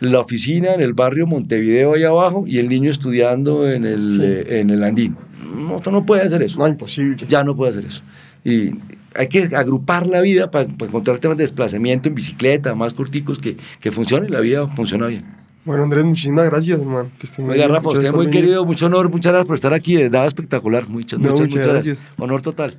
la 0.01 0.21
oficina 0.21 0.75
en 0.75 0.81
el 0.81 0.95
barrio 0.95 1.27
Montevideo 1.27 1.95
ahí 1.95 2.03
abajo 2.03 2.45
y 2.47 2.59
el 2.59 2.69
niño 2.69 2.91
estudiando 2.91 3.71
en 3.71 3.85
el, 3.85 4.11
sí. 4.11 4.23
eh, 4.23 4.61
en 4.61 4.71
el 4.71 4.83
Andín. 4.83 5.17
No, 5.57 5.77
usted 5.77 5.93
no 5.93 6.05
puede 6.05 6.23
hacer 6.23 6.43
eso. 6.43 6.59
No, 6.59 6.67
imposible. 6.67 7.25
Ya 7.29 7.45
no 7.45 7.55
puede 7.57 7.71
hacer 7.71 7.87
eso. 7.87 8.03
Y 8.45 8.71
hay 9.15 9.29
que 9.29 9.55
agrupar 9.55 10.07
la 10.07 10.21
vida 10.21 10.51
para, 10.51 10.67
para 10.67 10.89
encontrar 10.89 11.19
temas 11.19 11.37
de 11.37 11.45
desplazamiento 11.45 12.09
en 12.09 12.15
bicicleta, 12.15 12.75
más 12.75 12.95
corticos, 12.95 13.39
que, 13.39 13.57
que 13.81 13.93
funcione 13.93 14.29
la 14.29 14.41
vida 14.41 14.67
funciona 14.67 15.07
bien. 15.07 15.25
Bueno, 15.65 15.85
Andrés, 15.85 16.05
muchísimas 16.05 16.47
gracias, 16.47 16.81
hermano. 16.81 17.09
Oiga. 17.49 17.69
Rafa, 17.69 17.91
usted 17.91 18.13
muy 18.13 18.29
querido, 18.29 18.65
mucho 18.65 18.87
honor, 18.87 19.11
muchas 19.11 19.31
gracias 19.33 19.47
por 19.47 19.55
estar 19.55 19.73
aquí, 19.73 19.95
de 19.95 20.05
verdad 20.05 20.27
espectacular. 20.27 20.89
Muchas, 20.89 21.21
no, 21.21 21.29
muchas, 21.29 21.41
muchas, 21.43 21.57
muchas 21.57 21.73
gracias. 21.73 21.99
gracias. 22.01 22.19
Honor 22.19 22.43
total. 22.43 22.79